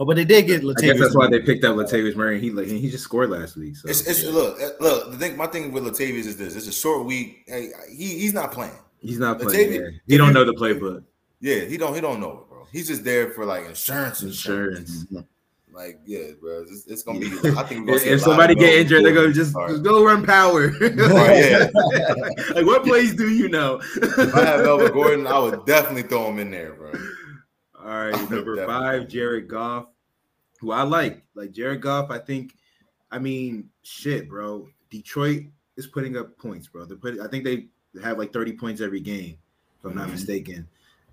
[0.00, 2.40] Oh, but they did get I guess that's why they picked up Latavius Murray.
[2.40, 3.76] He like he just scored last week.
[3.76, 5.12] So It's, it's look, uh, look.
[5.12, 7.44] The thing, my thing with Latavius is this: it's a short week.
[7.46, 8.72] Hey, he he's not playing.
[9.00, 9.70] he's not playing.
[9.70, 9.98] Latavius- yeah.
[10.06, 11.04] He don't know the playbook.
[11.40, 12.66] Yeah, he don't he don't know it, bro.
[12.72, 15.02] He's just there for like insurance, insurance.
[15.02, 15.28] Insurance.
[15.74, 16.62] Like, yeah, bro.
[16.68, 17.26] It's, it's gonna be.
[17.28, 17.30] I
[17.62, 19.32] think we're gonna If, see a if lot somebody get injured, they go Gordon.
[19.32, 20.66] just, just go run power.
[20.82, 21.68] yeah.
[22.54, 23.80] like what plays do you know?
[23.96, 26.92] If I have Melvin Gordon, I would definitely throw him in there, bro.
[27.82, 29.86] All right, number five, Jared Goff,
[30.60, 31.22] who I like.
[31.34, 32.54] Like Jared Goff, I think.
[33.10, 34.68] I mean, shit, bro.
[34.90, 35.44] Detroit
[35.76, 36.84] is putting up points, bro.
[36.84, 37.20] They're putting.
[37.20, 37.66] I think they
[38.02, 39.36] have like thirty points every game,
[39.78, 40.12] if I'm not Mhm.
[40.12, 40.68] mistaken.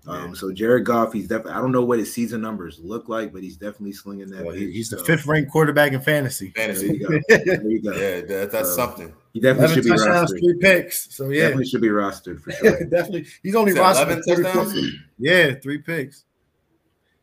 [0.06, 0.32] Um, Yeah.
[0.34, 1.52] so Jared Goff, he's definitely.
[1.52, 4.44] I don't know what his season numbers look like, but he's definitely slinging that.
[4.46, 6.52] Well, he's the fifth ranked quarterback in fantasy.
[6.56, 6.86] There Fantasy.
[6.86, 7.18] you go.
[7.28, 7.92] There you go.
[7.92, 9.12] Yeah, that, that's Uh, something.
[9.34, 10.38] He definitely should be rostered.
[10.40, 11.14] three picks.
[11.14, 12.80] So yeah, Definitely should be rostered for sure.
[12.86, 13.26] definitely.
[13.42, 14.82] He's only rostered 11 in 44?
[15.18, 16.24] Yeah, three picks.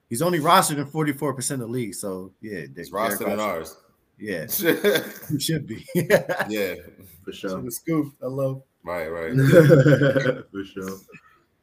[0.09, 1.95] He's only rostered in 44% of the league.
[1.95, 3.75] So yeah, It's Derek rostered in ours.
[4.19, 5.85] Yeah, yeah, he should be.
[5.95, 6.75] yeah.
[7.23, 7.61] for sure.
[7.61, 8.13] the scoop.
[8.23, 8.63] I love.
[8.83, 9.33] right, right.
[10.51, 10.97] for sure.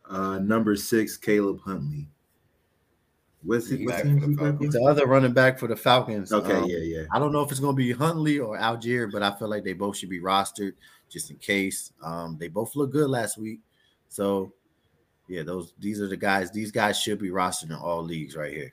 [0.08, 2.06] Uh, number six, Caleb Huntley.
[3.42, 3.80] What's it?
[3.80, 6.32] He's What team the he He's the other running back for the Falcons.
[6.32, 7.04] Okay, Um, yeah, yeah.
[7.12, 9.64] I don't know if it's going to be Huntley or Allgeier, but I feel like
[9.64, 10.74] they both should be rostered
[11.10, 11.92] just in case.
[12.02, 13.60] Um, they both look good last week,
[14.08, 14.52] so
[15.28, 16.50] yeah, those these are the guys.
[16.50, 18.72] These guys should be rostered in all leagues right here.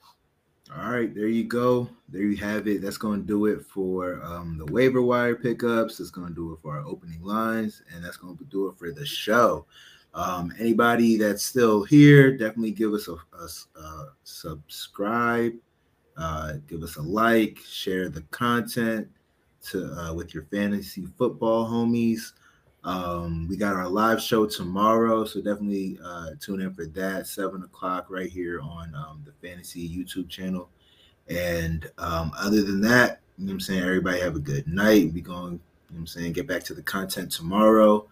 [0.77, 1.89] All right, there you go.
[2.07, 2.81] There you have it.
[2.81, 5.97] That's going to do it for um, the waiver wire pickups.
[5.97, 8.77] That's going to do it for our opening lines, and that's going to do it
[8.77, 9.65] for the show.
[10.13, 15.53] Um, anybody that's still here, definitely give us a, a- a subscribe,
[16.17, 19.09] uh, give us a like, share the content
[19.69, 22.31] to uh, with your fantasy football homies.
[22.83, 27.27] Um, we got our live show tomorrow, so definitely uh, tune in for that.
[27.27, 30.69] Seven o'clock right here on um, the Fantasy YouTube channel.
[31.27, 33.83] And um, other than that, you know what I'm saying?
[33.83, 35.13] Everybody have a good night.
[35.13, 35.59] We going, you know
[35.89, 38.07] what I'm saying, get back to the content tomorrow.